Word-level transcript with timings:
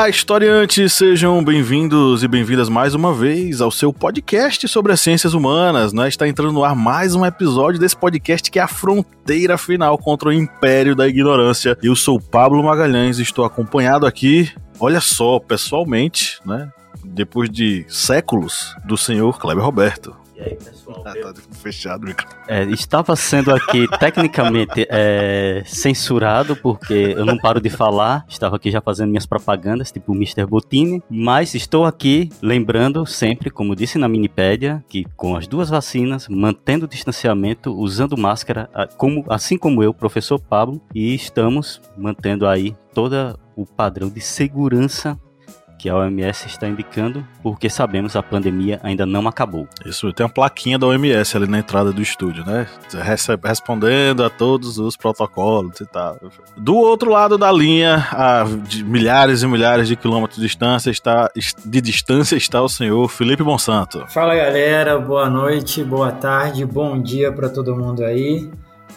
Olá, 0.00 0.08
historiantes! 0.08 0.94
Sejam 0.94 1.44
bem-vindos 1.44 2.22
e 2.22 2.28
bem-vindas 2.28 2.70
mais 2.70 2.94
uma 2.94 3.12
vez 3.12 3.60
ao 3.60 3.70
seu 3.70 3.92
podcast 3.92 4.66
sobre 4.66 4.94
as 4.94 5.00
ciências 5.02 5.34
humanas. 5.34 5.92
Né? 5.92 6.08
Está 6.08 6.26
entrando 6.26 6.52
no 6.52 6.64
ar 6.64 6.74
mais 6.74 7.14
um 7.14 7.22
episódio 7.22 7.78
desse 7.78 7.94
podcast 7.94 8.50
que 8.50 8.58
é 8.58 8.62
a 8.62 8.66
fronteira 8.66 9.58
final 9.58 9.98
contra 9.98 10.30
o 10.30 10.32
império 10.32 10.96
da 10.96 11.06
ignorância. 11.06 11.76
Eu 11.82 11.94
sou 11.94 12.18
Pablo 12.18 12.64
Magalhães 12.64 13.18
e 13.18 13.22
estou 13.22 13.44
acompanhado 13.44 14.06
aqui, 14.06 14.50
olha 14.78 15.02
só, 15.02 15.38
pessoalmente, 15.38 16.40
né? 16.46 16.70
Depois 17.04 17.50
de 17.50 17.84
séculos, 17.86 18.74
do 18.86 18.96
senhor 18.96 19.38
Kleber 19.38 19.62
Roberto. 19.62 20.16
E 20.40 20.42
aí, 20.42 20.56
pessoal? 20.56 21.02
Ah, 21.04 21.12
tá 21.12 21.34
fechado 21.52 22.04
o 22.04 22.06
microfone. 22.06 22.40
É, 22.48 22.64
estava 22.64 23.14
sendo 23.14 23.54
aqui 23.54 23.86
tecnicamente 24.00 24.86
é, 24.88 25.62
censurado, 25.66 26.56
porque 26.56 27.14
eu 27.14 27.26
não 27.26 27.36
paro 27.36 27.60
de 27.60 27.68
falar. 27.68 28.24
Estava 28.26 28.56
aqui 28.56 28.70
já 28.70 28.80
fazendo 28.80 29.10
minhas 29.10 29.26
propagandas, 29.26 29.92
tipo 29.92 30.12
o 30.12 30.14
Mr. 30.16 30.46
Botini. 30.46 31.02
Mas 31.10 31.54
estou 31.54 31.84
aqui 31.84 32.30
lembrando 32.40 33.04
sempre, 33.04 33.50
como 33.50 33.76
disse 33.76 33.98
na 33.98 34.08
Minipédia, 34.08 34.82
que 34.88 35.04
com 35.14 35.36
as 35.36 35.46
duas 35.46 35.68
vacinas, 35.68 36.26
mantendo 36.26 36.86
o 36.86 36.88
distanciamento, 36.88 37.74
usando 37.78 38.16
máscara, 38.16 38.70
como, 38.96 39.26
assim 39.28 39.58
como 39.58 39.82
eu, 39.82 39.92
professor 39.92 40.40
Pablo, 40.40 40.80
e 40.94 41.14
estamos 41.14 41.82
mantendo 41.98 42.46
aí 42.46 42.74
todo 42.94 43.38
o 43.54 43.66
padrão 43.66 44.08
de 44.08 44.22
segurança 44.22 45.18
que 45.80 45.88
a 45.88 45.96
OMS 45.96 46.46
está 46.46 46.68
indicando, 46.68 47.26
porque 47.42 47.70
sabemos 47.70 48.14
a 48.14 48.22
pandemia 48.22 48.78
ainda 48.82 49.06
não 49.06 49.26
acabou. 49.26 49.66
Isso, 49.86 50.12
tem 50.12 50.26
uma 50.26 50.32
plaquinha 50.32 50.78
da 50.78 50.86
OMS 50.86 51.34
ali 51.34 51.48
na 51.48 51.58
entrada 51.58 51.90
do 51.90 52.02
estúdio, 52.02 52.44
né? 52.44 52.66
Recebe- 52.92 53.48
respondendo 53.48 54.22
a 54.22 54.28
todos 54.28 54.78
os 54.78 54.94
protocolos 54.94 55.80
e 55.80 55.86
tal. 55.86 56.18
Do 56.54 56.76
outro 56.76 57.10
lado 57.10 57.38
da 57.38 57.50
linha, 57.50 58.06
a 58.12 58.44
de 58.44 58.84
milhares 58.84 59.42
e 59.42 59.46
milhares 59.46 59.88
de 59.88 59.96
quilômetros 59.96 60.38
de 60.38 60.46
distância, 60.46 60.90
está, 60.90 61.30
de 61.64 61.80
distância 61.80 62.36
está 62.36 62.60
o 62.60 62.68
senhor 62.68 63.08
Felipe 63.08 63.42
Monsanto. 63.42 64.04
Fala 64.08 64.34
galera, 64.34 64.98
boa 64.98 65.30
noite, 65.30 65.82
boa 65.82 66.12
tarde, 66.12 66.66
bom 66.66 67.00
dia 67.00 67.32
para 67.32 67.48
todo 67.48 67.74
mundo 67.74 68.04
aí. 68.04 68.50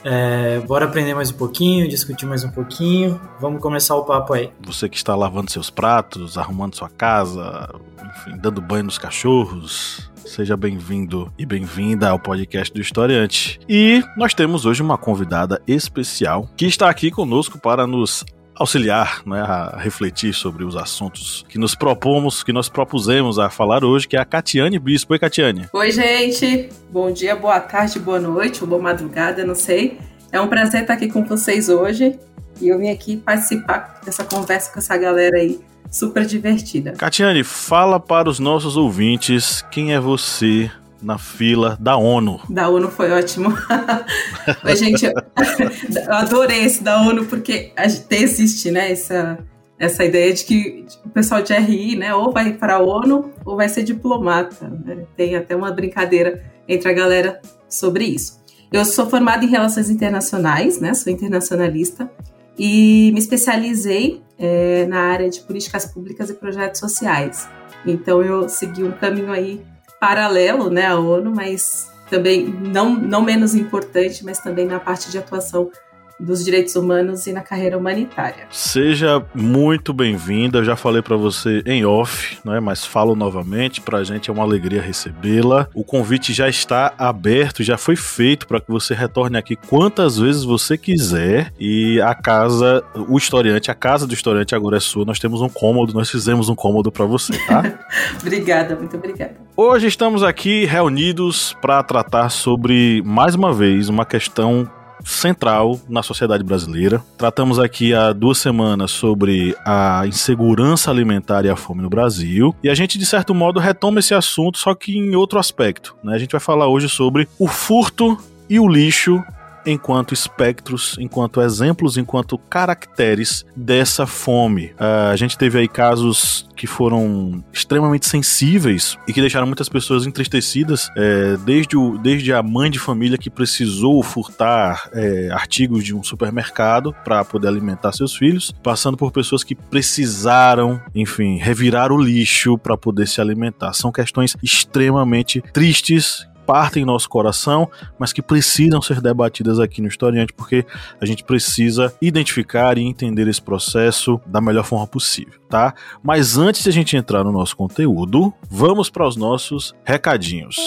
É, 0.03 0.59
bora 0.61 0.85
aprender 0.85 1.13
mais 1.13 1.31
um 1.31 1.35
pouquinho, 1.35 1.87
discutir 1.87 2.25
mais 2.25 2.43
um 2.43 2.51
pouquinho. 2.51 3.19
Vamos 3.39 3.61
começar 3.61 3.95
o 3.95 4.03
papo 4.03 4.33
aí. 4.33 4.51
Você 4.65 4.89
que 4.89 4.97
está 4.97 5.15
lavando 5.15 5.51
seus 5.51 5.69
pratos, 5.69 6.37
arrumando 6.37 6.75
sua 6.75 6.89
casa, 6.89 7.69
enfim, 8.01 8.37
dando 8.37 8.61
banho 8.61 8.83
nos 8.83 8.97
cachorros. 8.97 10.11
Seja 10.25 10.57
bem-vindo 10.57 11.31
e 11.37 11.45
bem-vinda 11.45 12.09
ao 12.09 12.19
podcast 12.19 12.73
do 12.73 12.81
Historiante. 12.81 13.59
E 13.67 14.03
nós 14.17 14.33
temos 14.33 14.65
hoje 14.65 14.81
uma 14.81 14.97
convidada 14.97 15.61
especial 15.67 16.49
que 16.57 16.65
está 16.65 16.89
aqui 16.89 17.11
conosco 17.11 17.59
para 17.59 17.85
nos 17.85 18.25
auxiliar 18.55 19.21
né, 19.25 19.41
a 19.41 19.77
refletir 19.77 20.33
sobre 20.33 20.63
os 20.63 20.75
assuntos 20.75 21.45
que 21.49 21.57
nos 21.57 21.75
propomos, 21.75 22.43
que 22.43 22.53
nós 22.53 22.69
propusemos 22.69 23.39
a 23.39 23.49
falar 23.49 23.83
hoje, 23.83 24.07
que 24.07 24.15
é 24.15 24.19
a 24.19 24.25
Catiane 24.25 24.79
Bispo. 24.79 25.13
Oi, 25.13 25.19
Catiane. 25.19 25.67
Oi, 25.73 25.91
gente. 25.91 26.69
Bom 26.91 27.11
dia, 27.11 27.35
boa 27.35 27.59
tarde, 27.59 27.99
boa 27.99 28.19
noite, 28.19 28.61
ou 28.63 28.69
boa 28.69 28.81
madrugada, 28.81 29.45
não 29.45 29.55
sei. 29.55 29.99
É 30.31 30.39
um 30.39 30.47
prazer 30.47 30.81
estar 30.81 30.93
aqui 30.93 31.07
com 31.07 31.23
vocês 31.23 31.69
hoje. 31.69 32.17
E 32.61 32.67
eu 32.67 32.77
vim 32.77 32.89
aqui 32.89 33.17
participar 33.17 33.99
dessa 34.05 34.23
conversa 34.23 34.71
com 34.71 34.79
essa 34.79 34.95
galera 34.95 35.37
aí, 35.37 35.59
super 35.89 36.25
divertida. 36.25 36.93
Catiane, 36.93 37.43
fala 37.43 37.99
para 37.99 38.29
os 38.29 38.39
nossos 38.39 38.77
ouvintes 38.77 39.63
quem 39.71 39.93
é 39.93 39.99
você 39.99 40.71
na 41.03 41.17
fila 41.17 41.77
da 41.79 41.97
ONU. 41.97 42.39
Da 42.49 42.69
ONU 42.69 42.89
foi 42.89 43.11
ótimo. 43.11 43.49
Oi, 44.63 44.75
gente, 44.75 45.05
eu 45.05 46.13
adorei 46.13 46.63
esse 46.63 46.81
da 46.81 47.01
ONU, 47.01 47.25
porque 47.25 47.73
existe, 48.09 48.71
né, 48.71 48.91
essa, 48.91 49.37
essa 49.77 50.03
ideia 50.03 50.33
de 50.33 50.45
que 50.45 50.85
o 51.05 51.09
pessoal 51.09 51.41
de 51.41 51.53
RI, 51.53 51.97
né, 51.97 52.15
ou 52.15 52.31
vai 52.31 52.53
para 52.53 52.75
a 52.75 52.79
ONU 52.79 53.31
ou 53.45 53.55
vai 53.57 53.67
ser 53.67 53.83
diplomata. 53.83 54.69
né? 54.69 55.05
Tem 55.15 55.35
até 55.35 55.55
uma 55.55 55.71
brincadeira 55.71 56.41
entre 56.67 56.89
a 56.89 56.93
galera 56.93 57.41
sobre 57.67 58.05
isso. 58.05 58.41
Eu 58.71 58.85
sou 58.85 59.07
formada 59.07 59.45
em 59.45 59.49
Relações 59.49 59.89
Internacionais, 59.89 60.79
né, 60.79 60.93
sou 60.93 61.11
internacionalista, 61.11 62.09
e 62.57 63.11
me 63.11 63.19
especializei 63.19 64.21
eh, 64.37 64.85
na 64.87 64.99
área 64.99 65.29
de 65.29 65.41
políticas 65.41 65.85
públicas 65.85 66.29
e 66.29 66.33
projetos 66.33 66.79
sociais. 66.79 67.49
Então 67.85 68.21
eu 68.21 68.47
segui 68.47 68.83
um 68.83 68.91
caminho 68.91 69.31
aí 69.31 69.61
paralelo, 70.03 70.69
né, 70.69 70.87
à 70.87 70.99
ONU, 70.99 71.31
mas 71.33 71.89
também 72.09 72.45
não, 72.45 72.89
não 72.89 73.21
menos 73.21 73.55
importante, 73.55 74.25
mas 74.25 74.37
também 74.37 74.65
na 74.65 74.77
parte 74.77 75.09
de 75.09 75.17
atuação 75.17 75.71
dos 76.19 76.43
direitos 76.43 76.75
humanos 76.75 77.27
e 77.27 77.33
na 77.33 77.41
carreira 77.41 77.77
humanitária. 77.77 78.47
Seja 78.51 79.23
muito 79.33 79.93
bem-vinda. 79.93 80.59
Eu 80.59 80.63
já 80.63 80.75
falei 80.75 81.01
pra 81.01 81.15
você 81.15 81.61
em 81.65 81.85
off, 81.85 82.37
né? 82.45 82.59
Mas 82.59 82.85
falo 82.85 83.15
novamente. 83.15 83.81
Pra 83.81 84.03
gente 84.03 84.29
é 84.29 84.33
uma 84.33 84.43
alegria 84.43 84.81
recebê-la. 84.81 85.67
O 85.73 85.83
convite 85.83 86.33
já 86.33 86.47
está 86.47 86.93
aberto, 86.97 87.63
já 87.63 87.77
foi 87.77 87.95
feito 87.95 88.47
para 88.47 88.59
que 88.59 88.71
você 88.71 88.93
retorne 88.93 89.37
aqui 89.37 89.55
quantas 89.55 90.17
vezes 90.17 90.43
você 90.43 90.77
quiser. 90.77 91.51
E 91.59 91.99
a 92.01 92.15
casa, 92.15 92.83
o 93.07 93.17
historiante, 93.17 93.71
a 93.71 93.75
casa 93.75 94.07
do 94.07 94.13
historiante 94.13 94.55
agora 94.55 94.77
é 94.77 94.79
sua. 94.79 95.05
Nós 95.05 95.19
temos 95.19 95.41
um 95.41 95.49
cômodo, 95.49 95.93
nós 95.93 96.09
fizemos 96.09 96.49
um 96.49 96.55
cômodo 96.55 96.91
pra 96.91 97.05
você, 97.05 97.33
tá? 97.45 97.63
Obrigada, 98.21 98.75
muito 98.75 98.95
obrigada. 98.95 99.35
Hoje 99.55 99.87
estamos 99.87 100.23
aqui 100.23 100.65
reunidos 100.65 101.55
para 101.61 101.83
tratar 101.83 102.29
sobre, 102.29 103.01
mais 103.05 103.35
uma 103.35 103.53
vez, 103.53 103.89
uma 103.89 104.05
questão 104.05 104.69
central 105.03 105.79
na 105.87 106.01
sociedade 106.01 106.43
brasileira. 106.43 107.03
Tratamos 107.17 107.59
aqui 107.59 107.93
há 107.93 108.13
duas 108.13 108.37
semanas 108.37 108.91
sobre 108.91 109.55
a 109.65 110.03
insegurança 110.07 110.89
alimentar 110.89 111.45
e 111.45 111.49
a 111.49 111.55
fome 111.55 111.81
no 111.81 111.89
Brasil. 111.89 112.55
E 112.63 112.69
a 112.69 112.75
gente, 112.75 112.97
de 112.97 113.05
certo 113.05 113.33
modo, 113.33 113.59
retoma 113.59 113.99
esse 113.99 114.13
assunto, 114.13 114.57
só 114.57 114.73
que 114.73 114.97
em 114.97 115.15
outro 115.15 115.39
aspecto. 115.39 115.95
Né? 116.03 116.15
A 116.15 116.17
gente 116.17 116.31
vai 116.31 116.41
falar 116.41 116.67
hoje 116.67 116.87
sobre 116.89 117.27
o 117.37 117.47
furto 117.47 118.17
e 118.49 118.59
o 118.59 118.67
lixo 118.67 119.23
enquanto 119.65 120.13
espectros, 120.13 120.95
enquanto 120.99 121.41
exemplos, 121.41 121.97
enquanto 121.97 122.37
caracteres 122.37 123.45
dessa 123.55 124.05
fome. 124.05 124.73
Ah, 124.77 125.09
a 125.11 125.15
gente 125.15 125.37
teve 125.37 125.59
aí 125.59 125.67
casos 125.67 126.47
que 126.55 126.67
foram 126.67 127.43
extremamente 127.51 128.07
sensíveis 128.07 128.97
e 129.07 129.13
que 129.13 129.19
deixaram 129.19 129.47
muitas 129.47 129.67
pessoas 129.67 130.05
entristecidas, 130.05 130.89
é, 130.95 131.35
desde, 131.37 131.75
o, 131.75 131.97
desde 131.97 132.31
a 132.33 132.41
mãe 132.41 132.69
de 132.69 132.79
família 132.79 133.17
que 133.17 133.29
precisou 133.29 134.01
furtar 134.03 134.89
é, 134.93 135.29
artigos 135.31 135.83
de 135.83 135.95
um 135.95 136.03
supermercado 136.03 136.93
para 137.03 137.25
poder 137.25 137.47
alimentar 137.47 137.91
seus 137.91 138.15
filhos, 138.15 138.53
passando 138.63 138.95
por 138.95 139.11
pessoas 139.11 139.43
que 139.43 139.55
precisaram, 139.55 140.81
enfim, 140.93 141.37
revirar 141.37 141.91
o 141.91 142.01
lixo 142.01 142.57
para 142.57 142.77
poder 142.77 143.07
se 143.07 143.19
alimentar. 143.19 143.73
São 143.73 143.91
questões 143.91 144.35
extremamente 144.41 145.41
tristes 145.53 146.27
partem 146.45 146.85
nosso 146.85 147.09
coração, 147.09 147.69
mas 147.97 148.13
que 148.13 148.21
precisam 148.21 148.81
ser 148.81 149.01
debatidas 149.01 149.59
aqui 149.59 149.81
no 149.81 149.87
Historiante, 149.87 150.33
porque 150.33 150.65
a 150.99 151.05
gente 151.05 151.23
precisa 151.23 151.93
identificar 152.01 152.77
e 152.77 152.81
entender 152.81 153.27
esse 153.27 153.41
processo 153.41 154.19
da 154.25 154.41
melhor 154.41 154.63
forma 154.63 154.87
possível, 154.87 155.39
tá? 155.49 155.73
Mas 156.01 156.37
antes 156.37 156.63
de 156.63 156.69
a 156.69 156.73
gente 156.73 156.95
entrar 156.95 157.23
no 157.23 157.31
nosso 157.31 157.55
conteúdo, 157.55 158.33
vamos 158.49 158.89
para 158.89 159.07
os 159.07 159.15
nossos 159.15 159.73
recadinhos. 159.85 160.57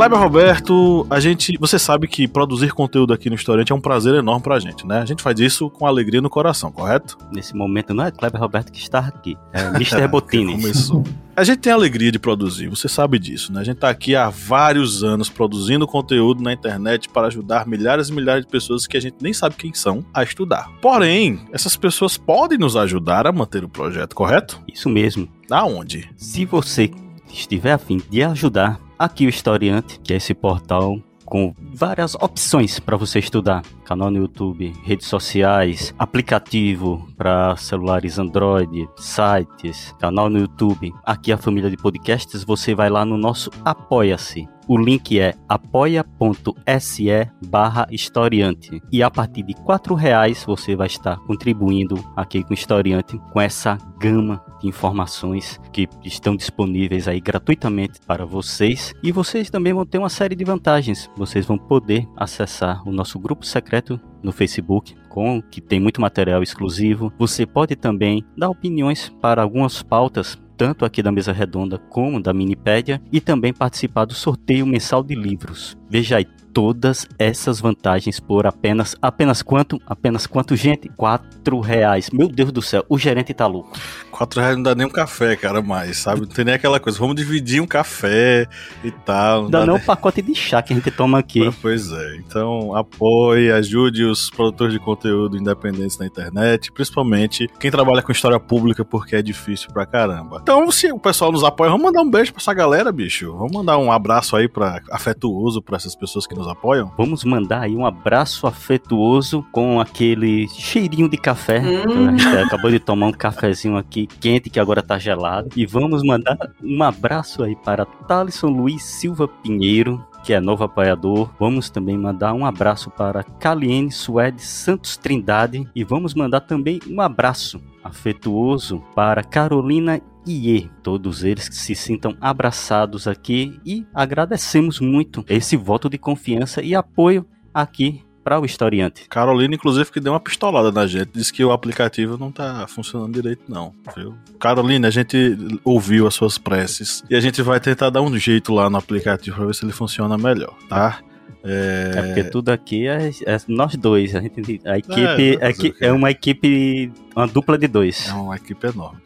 Kleber 0.00 0.18
Roberto, 0.18 1.06
a 1.10 1.20
gente, 1.20 1.58
você 1.60 1.78
sabe 1.78 2.08
que 2.08 2.26
produzir 2.26 2.72
conteúdo 2.72 3.12
aqui 3.12 3.28
no 3.28 3.36
Historiante 3.36 3.70
é 3.70 3.74
um 3.74 3.80
prazer 3.82 4.14
enorme 4.14 4.42
pra 4.42 4.58
gente, 4.58 4.86
né? 4.86 5.02
A 5.02 5.04
gente 5.04 5.22
faz 5.22 5.38
isso 5.38 5.68
com 5.68 5.86
alegria 5.86 6.22
no 6.22 6.30
coração, 6.30 6.72
correto? 6.72 7.18
Nesse 7.30 7.54
momento 7.54 7.92
não 7.92 8.06
é 8.06 8.10
Kleber 8.10 8.40
Roberto 8.40 8.72
que 8.72 8.78
está 8.80 9.00
aqui, 9.00 9.36
é 9.52 9.60
Mr. 9.76 10.08
Botini. 10.08 10.52
Começou. 10.52 11.04
A 11.36 11.44
gente 11.44 11.58
tem 11.58 11.70
a 11.70 11.76
alegria 11.76 12.10
de 12.10 12.18
produzir, 12.18 12.68
você 12.68 12.88
sabe 12.88 13.18
disso, 13.18 13.52
né? 13.52 13.60
A 13.60 13.62
gente 13.62 13.76
tá 13.76 13.90
aqui 13.90 14.16
há 14.16 14.30
vários 14.30 15.04
anos 15.04 15.28
produzindo 15.28 15.86
conteúdo 15.86 16.42
na 16.42 16.54
internet 16.54 17.06
para 17.10 17.26
ajudar 17.26 17.66
milhares 17.66 18.08
e 18.08 18.14
milhares 18.14 18.46
de 18.46 18.50
pessoas 18.50 18.86
que 18.86 18.96
a 18.96 19.00
gente 19.00 19.16
nem 19.20 19.34
sabe 19.34 19.54
quem 19.56 19.74
são 19.74 20.02
a 20.14 20.22
estudar. 20.22 20.70
Porém, 20.80 21.40
essas 21.52 21.76
pessoas 21.76 22.16
podem 22.16 22.56
nos 22.56 22.74
ajudar 22.74 23.26
a 23.26 23.32
manter 23.32 23.64
o 23.64 23.68
projeto, 23.68 24.16
correto? 24.16 24.62
Isso 24.66 24.88
mesmo. 24.88 25.28
Aonde? 25.50 26.08
Se 26.16 26.46
você 26.46 26.90
estiver 27.30 27.72
afim 27.72 28.00
de 28.08 28.22
ajudar, 28.22 28.80
aqui 29.00 29.24
o 29.24 29.30
Historiante, 29.30 29.98
que 30.04 30.12
é 30.12 30.16
esse 30.18 30.34
portal 30.34 31.00
com 31.24 31.54
várias 31.72 32.16
opções 32.16 32.78
para 32.80 32.96
você 32.96 33.20
estudar. 33.20 33.62
Canal 33.84 34.10
no 34.10 34.18
YouTube, 34.18 34.74
redes 34.84 35.06
sociais, 35.06 35.94
aplicativo 35.98 37.08
para 37.16 37.56
celulares 37.56 38.18
Android, 38.18 38.86
sites, 38.96 39.94
canal 39.98 40.28
no 40.28 40.40
YouTube. 40.40 40.92
Aqui 41.04 41.32
a 41.32 41.38
família 41.38 41.70
de 41.70 41.76
podcasts, 41.76 42.44
você 42.44 42.74
vai 42.74 42.90
lá 42.90 43.04
no 43.04 43.16
nosso 43.16 43.48
Apoia-se. 43.64 44.46
O 44.68 44.76
link 44.76 45.18
é 45.18 45.34
apoia.se 45.48 47.08
barra 47.46 47.86
historiante. 47.90 48.82
E 48.92 49.02
a 49.02 49.10
partir 49.10 49.44
de 49.44 49.54
R$ 49.54 49.96
reais 49.96 50.44
você 50.44 50.76
vai 50.76 50.88
estar 50.88 51.16
contribuindo 51.20 51.94
aqui 52.16 52.42
com 52.42 52.50
o 52.50 52.54
historiante 52.54 53.18
com 53.32 53.40
essa 53.40 53.78
gama 53.98 54.49
de 54.60 54.68
informações 54.68 55.60
que 55.72 55.88
estão 56.04 56.36
disponíveis 56.36 57.08
aí 57.08 57.20
gratuitamente 57.20 58.00
para 58.06 58.24
vocês. 58.24 58.92
E 59.02 59.10
vocês 59.10 59.50
também 59.50 59.72
vão 59.72 59.86
ter 59.86 59.98
uma 59.98 60.08
série 60.08 60.36
de 60.36 60.44
vantagens. 60.44 61.10
Vocês 61.16 61.46
vão 61.46 61.58
poder 61.58 62.06
acessar 62.16 62.86
o 62.86 62.92
nosso 62.92 63.18
grupo 63.18 63.44
secreto 63.44 64.00
no 64.22 64.32
Facebook, 64.32 64.94
com 65.08 65.42
que 65.42 65.60
tem 65.60 65.80
muito 65.80 66.00
material 66.00 66.42
exclusivo. 66.42 67.12
Você 67.18 67.46
pode 67.46 67.74
também 67.74 68.24
dar 68.36 68.50
opiniões 68.50 69.08
para 69.20 69.42
algumas 69.42 69.82
pautas 69.82 70.38
tanto 70.60 70.84
aqui 70.84 71.02
da 71.02 71.10
mesa 71.10 71.32
redonda 71.32 71.78
como 71.78 72.20
da 72.20 72.34
Minipédia, 72.34 73.00
e 73.10 73.18
também 73.18 73.50
participar 73.50 74.04
do 74.04 74.12
sorteio 74.12 74.66
mensal 74.66 75.02
de 75.02 75.14
livros. 75.14 75.74
Veja 75.88 76.18
aí, 76.18 76.26
todas 76.52 77.06
essas 77.18 77.60
vantagens 77.60 78.20
por 78.20 78.46
apenas 78.46 78.96
apenas 79.00 79.42
quanto? 79.42 79.80
Apenas 79.86 80.26
quanto, 80.26 80.56
gente? 80.56 80.88
Quatro 80.90 81.60
reais. 81.60 82.10
Meu 82.10 82.28
Deus 82.28 82.52
do 82.52 82.62
céu, 82.62 82.84
o 82.88 82.98
gerente 82.98 83.32
tá 83.32 83.46
louco. 83.46 83.78
Quatro 84.10 84.40
reais 84.40 84.56
não 84.56 84.62
dá 84.62 84.74
nem 84.74 84.86
um 84.86 84.90
café, 84.90 85.36
cara, 85.36 85.62
mais, 85.62 85.98
sabe? 85.98 86.22
Não 86.22 86.28
tem 86.28 86.44
nem 86.44 86.54
aquela 86.54 86.78
coisa, 86.78 86.98
vamos 86.98 87.16
dividir 87.16 87.62
um 87.62 87.66
café 87.66 88.46
e 88.84 88.90
tal. 88.90 89.44
Não 89.44 89.50
dá, 89.50 89.60
dá 89.60 89.66
nem 89.66 89.76
um 89.76 89.80
pacote 89.80 90.20
de 90.20 90.34
chá 90.34 90.60
que 90.62 90.72
a 90.72 90.76
gente 90.76 90.90
toma 90.90 91.18
aqui. 91.18 91.50
Pois 91.60 91.92
é, 91.92 92.16
então 92.16 92.74
apoie, 92.74 93.52
ajude 93.52 94.04
os 94.04 94.30
produtores 94.30 94.72
de 94.72 94.78
conteúdo 94.78 95.36
independentes 95.36 95.98
na 95.98 96.06
internet, 96.06 96.72
principalmente 96.72 97.46
quem 97.58 97.70
trabalha 97.70 98.02
com 98.02 98.10
história 98.10 98.40
pública, 98.40 98.84
porque 98.84 99.16
é 99.16 99.22
difícil 99.22 99.70
pra 99.72 99.84
caramba. 99.84 100.38
Então, 100.42 100.70
se 100.70 100.90
o 100.90 100.98
pessoal 100.98 101.30
nos 101.30 101.44
apoia, 101.44 101.70
vamos 101.70 101.84
mandar 101.84 102.00
um 102.00 102.10
beijo 102.10 102.32
pra 102.32 102.40
essa 102.40 102.54
galera, 102.54 102.90
bicho. 102.90 103.36
Vamos 103.36 103.52
mandar 103.52 103.78
um 103.78 103.92
abraço 103.92 104.36
aí 104.36 104.48
pra, 104.48 104.80
afetuoso 104.90 105.60
pra 105.60 105.76
essas 105.76 105.94
pessoas 105.94 106.26
que 106.26 106.34
nos 106.40 106.48
apoiam. 106.48 106.90
Vamos 106.96 107.24
mandar 107.24 107.62
aí 107.62 107.76
um 107.76 107.86
abraço 107.86 108.46
afetuoso 108.46 109.44
com 109.52 109.80
aquele 109.80 110.48
cheirinho 110.48 111.08
de 111.08 111.16
café. 111.16 111.60
Hum. 111.60 112.08
A 112.08 112.10
gente 112.12 112.26
acabou 112.26 112.70
de 112.70 112.80
tomar 112.80 113.06
um 113.06 113.12
cafezinho 113.12 113.76
aqui 113.76 114.06
quente 114.06 114.50
que 114.50 114.58
agora 114.58 114.82
tá 114.82 114.98
gelado. 114.98 115.50
E 115.54 115.66
vamos 115.66 116.02
mandar 116.02 116.38
um 116.62 116.82
abraço 116.82 117.42
aí 117.42 117.54
para 117.54 117.84
Thalisson 117.84 118.48
Luiz 118.48 118.82
Silva 118.82 119.28
Pinheiro, 119.28 120.04
que 120.24 120.32
é 120.32 120.40
novo 120.40 120.64
apoiador. 120.64 121.30
Vamos 121.38 121.70
também 121.70 121.96
mandar 121.96 122.32
um 122.34 122.44
abraço 122.44 122.90
para 122.90 123.22
Caliene 123.22 123.90
Suede 123.90 124.42
Santos 124.42 124.96
Trindade 124.96 125.68
e 125.74 125.84
vamos 125.84 126.14
mandar 126.14 126.40
também 126.40 126.80
um 126.88 127.00
abraço 127.00 127.60
afetuoso 127.82 128.82
para 128.94 129.22
Carolina 129.22 130.00
Iê, 130.26 130.68
todos 130.82 131.24
eles 131.24 131.48
que 131.48 131.56
se 131.56 131.74
sintam 131.74 132.14
abraçados 132.20 133.08
aqui 133.08 133.58
e 133.64 133.86
agradecemos 133.94 134.78
muito 134.78 135.24
esse 135.28 135.56
voto 135.56 135.88
de 135.88 135.96
confiança 135.96 136.62
e 136.62 136.74
apoio 136.74 137.26
aqui 137.54 138.04
para 138.30 138.38
o 138.38 138.44
historiante. 138.44 139.08
Carolina, 139.08 139.56
inclusive, 139.56 139.90
que 139.90 139.98
deu 139.98 140.12
uma 140.12 140.20
pistolada 140.20 140.70
na 140.70 140.86
gente, 140.86 141.10
disse 141.12 141.32
que 141.32 141.44
o 141.44 141.50
aplicativo 141.50 142.16
não 142.16 142.30
tá 142.30 142.64
funcionando 142.68 143.12
direito, 143.12 143.42
não, 143.48 143.74
viu? 143.96 144.14
Carolina, 144.38 144.86
a 144.86 144.90
gente 144.90 145.36
ouviu 145.64 146.06
as 146.06 146.14
suas 146.14 146.38
preces 146.38 147.02
e 147.10 147.16
a 147.16 147.20
gente 147.20 147.42
vai 147.42 147.58
tentar 147.58 147.90
dar 147.90 148.02
um 148.02 148.16
jeito 148.16 148.54
lá 148.54 148.70
no 148.70 148.76
aplicativo 148.76 149.36
para 149.36 149.46
ver 149.46 149.54
se 149.56 149.64
ele 149.64 149.72
funciona 149.72 150.16
melhor, 150.16 150.54
tá? 150.68 151.00
É... 151.42 151.92
é, 151.96 152.02
porque 152.02 152.24
tudo 152.24 152.50
aqui 152.50 152.86
é, 152.86 153.10
é, 153.26 153.36
nós 153.48 153.74
dois. 153.74 154.14
A, 154.14 154.20
gente, 154.20 154.60
a 154.64 154.78
equipe 154.78 155.38
é, 155.40 155.48
é, 155.48 155.88
é 155.88 155.92
uma 155.92 156.12
equipe, 156.12 156.92
uma 157.14 157.26
dupla 157.26 157.58
de 157.58 157.66
dois. 157.66 158.08
É 158.08 158.12
uma 158.12 158.36
equipe 158.36 158.66
enorme. 158.66 159.00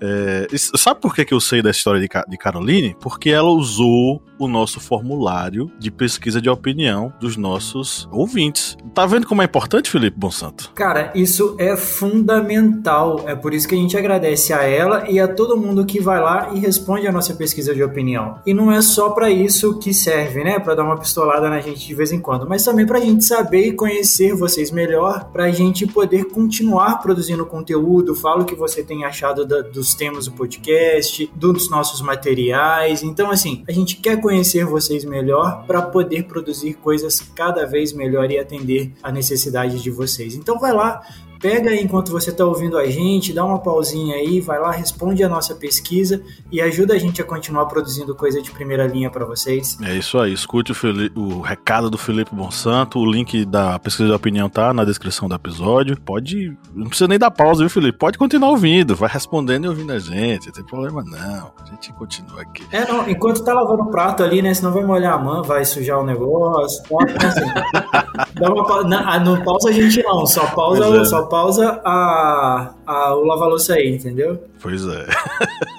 É, 0.00 0.46
sabe 0.56 1.00
por 1.00 1.14
que, 1.14 1.24
que 1.24 1.34
eu 1.34 1.40
sei 1.40 1.60
da 1.60 1.70
história 1.70 2.00
de, 2.00 2.08
de 2.08 2.38
Caroline? 2.38 2.96
Porque 3.00 3.28
ela 3.28 3.50
usou 3.50 4.22
o 4.38 4.48
nosso 4.48 4.80
formulário 4.80 5.70
de 5.78 5.90
pesquisa 5.90 6.40
de 6.40 6.48
opinião 6.48 7.12
dos 7.20 7.36
nossos 7.36 8.08
ouvintes. 8.10 8.76
Tá 8.94 9.04
vendo 9.04 9.26
como 9.26 9.42
é 9.42 9.44
importante, 9.44 9.90
Felipe 9.90 10.18
Bonsanto? 10.18 10.72
Cara, 10.74 11.12
isso 11.14 11.54
é 11.58 11.76
fundamental. 11.76 13.24
É 13.26 13.36
por 13.36 13.52
isso 13.52 13.68
que 13.68 13.74
a 13.74 13.78
gente 13.78 13.96
agradece 13.96 14.54
a 14.54 14.62
ela 14.62 15.08
e 15.10 15.20
a 15.20 15.28
todo 15.28 15.58
mundo 15.58 15.84
que 15.84 16.00
vai 16.00 16.18
lá 16.18 16.50
e 16.54 16.58
responde 16.58 17.06
a 17.06 17.12
nossa 17.12 17.34
pesquisa 17.34 17.74
de 17.74 17.82
opinião. 17.82 18.38
E 18.46 18.54
não 18.54 18.72
é 18.72 18.80
só 18.80 19.10
para 19.10 19.28
isso 19.28 19.78
que 19.78 19.92
serve, 19.92 20.42
né? 20.42 20.58
Para 20.58 20.76
dar 20.76 20.84
uma 20.84 20.96
pistolada 20.98 21.50
na 21.50 21.60
gente 21.60 21.86
de 21.86 21.94
vez 21.94 22.10
em 22.10 22.20
quando, 22.20 22.48
mas 22.48 22.64
também 22.64 22.86
para 22.86 22.98
a 22.98 23.02
gente 23.02 23.24
saber 23.24 23.68
e 23.68 23.72
conhecer 23.72 24.34
vocês 24.34 24.70
melhor, 24.70 25.24
para 25.30 25.44
a 25.44 25.50
gente 25.50 25.86
poder 25.86 26.24
continuar 26.24 27.02
produzindo 27.02 27.39
conteúdo. 27.46 28.14
Fala 28.14 28.42
o 28.42 28.44
que 28.44 28.54
você 28.54 28.82
tem 28.82 29.04
achado 29.04 29.46
da, 29.46 29.60
dos 29.60 29.94
temas 29.94 30.26
do 30.26 30.32
podcast, 30.32 31.30
dos 31.34 31.70
nossos 31.70 32.00
materiais. 32.00 33.02
Então, 33.02 33.30
assim, 33.30 33.64
a 33.68 33.72
gente 33.72 33.96
quer 33.96 34.20
conhecer 34.20 34.64
vocês 34.64 35.04
melhor 35.04 35.64
para 35.66 35.82
poder 35.82 36.24
produzir 36.24 36.74
coisas 36.74 37.20
cada 37.34 37.66
vez 37.66 37.92
melhor 37.92 38.30
e 38.30 38.38
atender 38.38 38.92
a 39.02 39.10
necessidade 39.10 39.82
de 39.82 39.90
vocês. 39.90 40.34
Então, 40.34 40.58
vai 40.58 40.72
lá, 40.72 41.02
Pega 41.40 41.70
aí 41.70 41.82
enquanto 41.82 42.12
você 42.12 42.28
está 42.28 42.44
ouvindo 42.44 42.76
a 42.76 42.86
gente, 42.86 43.32
dá 43.32 43.42
uma 43.42 43.58
pausinha 43.58 44.16
aí, 44.16 44.40
vai 44.42 44.60
lá, 44.60 44.70
responde 44.70 45.24
a 45.24 45.28
nossa 45.28 45.54
pesquisa 45.54 46.22
e 46.52 46.60
ajuda 46.60 46.92
a 46.92 46.98
gente 46.98 47.22
a 47.22 47.24
continuar 47.24 47.64
produzindo 47.64 48.14
coisa 48.14 48.42
de 48.42 48.50
primeira 48.50 48.86
linha 48.86 49.08
para 49.08 49.24
vocês. 49.24 49.78
É 49.82 49.96
isso 49.96 50.18
aí, 50.18 50.34
escute 50.34 50.72
o, 50.72 50.74
Felipe, 50.74 51.18
o, 51.18 51.40
recado 51.40 51.88
do 51.88 51.96
Felipe 51.96 52.34
Monsanto, 52.34 52.98
o 52.98 53.10
link 53.10 53.46
da 53.46 53.78
pesquisa 53.78 54.10
de 54.10 54.14
opinião 54.14 54.50
tá 54.50 54.74
na 54.74 54.84
descrição 54.84 55.28
do 55.28 55.34
episódio. 55.34 55.98
Pode, 55.98 56.54
não 56.74 56.88
precisa 56.88 57.08
nem 57.08 57.18
dar 57.18 57.30
pausa, 57.30 57.60
viu, 57.60 57.70
Felipe? 57.70 57.96
Pode 57.96 58.18
continuar 58.18 58.50
ouvindo, 58.50 58.94
vai 58.94 59.08
respondendo 59.08 59.64
e 59.64 59.68
ouvindo 59.68 59.92
a 59.92 59.98
gente, 59.98 60.46
não 60.46 60.52
tem 60.52 60.64
problema 60.64 61.02
não. 61.02 61.52
A 61.58 61.70
gente 61.70 61.90
continua 61.94 62.42
aqui. 62.42 62.66
É, 62.70 62.86
não, 62.86 63.08
enquanto 63.08 63.42
tá 63.42 63.54
lavando 63.54 63.84
o 63.84 63.90
prato 63.90 64.22
ali, 64.22 64.42
né, 64.42 64.52
senão 64.52 64.72
vai 64.72 64.84
molhar 64.84 65.14
a 65.14 65.18
mão, 65.18 65.42
vai 65.42 65.64
sujar 65.64 66.00
o 66.00 66.04
negócio. 66.04 66.82
Tá, 66.82 66.96
então, 67.08 67.28
assim, 67.28 68.34
dá 68.38 68.52
uma 68.52 68.66
pausa, 68.66 68.86
não, 68.86 69.24
não 69.24 69.42
pausa 69.42 69.70
a 69.70 69.72
gente 69.72 70.02
não, 70.02 70.26
só 70.26 70.46
pausa, 70.48 70.84
é. 70.84 71.04
só 71.06 71.29
pausa 71.30 71.80
a, 71.82 72.74
a, 72.86 73.14
o 73.14 73.24
lava-louça 73.24 73.74
aí, 73.74 73.88
entendeu? 73.88 74.44
Pois 74.60 74.84
é. 74.86 75.06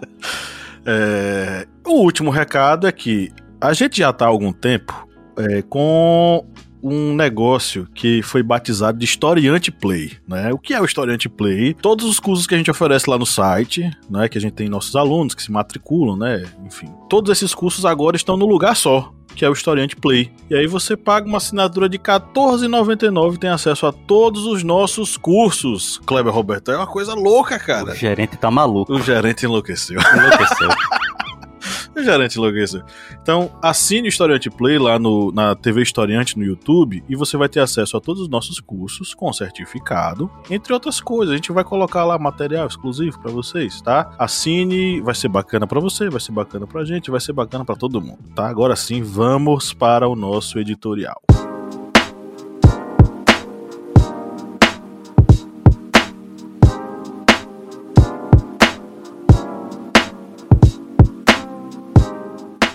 é. 0.84 1.68
O 1.86 2.00
último 2.02 2.32
recado 2.32 2.88
é 2.88 2.92
que 2.92 3.32
a 3.60 3.74
gente 3.74 4.00
já 4.00 4.10
está 4.10 4.26
há 4.26 4.30
algum 4.30 4.52
tempo 4.52 5.08
é, 5.38 5.62
com 5.62 6.44
um 6.84 7.14
negócio 7.14 7.88
que 7.94 8.22
foi 8.24 8.42
batizado 8.42 8.98
de 8.98 9.06
Historiante 9.06 9.72
Play, 9.72 10.14
né? 10.28 10.52
O 10.52 10.58
que 10.58 10.74
é 10.74 10.82
o 10.82 10.86
Historiante 10.86 11.30
Play? 11.30 11.76
Todos 11.76 12.06
os 12.08 12.20
cursos 12.20 12.48
que 12.48 12.56
a 12.56 12.58
gente 12.58 12.72
oferece 12.72 13.10
lá 13.10 13.18
no 13.18 13.26
site, 13.26 13.90
né, 14.10 14.28
que 14.28 14.38
a 14.38 14.42
gente 14.42 14.54
tem 14.54 14.68
nossos 14.68 14.96
alunos 14.96 15.36
que 15.36 15.44
se 15.44 15.52
matriculam, 15.52 16.18
né, 16.18 16.44
enfim, 16.66 16.88
todos 17.08 17.32
esses 17.32 17.54
cursos 17.54 17.86
agora 17.86 18.16
estão 18.16 18.36
no 18.36 18.48
lugar 18.48 18.76
só, 18.76 19.14
que 19.36 19.46
é 19.46 19.50
o 19.50 19.54
Historiante 19.54 19.96
Play. 19.96 20.32
E 20.50 20.56
aí 20.56 20.68
você 20.68 20.96
paga 20.98 21.28
uma 21.28 21.38
assinatura 21.38 21.88
de 21.88 21.98
R$14,99 21.98 23.36
e 23.36 23.38
tem 23.38 23.50
acesso 23.50 23.88
a 23.88 23.92
todos 23.92 24.46
os 24.46 24.64
nossos 24.64 25.18
cursos. 25.18 26.00
Kleber 26.06 26.34
Roberto, 26.34 26.72
é 26.72 26.78
uma 26.78 26.88
coisa 26.88 27.14
louca, 27.14 27.58
cara. 27.60 27.92
O 27.92 27.96
gerente 27.96 28.38
tá 28.38 28.52
maluco. 28.52 28.94
O 28.94 29.02
gerente 29.02 29.46
enlouqueceu. 29.46 30.00
Enlouqueceu. 30.00 30.70
o 31.96 32.04
gerente 32.04 32.38
enlouqueceu. 32.38 32.82
Então, 33.22 33.52
assine 33.62 34.08
o 34.08 34.10
Historiante 34.10 34.50
Play 34.50 34.78
lá 34.78 34.98
no, 34.98 35.32
na 35.32 35.56
TV 35.56 35.82
Historiante 35.82 36.38
no 36.38 36.46
YouTube 36.46 37.04
e 37.08 37.16
você 37.16 37.38
vai 37.38 37.50
ter 37.50 37.60
acesso 37.60 37.98
a 37.98 38.02
todos 38.02 38.22
os 38.22 38.30
nossos 38.30 38.60
cursos 38.60 39.14
com 39.14 39.32
certificado, 39.34 40.30
entre 40.50 40.74
outras 40.74 41.02
coisas. 41.02 41.34
A 41.34 41.36
gente 41.36 41.52
vai 41.52 41.64
colocar 41.64 42.06
lá 42.06 42.18
material 42.18 42.68
exclusivo 42.68 43.20
para 43.20 43.32
vocês, 43.32 43.82
tá? 43.82 44.14
Assine, 44.18 45.02
vai 45.02 45.16
ser 45.16 45.28
bacana 45.28 45.68
para 45.68 45.80
você, 45.80 46.10
vai 46.10 46.22
ser 46.22 46.32
bacana 46.32 46.66
pra 46.66 46.86
gente, 46.86 47.12
vai 47.12 47.20
ser 47.20 47.34
bacana 47.34 47.66
para 47.66 47.76
todo 47.76 48.02
mundo, 48.02 48.20
tá? 48.36 48.48
Agora 48.48 48.76
sim, 48.76 49.02
vamos 49.02 49.74
para 49.74 50.08
o 50.08 50.16
nosso 50.16 50.60
editorial. 50.60 51.22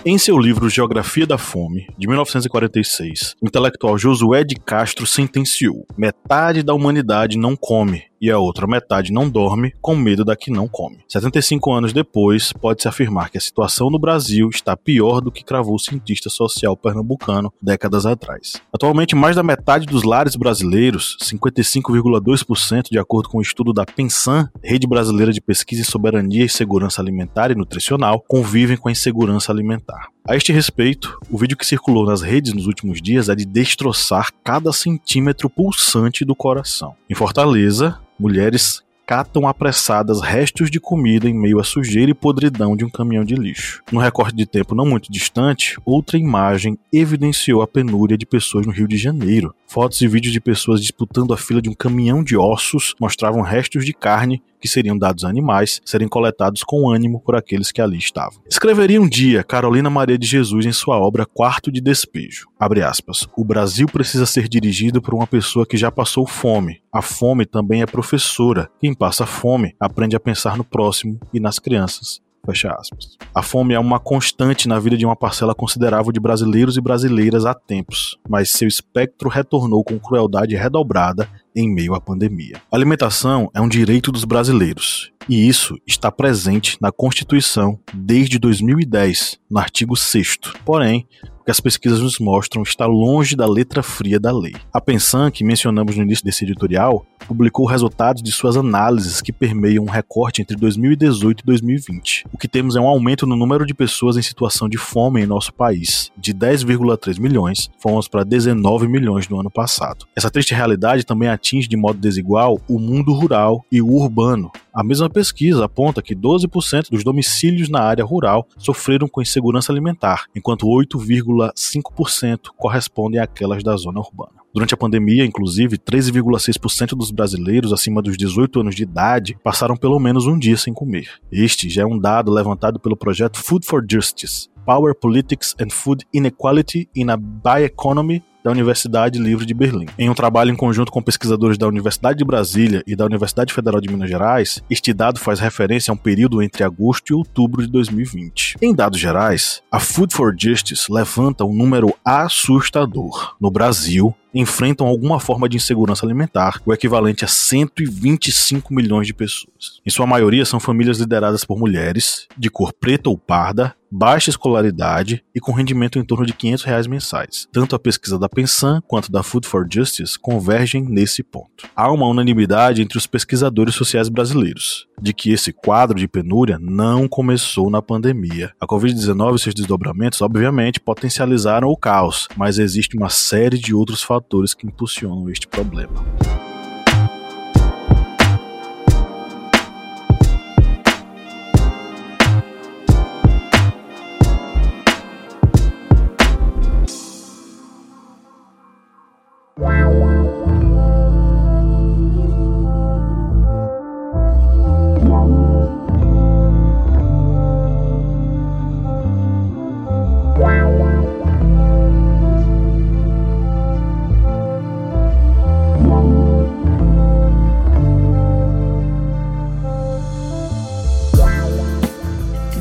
Em 0.09 0.17
seu 0.17 0.39
livro 0.39 0.69
Geografia 0.69 1.27
da 1.27 1.37
Fome, 1.37 1.85
de 1.97 2.07
1946, 2.07 3.35
o 3.41 3.45
intelectual 3.45 3.97
Josué 3.97 4.41
de 4.41 4.55
Castro 4.55 5.05
sentenciou: 5.05 5.85
metade 5.97 6.63
da 6.63 6.73
humanidade 6.73 7.37
não 7.37 7.57
come 7.57 8.05
e 8.21 8.31
a 8.31 8.37
outra 8.37 8.67
metade 8.67 9.11
não 9.11 9.29
dorme 9.29 9.73
com 9.81 9.95
medo 9.95 10.23
da 10.23 10.35
que 10.35 10.51
não 10.51 10.67
come. 10.67 10.99
75 11.07 11.71
anos 11.71 11.93
depois, 11.93 12.51
pode-se 12.53 12.87
afirmar 12.87 13.29
que 13.29 13.37
a 13.37 13.41
situação 13.41 13.89
no 13.89 13.99
Brasil 13.99 14.49
está 14.49 14.75
pior 14.75 15.21
do 15.21 15.31
que 15.31 15.43
cravou 15.43 15.75
o 15.75 15.79
cientista 15.79 16.29
social 16.29 16.75
pernambucano 16.75 17.51
décadas 17.61 18.05
atrás. 18.05 18.61
Atualmente, 18.73 19.15
mais 19.15 19.35
da 19.35 19.43
metade 19.43 19.85
dos 19.85 20.03
lares 20.03 20.35
brasileiros, 20.35 21.17
55,2% 21.21 22.89
de 22.89 22.99
acordo 22.99 23.29
com 23.29 23.37
o 23.37 23.39
um 23.39 23.41
estudo 23.41 23.73
da 23.73 23.85
Pensan, 23.85 24.49
Rede 24.63 24.87
Brasileira 24.87 25.31
de 25.31 25.41
Pesquisa 25.41 25.81
em 25.81 25.85
Soberania 25.85 26.45
e 26.45 26.49
Segurança 26.49 27.01
Alimentar 27.01 27.51
e 27.51 27.55
Nutricional, 27.55 28.23
convivem 28.27 28.77
com 28.77 28.89
a 28.89 28.91
insegurança 28.91 29.51
alimentar. 29.51 30.09
A 30.27 30.35
este 30.35 30.51
respeito, 30.51 31.17
o 31.31 31.37
vídeo 31.37 31.55
que 31.55 31.65
circulou 31.65 32.05
nas 32.05 32.21
redes 32.21 32.51
nos 32.51 32.67
últimos 32.67 33.01
dias 33.01 33.29
é 33.29 33.35
de 33.35 33.45
destroçar 33.45 34.29
cada 34.43 34.73
centímetro 34.73 35.49
pulsante 35.49 36.25
do 36.25 36.35
coração. 36.35 36.95
Em 37.09 37.15
Fortaleza, 37.15 37.97
mulheres 38.19 38.83
catam 39.05 39.47
apressadas 39.47 40.19
restos 40.19 40.69
de 40.69 40.81
comida 40.81 41.29
em 41.29 41.33
meio 41.33 41.61
à 41.61 41.63
sujeira 41.63 42.11
e 42.11 42.13
podridão 42.13 42.75
de 42.75 42.83
um 42.83 42.89
caminhão 42.89 43.23
de 43.23 43.35
lixo. 43.35 43.81
No 43.89 44.01
recorte 44.01 44.35
de 44.35 44.45
tempo 44.45 44.75
não 44.75 44.85
muito 44.85 45.09
distante, 45.09 45.77
outra 45.85 46.17
imagem 46.17 46.77
evidenciou 46.91 47.61
a 47.61 47.67
penúria 47.67 48.17
de 48.17 48.25
pessoas 48.25 48.65
no 48.65 48.73
Rio 48.73 48.85
de 48.85 48.97
Janeiro. 48.97 49.55
Fotos 49.65 50.01
e 50.01 50.09
vídeos 50.09 50.33
de 50.33 50.41
pessoas 50.41 50.81
disputando 50.81 51.33
a 51.33 51.37
fila 51.37 51.61
de 51.61 51.69
um 51.69 51.73
caminhão 51.73 52.21
de 52.21 52.35
ossos 52.35 52.93
mostravam 52.99 53.41
restos 53.41 53.85
de 53.85 53.93
carne 53.93 54.43
que 54.59 54.67
seriam 54.67 54.97
dados 54.97 55.23
a 55.23 55.29
animais 55.29 55.81
serem 55.85 56.07
coletados 56.07 56.63
com 56.63 56.89
ânimo 56.89 57.21
por 57.21 57.35
aqueles 57.35 57.71
que 57.71 57.81
ali 57.81 57.97
estavam. 57.97 58.41
Escreveria 58.49 59.01
um 59.01 59.07
dia 59.07 59.43
Carolina 59.43 59.89
Maria 59.89 60.17
de 60.17 60.27
Jesus 60.27 60.65
em 60.65 60.71
sua 60.71 60.97
obra 60.97 61.25
Quarto 61.25 61.71
de 61.71 61.81
Despejo. 61.81 62.47
Aspas. 62.87 63.27
O 63.35 63.43
Brasil 63.43 63.87
precisa 63.87 64.25
ser 64.25 64.47
dirigido 64.47 65.01
por 65.01 65.13
uma 65.13 65.27
pessoa 65.27 65.65
que 65.65 65.77
já 65.77 65.91
passou 65.91 66.27
fome. 66.27 66.81
A 66.91 67.01
fome 67.01 67.45
também 67.45 67.81
é 67.81 67.85
professora. 67.85 68.69
Quem 68.79 68.93
passa 68.93 69.25
fome 69.25 69.75
aprende 69.79 70.15
a 70.15 70.19
pensar 70.19 70.57
no 70.57 70.63
próximo 70.63 71.19
e 71.33 71.39
nas 71.39 71.59
crianças. 71.59 72.21
Fecha 72.45 72.71
aspas. 72.71 73.17
A 73.35 73.41
fome 73.41 73.73
é 73.73 73.79
uma 73.79 73.99
constante 73.99 74.67
na 74.67 74.79
vida 74.79 74.97
de 74.97 75.05
uma 75.05 75.15
parcela 75.15 75.53
considerável 75.53 76.11
de 76.11 76.19
brasileiros 76.19 76.77
e 76.77 76.81
brasileiras 76.81 77.45
há 77.45 77.53
tempos, 77.53 78.17
mas 78.27 78.49
seu 78.49 78.67
espectro 78.67 79.29
retornou 79.29 79.83
com 79.83 79.99
crueldade 79.99 80.55
redobrada 80.55 81.29
em 81.55 81.69
meio 81.69 81.93
à 81.93 81.99
pandemia. 81.99 82.61
A 82.71 82.75
alimentação 82.75 83.49
é 83.53 83.59
um 83.59 83.67
direito 83.67 84.11
dos 84.11 84.23
brasileiros, 84.23 85.11
e 85.27 85.47
isso 85.47 85.75
está 85.85 86.11
presente 86.11 86.77
na 86.79 86.91
Constituição 86.91 87.79
desde 87.93 88.39
2010, 88.39 89.39
no 89.49 89.59
artigo 89.59 89.95
6. 89.95 90.37
Porém, 90.63 91.05
que 91.47 91.51
as 91.51 91.61
pesquisas 91.61 92.01
nos 92.01 92.19
mostram 92.19 92.61
está 92.61 92.85
longe 92.85 93.33
da 93.33 93.47
letra 93.47 93.81
fria 93.81 94.19
da 94.19 94.37
lei. 94.37 94.53
A 94.73 94.81
Pensan, 94.81 95.31
que 95.31 95.45
mencionamos 95.45 95.95
no 95.95 96.03
início 96.03 96.25
desse 96.25 96.43
editorial, 96.43 97.05
publicou 97.25 97.65
resultados 97.65 98.21
de 98.21 98.33
suas 98.33 98.57
análises 98.57 99.21
que 99.21 99.31
permeiam 99.31 99.85
um 99.85 99.89
recorte 99.89 100.41
entre 100.41 100.57
2018 100.57 101.39
e 101.39 101.45
2020. 101.45 102.25
O 102.33 102.37
que 102.37 102.49
temos 102.49 102.75
é 102.75 102.81
um 102.81 102.87
aumento 102.87 103.25
no 103.25 103.37
número 103.37 103.65
de 103.65 103.73
pessoas 103.73 104.17
em 104.17 104.21
situação 104.21 104.67
de 104.67 104.77
fome 104.77 105.21
em 105.21 105.25
nosso 105.25 105.53
país. 105.53 106.11
De 106.17 106.33
10,3 106.33 107.17
milhões, 107.17 107.69
fomos 107.79 108.09
para 108.09 108.25
19 108.25 108.89
milhões 108.89 109.29
no 109.29 109.39
ano 109.39 109.49
passado. 109.49 110.05
Essa 110.17 110.29
triste 110.29 110.53
realidade 110.53 111.05
também 111.05 111.29
atinge 111.29 111.69
de 111.69 111.77
modo 111.77 111.97
desigual 111.97 112.59
o 112.67 112.77
mundo 112.77 113.13
rural 113.13 113.63
e 113.71 113.81
o 113.81 113.87
urbano. 113.87 114.51
A 114.73 114.83
mesma 114.83 115.09
pesquisa 115.09 115.65
aponta 115.65 116.03
que 116.03 116.15
12% 116.15 116.91
dos 116.91 117.03
domicílios 117.03 117.67
na 117.67 117.81
área 117.81 118.05
rural 118.05 118.47
sofreram 118.59 119.07
com 119.07 119.21
insegurança 119.21 119.71
alimentar, 119.71 120.25
enquanto 120.35 120.67
8, 120.67 120.99
13,5% 121.37 122.49
correspondem 122.57 123.19
àquelas 123.19 123.63
da 123.63 123.75
zona 123.75 123.99
urbana. 123.99 124.37
Durante 124.53 124.73
a 124.73 124.77
pandemia, 124.77 125.23
inclusive, 125.23 125.77
13,6% 125.77 126.95
dos 126.95 127.11
brasileiros 127.11 127.71
acima 127.71 128.01
dos 128.01 128.17
18 128.17 128.61
anos 128.61 128.75
de 128.75 128.83
idade 128.83 129.37
passaram 129.43 129.75
pelo 129.75 129.99
menos 129.99 130.25
um 130.25 130.37
dia 130.37 130.57
sem 130.57 130.73
comer. 130.73 131.09
Este 131.31 131.69
já 131.69 131.83
é 131.83 131.85
um 131.85 131.99
dado 131.99 132.31
levantado 132.31 132.79
pelo 132.79 132.97
projeto 132.97 133.37
Food 133.37 133.67
for 133.67 133.85
Justice, 133.89 134.49
Power 134.65 134.95
Politics 134.95 135.55
and 135.61 135.69
Food 135.69 136.05
Inequality 136.13 136.89
in 136.95 137.09
a 137.09 137.17
Bioeconomy 137.17 138.23
da 138.47 138.51
Universidade 138.51 139.19
Livre 139.19 139.45
de 139.45 139.53
Berlim. 139.53 139.87
Em 139.99 140.09
um 140.09 140.13
trabalho 140.13 140.51
em 140.51 140.55
conjunto 140.55 140.89
com 140.89 141.01
pesquisadores 141.01 141.57
da 141.57 141.67
Universidade 141.67 142.17
de 142.17 142.23
Brasília 142.23 142.81
e 142.87 142.95
da 142.95 143.03
Universidade 143.03 143.53
Federal 143.53 143.81
de 143.81 143.89
Minas 143.89 144.09
Gerais, 144.09 144.63
este 144.69 144.93
dado 144.93 145.19
faz 145.19 145.41
referência 145.41 145.91
a 145.91 145.93
um 145.93 145.97
período 145.97 146.41
entre 146.41 146.63
agosto 146.63 147.11
e 147.11 147.13
outubro 147.13 147.61
de 147.61 147.69
2020. 147.69 148.55
Em 148.61 148.73
dados 148.73 148.99
gerais, 148.99 149.61
a 149.69 149.81
Food 149.81 150.13
for 150.13 150.33
Justice 150.37 150.89
levanta 150.89 151.43
um 151.43 151.53
número 151.53 151.93
assustador. 152.05 153.35
No 153.41 153.51
Brasil, 153.51 154.15
enfrentam 154.39 154.87
alguma 154.87 155.19
forma 155.19 155.49
de 155.49 155.57
insegurança 155.57 156.05
alimentar, 156.05 156.61
o 156.65 156.73
equivalente 156.73 157.25
a 157.25 157.27
125 157.27 158.73
milhões 158.73 159.07
de 159.07 159.13
pessoas. 159.13 159.81
Em 159.85 159.89
sua 159.89 160.05
maioria, 160.05 160.45
são 160.45 160.59
famílias 160.59 160.99
lideradas 160.99 161.43
por 161.43 161.57
mulheres, 161.57 162.27
de 162.37 162.49
cor 162.49 162.73
preta 162.73 163.09
ou 163.09 163.17
parda, 163.17 163.75
baixa 163.91 164.29
escolaridade 164.29 165.23
e 165.33 165.39
com 165.39 165.51
rendimento 165.51 165.97
em 165.97 166.03
torno 166.03 166.25
de 166.25 166.33
500 166.33 166.63
reais 166.63 166.87
mensais. 166.87 167.47
Tanto 167.51 167.75
a 167.75 167.79
pesquisa 167.79 168.19
da 168.19 168.29
Pensan 168.29 168.81
quanto 168.87 169.11
da 169.11 169.23
Food 169.23 169.47
for 169.47 169.65
Justice 169.71 170.19
convergem 170.19 170.83
nesse 170.83 171.23
ponto. 171.23 171.67
Há 171.75 171.91
uma 171.91 172.07
unanimidade 172.07 172.81
entre 172.81 172.97
os 172.97 173.07
pesquisadores 173.07 173.75
sociais 173.75 174.09
brasileiros 174.09 174.87
de 175.01 175.13
que 175.13 175.31
esse 175.31 175.53
quadro 175.53 175.97
de 175.97 176.07
penúria 176.07 176.57
não 176.59 177.07
começou 177.07 177.69
na 177.69 177.81
pandemia. 177.81 178.51
A 178.59 178.65
Covid-19 178.65 179.35
e 179.35 179.39
seus 179.39 179.55
desdobramentos, 179.55 180.21
obviamente, 180.21 180.79
potencializaram 180.79 181.67
o 181.67 181.77
caos, 181.77 182.27
mas 182.35 182.57
existe 182.57 182.97
uma 182.97 183.09
série 183.09 183.57
de 183.57 183.73
outros 183.73 184.01
fatores 184.01 184.26
que 184.53 184.65
impulsionam 184.65 185.29
este 185.29 185.47
problema. 185.47 186.03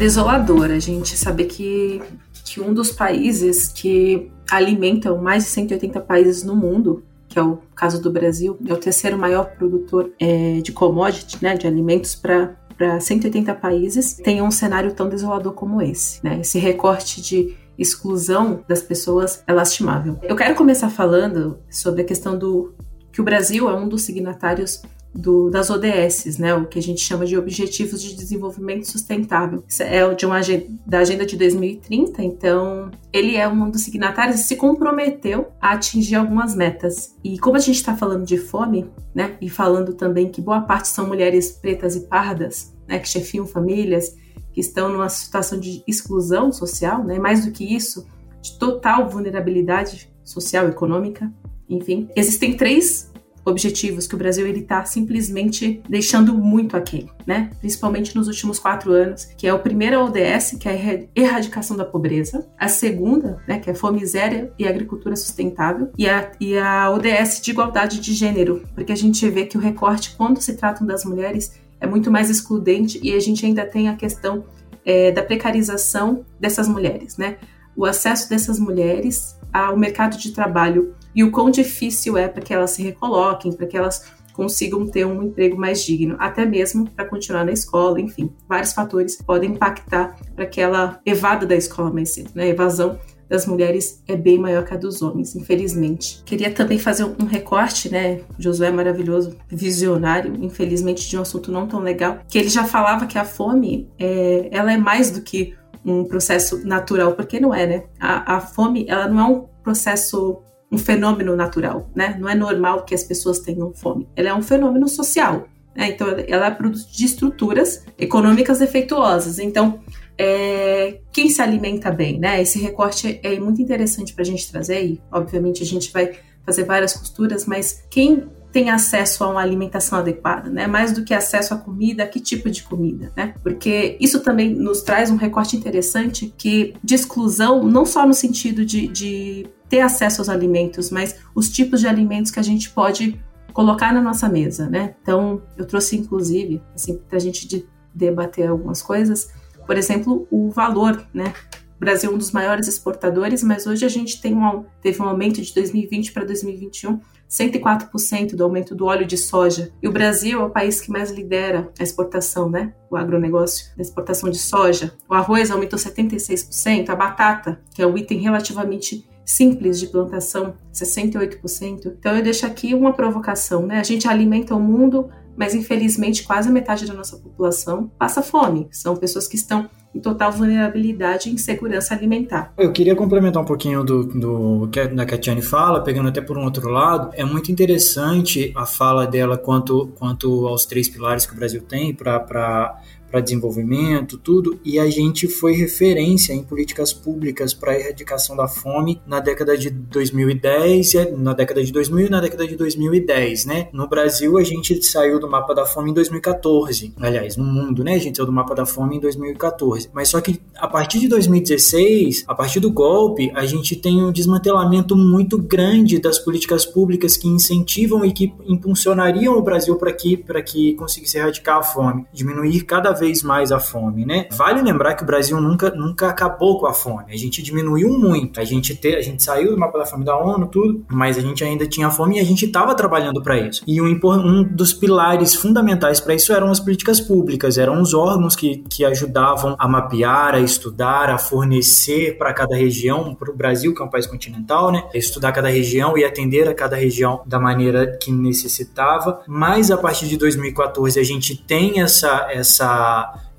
Desolador 0.06 0.70
a 0.70 0.78
gente 0.78 1.16
saber 1.16 1.46
que, 1.46 2.00
que 2.44 2.60
um 2.60 2.72
dos 2.72 2.92
países 2.92 3.66
que 3.66 4.30
alimentam 4.48 5.20
mais 5.20 5.42
de 5.42 5.50
180 5.50 6.00
países 6.00 6.44
no 6.44 6.54
mundo, 6.54 7.02
que 7.28 7.36
é 7.36 7.42
o 7.42 7.58
caso 7.74 8.00
do 8.00 8.08
Brasil, 8.08 8.56
é 8.68 8.72
o 8.72 8.76
terceiro 8.76 9.18
maior 9.18 9.46
produtor 9.56 10.12
é, 10.20 10.60
de 10.60 10.70
commodity, 10.70 11.38
né, 11.42 11.56
de 11.56 11.66
alimentos 11.66 12.14
para 12.14 12.54
para 12.76 13.00
180 13.00 13.54
países, 13.54 14.12
tem 14.12 14.42
um 14.42 14.50
cenário 14.50 14.92
tão 14.92 15.08
desolador 15.08 15.54
como 15.54 15.80
esse, 15.80 16.22
né? 16.22 16.40
Esse 16.42 16.58
recorte 16.58 17.22
de 17.22 17.56
exclusão 17.78 18.62
das 18.68 18.82
pessoas 18.82 19.42
é 19.46 19.52
lastimável. 19.54 20.18
Eu 20.22 20.36
quero 20.36 20.54
começar 20.54 20.90
falando 20.90 21.58
sobre 21.70 22.02
a 22.02 22.04
questão 22.04 22.36
do 22.38 22.74
que 23.10 23.18
o 23.18 23.24
Brasil 23.24 23.70
é 23.70 23.74
um 23.74 23.88
dos 23.88 24.02
signatários 24.02 24.82
do, 25.16 25.48
das 25.50 25.70
ODS, 25.70 26.38
né, 26.38 26.54
o 26.54 26.66
que 26.66 26.78
a 26.78 26.82
gente 26.82 27.00
chama 27.00 27.24
de 27.24 27.36
Objetivos 27.36 28.02
de 28.02 28.14
Desenvolvimento 28.14 28.84
Sustentável. 28.84 29.64
É 29.80 30.14
de 30.14 30.26
uma, 30.26 30.40
da 30.86 30.98
Agenda 30.98 31.24
de 31.24 31.36
2030, 31.36 32.22
então 32.22 32.90
ele 33.12 33.36
é 33.36 33.48
um 33.48 33.70
dos 33.70 33.82
signatários 33.82 34.40
e 34.40 34.44
se 34.44 34.56
comprometeu 34.56 35.48
a 35.60 35.72
atingir 35.72 36.16
algumas 36.16 36.54
metas. 36.54 37.16
E 37.24 37.38
como 37.38 37.56
a 37.56 37.60
gente 37.60 37.76
está 37.76 37.96
falando 37.96 38.24
de 38.24 38.36
fome, 38.36 38.90
né, 39.14 39.36
e 39.40 39.48
falando 39.48 39.94
também 39.94 40.30
que 40.30 40.40
boa 40.40 40.60
parte 40.60 40.88
são 40.88 41.06
mulheres 41.06 41.50
pretas 41.50 41.96
e 41.96 42.00
pardas, 42.00 42.74
né, 42.86 42.98
que 42.98 43.08
chefiam 43.08 43.46
famílias, 43.46 44.14
que 44.52 44.60
estão 44.60 44.90
numa 44.90 45.08
situação 45.08 45.58
de 45.58 45.82
exclusão 45.86 46.52
social, 46.52 47.02
né, 47.02 47.18
mais 47.18 47.44
do 47.44 47.52
que 47.52 47.64
isso, 47.64 48.06
de 48.42 48.58
total 48.58 49.08
vulnerabilidade 49.08 50.10
social, 50.22 50.68
econômica, 50.68 51.32
enfim. 51.68 52.08
Existem 52.14 52.56
três 52.56 53.10
objetivos 53.46 54.08
que 54.08 54.14
o 54.16 54.18
Brasil 54.18 54.44
ele 54.44 54.60
está 54.60 54.84
simplesmente 54.84 55.80
deixando 55.88 56.34
muito 56.34 56.76
aquém, 56.76 57.08
né? 57.24 57.50
Principalmente 57.60 58.14
nos 58.16 58.26
últimos 58.26 58.58
quatro 58.58 58.90
anos, 58.90 59.26
que 59.36 59.46
é 59.46 59.54
o 59.54 59.60
primeiro 59.60 60.00
ODS, 60.00 60.56
que 60.58 60.68
é 60.68 60.72
a 60.72 61.20
erradicação 61.20 61.76
da 61.76 61.84
pobreza, 61.84 62.48
a 62.58 62.66
segunda, 62.66 63.40
né, 63.46 63.60
que 63.60 63.70
é 63.70 63.74
fome 63.74 64.04
zero 64.04 64.50
e 64.58 64.66
agricultura 64.66 65.14
sustentável, 65.14 65.90
e 65.96 66.08
a, 66.08 66.32
e 66.40 66.58
a 66.58 66.90
ODS 66.90 67.40
de 67.40 67.52
igualdade 67.52 68.00
de 68.00 68.12
gênero, 68.12 68.64
porque 68.74 68.92
a 68.92 68.96
gente 68.96 69.28
vê 69.30 69.46
que 69.46 69.56
o 69.56 69.60
recorte, 69.60 70.16
quando 70.16 70.40
se 70.42 70.56
tratam 70.56 70.84
das 70.84 71.04
mulheres, 71.04 71.52
é 71.80 71.86
muito 71.86 72.10
mais 72.10 72.28
excludente 72.28 72.98
e 73.02 73.12
a 73.12 73.20
gente 73.20 73.46
ainda 73.46 73.64
tem 73.64 73.88
a 73.88 73.94
questão 73.94 74.44
é, 74.84 75.12
da 75.12 75.22
precarização 75.22 76.24
dessas 76.40 76.66
mulheres, 76.66 77.16
né? 77.16 77.36
O 77.76 77.84
acesso 77.84 78.28
dessas 78.28 78.58
mulheres 78.58 79.36
ao 79.52 79.76
mercado 79.76 80.16
de 80.16 80.32
trabalho 80.32 80.94
e 81.16 81.24
o 81.24 81.30
quão 81.30 81.50
difícil 81.50 82.18
é 82.18 82.28
para 82.28 82.42
que 82.42 82.52
elas 82.52 82.72
se 82.72 82.82
recoloquem, 82.82 83.50
para 83.50 83.66
que 83.66 83.76
elas 83.76 84.14
consigam 84.34 84.86
ter 84.86 85.06
um 85.06 85.22
emprego 85.22 85.56
mais 85.56 85.82
digno, 85.82 86.14
até 86.18 86.44
mesmo 86.44 86.90
para 86.90 87.06
continuar 87.06 87.42
na 87.42 87.52
escola, 87.52 87.98
enfim, 87.98 88.30
vários 88.46 88.74
fatores 88.74 89.16
podem 89.16 89.52
impactar 89.52 90.14
para 90.34 90.44
que 90.44 90.60
ela 90.60 91.00
evada 91.06 91.46
da 91.46 91.56
escola 91.56 91.90
mais 91.90 92.10
cedo, 92.10 92.32
né? 92.34 92.44
A 92.44 92.48
evasão 92.48 92.98
das 93.28 93.46
mulheres 93.46 94.02
é 94.06 94.14
bem 94.14 94.38
maior 94.38 94.64
que 94.64 94.74
a 94.74 94.76
dos 94.76 95.00
homens, 95.00 95.34
infelizmente. 95.34 96.22
Queria 96.24 96.50
também 96.50 96.78
fazer 96.78 97.04
um 97.04 97.24
recorte, 97.24 97.90
né? 97.90 98.20
Josué 98.38 98.68
é 98.68 98.70
maravilhoso, 98.70 99.36
visionário, 99.48 100.34
infelizmente 100.40 101.08
de 101.08 101.16
um 101.16 101.22
assunto 101.22 101.50
não 101.50 101.66
tão 101.66 101.80
legal, 101.80 102.18
que 102.28 102.38
ele 102.38 102.50
já 102.50 102.64
falava 102.64 103.06
que 103.06 103.18
a 103.18 103.24
fome, 103.24 103.88
é, 103.98 104.48
ela 104.52 104.70
é 104.70 104.76
mais 104.76 105.10
do 105.10 105.22
que 105.22 105.54
um 105.84 106.04
processo 106.04 106.66
natural, 106.66 107.14
porque 107.14 107.40
não 107.40 107.54
é, 107.54 107.66
né? 107.66 107.84
A, 107.98 108.36
a 108.36 108.40
fome, 108.40 108.84
ela 108.86 109.08
não 109.08 109.20
é 109.20 109.24
um 109.24 109.44
processo 109.62 110.42
um 110.70 110.78
fenômeno 110.78 111.36
natural, 111.36 111.90
né? 111.94 112.16
Não 112.18 112.28
é 112.28 112.34
normal 112.34 112.84
que 112.84 112.94
as 112.94 113.04
pessoas 113.04 113.38
tenham 113.38 113.72
fome. 113.72 114.08
Ela 114.16 114.30
é 114.30 114.34
um 114.34 114.42
fenômeno 114.42 114.88
social. 114.88 115.46
Né? 115.74 115.90
Então, 115.90 116.08
ela 116.26 116.46
é 116.46 116.50
produto 116.50 116.90
de 116.90 117.04
estruturas 117.04 117.84
econômicas 117.98 118.58
defeituosas. 118.58 119.38
Então, 119.38 119.80
é, 120.18 121.00
quem 121.12 121.28
se 121.28 121.42
alimenta 121.42 121.90
bem, 121.90 122.18
né? 122.18 122.40
Esse 122.40 122.58
recorte 122.58 123.20
é 123.22 123.38
muito 123.38 123.60
interessante 123.60 124.14
para 124.14 124.22
a 124.22 124.26
gente 124.26 124.50
trazer 124.50 124.84
e, 124.84 125.00
obviamente, 125.12 125.62
a 125.62 125.66
gente 125.66 125.92
vai 125.92 126.12
fazer 126.44 126.64
várias 126.64 126.94
costuras, 126.94 127.44
mas 127.44 127.84
quem 127.90 128.28
tem 128.52 128.70
acesso 128.70 129.22
a 129.22 129.28
uma 129.28 129.42
alimentação 129.42 129.98
adequada, 129.98 130.48
né? 130.48 130.66
Mais 130.66 130.90
do 130.92 131.04
que 131.04 131.12
acesso 131.12 131.52
à 131.52 131.58
comida, 131.58 132.06
que 132.06 132.18
tipo 132.18 132.48
de 132.48 132.62
comida, 132.62 133.12
né? 133.14 133.34
Porque 133.42 133.98
isso 134.00 134.20
também 134.20 134.54
nos 134.54 134.80
traz 134.80 135.10
um 135.10 135.16
recorte 135.16 135.56
interessante 135.56 136.32
que 136.38 136.72
de 136.82 136.94
exclusão, 136.94 137.62
não 137.64 137.84
só 137.84 138.06
no 138.06 138.14
sentido 138.14 138.64
de, 138.64 138.88
de 138.88 139.46
ter 139.68 139.80
acesso 139.80 140.20
aos 140.20 140.28
alimentos, 140.28 140.90
mas 140.90 141.16
os 141.34 141.48
tipos 141.48 141.80
de 141.80 141.88
alimentos 141.88 142.30
que 142.30 142.40
a 142.40 142.42
gente 142.42 142.70
pode 142.70 143.20
colocar 143.52 143.92
na 143.92 144.02
nossa 144.02 144.28
mesa, 144.28 144.68
né? 144.68 144.94
Então, 145.02 145.42
eu 145.56 145.66
trouxe 145.66 145.96
inclusive, 145.96 146.62
assim, 146.74 146.98
para 147.08 147.16
a 147.16 147.20
gente 147.20 147.48
de 147.48 147.66
debater 147.94 148.48
algumas 148.48 148.82
coisas, 148.82 149.30
por 149.66 149.76
exemplo, 149.76 150.26
o 150.30 150.50
valor, 150.50 151.06
né? 151.12 151.32
O 151.76 151.80
Brasil 151.80 152.10
é 152.10 152.14
um 152.14 152.18
dos 152.18 152.32
maiores 152.32 152.68
exportadores, 152.68 153.42
mas 153.42 153.66
hoje 153.66 153.84
a 153.84 153.88
gente 153.88 154.20
tem 154.20 154.34
um, 154.34 154.64
teve 154.80 155.02
um 155.02 155.04
aumento 155.04 155.42
de 155.42 155.52
2020 155.52 156.12
para 156.12 156.24
2021, 156.24 157.00
104% 157.28 158.34
do 158.34 158.44
aumento 158.44 158.74
do 158.74 158.86
óleo 158.86 159.06
de 159.06 159.18
soja. 159.18 159.70
E 159.82 159.88
o 159.88 159.92
Brasil 159.92 160.40
é 160.40 160.44
o 160.44 160.50
país 160.50 160.80
que 160.80 160.90
mais 160.90 161.10
lidera 161.10 161.70
a 161.78 161.82
exportação, 161.82 162.48
né? 162.48 162.72
O 162.90 162.96
agronegócio, 162.96 163.66
a 163.78 163.82
exportação 163.82 164.30
de 164.30 164.38
soja. 164.38 164.94
O 165.08 165.14
arroz 165.14 165.50
aumentou 165.50 165.78
76%, 165.78 166.88
a 166.88 166.96
batata, 166.96 167.60
que 167.74 167.82
é 167.82 167.86
um 167.86 167.96
item 167.98 168.20
relativamente 168.20 169.06
simples 169.26 169.80
de 169.80 169.88
plantação, 169.88 170.54
68%. 170.72 171.96
Então 171.98 172.16
eu 172.16 172.22
deixo 172.22 172.46
aqui 172.46 172.72
uma 172.72 172.92
provocação, 172.92 173.66
né? 173.66 173.80
A 173.80 173.82
gente 173.82 174.06
alimenta 174.06 174.54
o 174.54 174.60
mundo, 174.60 175.10
mas 175.36 175.52
infelizmente 175.52 176.22
quase 176.22 176.48
metade 176.48 176.86
da 176.86 176.94
nossa 176.94 177.16
população 177.16 177.90
passa 177.98 178.22
fome. 178.22 178.68
São 178.70 178.94
pessoas 178.96 179.26
que 179.26 179.34
estão 179.34 179.68
em 179.92 180.00
total 180.00 180.30
vulnerabilidade 180.30 181.28
e 181.28 181.32
insegurança 181.32 181.94
alimentar. 181.94 182.52
Eu 182.56 182.70
queria 182.70 182.94
complementar 182.94 183.42
um 183.42 183.46
pouquinho 183.46 183.82
do, 183.82 184.04
do 184.04 184.68
que 184.68 184.78
a 184.78 185.06
Katiane 185.06 185.40
fala, 185.40 185.82
pegando 185.82 186.08
até 186.08 186.20
por 186.20 186.36
um 186.36 186.44
outro 186.44 186.68
lado. 186.68 187.10
É 187.14 187.24
muito 187.24 187.50
interessante 187.50 188.52
a 188.54 188.66
fala 188.66 189.06
dela 189.06 189.38
quanto, 189.38 189.88
quanto 189.98 190.46
aos 190.46 190.66
três 190.66 190.88
pilares 190.88 191.24
que 191.24 191.32
o 191.32 191.36
Brasil 191.36 191.62
tem 191.62 191.94
para 191.94 192.78
para 193.10 193.20
desenvolvimento, 193.20 194.18
tudo, 194.18 194.58
e 194.64 194.78
a 194.78 194.88
gente 194.88 195.28
foi 195.28 195.52
referência 195.52 196.32
em 196.32 196.42
políticas 196.42 196.92
públicas 196.92 197.54
para 197.54 197.72
a 197.72 197.78
erradicação 197.78 198.36
da 198.36 198.48
fome 198.48 199.00
na 199.06 199.20
década 199.20 199.56
de 199.56 199.70
2010, 199.70 201.16
na 201.18 201.32
década 201.32 201.62
de 201.62 201.72
2000 201.72 202.06
e 202.06 202.10
na 202.10 202.20
década 202.20 202.46
de 202.46 202.56
2010, 202.56 203.46
né? 203.46 203.68
No 203.72 203.88
Brasil, 203.88 204.36
a 204.38 204.42
gente 204.42 204.82
saiu 204.82 205.18
do 205.18 205.28
mapa 205.28 205.54
da 205.54 205.64
fome 205.66 205.90
em 205.90 205.94
2014. 205.94 206.94
Aliás, 207.00 207.36
no 207.36 207.44
mundo, 207.44 207.84
né? 207.84 207.94
A 207.94 207.98
gente 207.98 208.16
saiu 208.16 208.26
do 208.26 208.32
mapa 208.32 208.54
da 208.54 208.66
fome 208.66 208.96
em 208.96 209.00
2014. 209.00 209.90
Mas 209.92 210.08
só 210.08 210.20
que 210.20 210.40
a 210.56 210.68
partir 210.68 211.00
de 211.00 211.08
2016, 211.08 212.24
a 212.26 212.34
partir 212.34 212.60
do 212.60 212.70
golpe, 212.70 213.30
a 213.34 213.44
gente 213.46 213.76
tem 213.76 214.02
um 214.02 214.12
desmantelamento 214.12 214.96
muito 214.96 215.38
grande 215.38 215.98
das 215.98 216.18
políticas 216.18 216.64
públicas 216.64 217.16
que 217.16 217.28
incentivam 217.28 218.04
e 218.04 218.12
que 218.12 218.32
impulsionariam 218.46 219.36
o 219.36 219.42
Brasil 219.42 219.76
para 219.76 219.92
que, 219.92 220.16
que 220.44 220.74
conseguisse 220.74 221.18
erradicar 221.18 221.58
a 221.58 221.62
fome, 221.62 222.06
diminuir 222.12 222.62
cada 222.62 222.92
vez 222.96 223.22
mais 223.22 223.52
a 223.52 223.60
fome, 223.60 224.04
né? 224.04 224.26
Vale 224.32 224.62
lembrar 224.62 224.94
que 224.94 225.02
o 225.02 225.06
Brasil 225.06 225.40
nunca, 225.40 225.70
nunca 225.70 226.08
acabou 226.08 226.58
com 226.58 226.66
a 226.66 226.72
fome. 226.72 227.12
A 227.12 227.16
gente 227.16 227.42
diminuiu 227.42 227.90
muito. 227.90 228.40
A 228.40 228.44
gente, 228.44 228.74
te, 228.74 228.94
a 228.96 229.02
gente 229.02 229.22
saiu 229.22 229.52
do 229.52 229.58
mapa 229.58 229.78
da 229.78 229.86
fome 229.86 230.04
da 230.04 230.16
ONU, 230.16 230.48
tudo, 230.48 230.84
mas 230.88 231.16
a 231.16 231.20
gente 231.20 231.44
ainda 231.44 231.66
tinha 231.66 231.90
fome 231.90 232.16
e 232.16 232.20
a 232.20 232.24
gente 232.24 232.46
estava 232.46 232.74
trabalhando 232.74 233.22
para 233.22 233.38
isso. 233.38 233.62
E 233.66 233.80
um, 233.80 234.00
um 234.04 234.42
dos 234.42 234.72
pilares 234.72 235.34
fundamentais 235.34 236.00
para 236.00 236.14
isso 236.14 236.32
eram 236.32 236.50
as 236.50 236.60
políticas 236.60 237.00
públicas, 237.00 237.58
eram 237.58 237.80
os 237.80 237.94
órgãos 237.94 238.34
que, 238.34 238.58
que 238.68 238.84
ajudavam 238.84 239.54
a 239.58 239.68
mapear, 239.68 240.34
a 240.34 240.40
estudar, 240.40 241.10
a 241.10 241.18
fornecer 241.18 242.16
para 242.18 242.32
cada 242.32 242.56
região, 242.56 243.14
para 243.14 243.30
o 243.30 243.36
Brasil, 243.36 243.74
que 243.74 243.82
é 243.82 243.84
um 243.84 243.90
país 243.90 244.06
continental, 244.06 244.72
né? 244.72 244.82
Estudar 244.94 245.32
cada 245.32 245.48
região 245.48 245.96
e 245.96 246.04
atender 246.04 246.48
a 246.48 246.54
cada 246.54 246.76
região 246.76 247.22
da 247.26 247.38
maneira 247.38 247.96
que 247.98 248.10
necessitava. 248.10 249.20
Mas 249.26 249.70
a 249.70 249.76
partir 249.76 250.06
de 250.06 250.16
2014 250.16 250.98
a 250.98 251.04
gente 251.04 251.36
tem 251.36 251.80
essa, 251.80 252.28
essa 252.30 252.66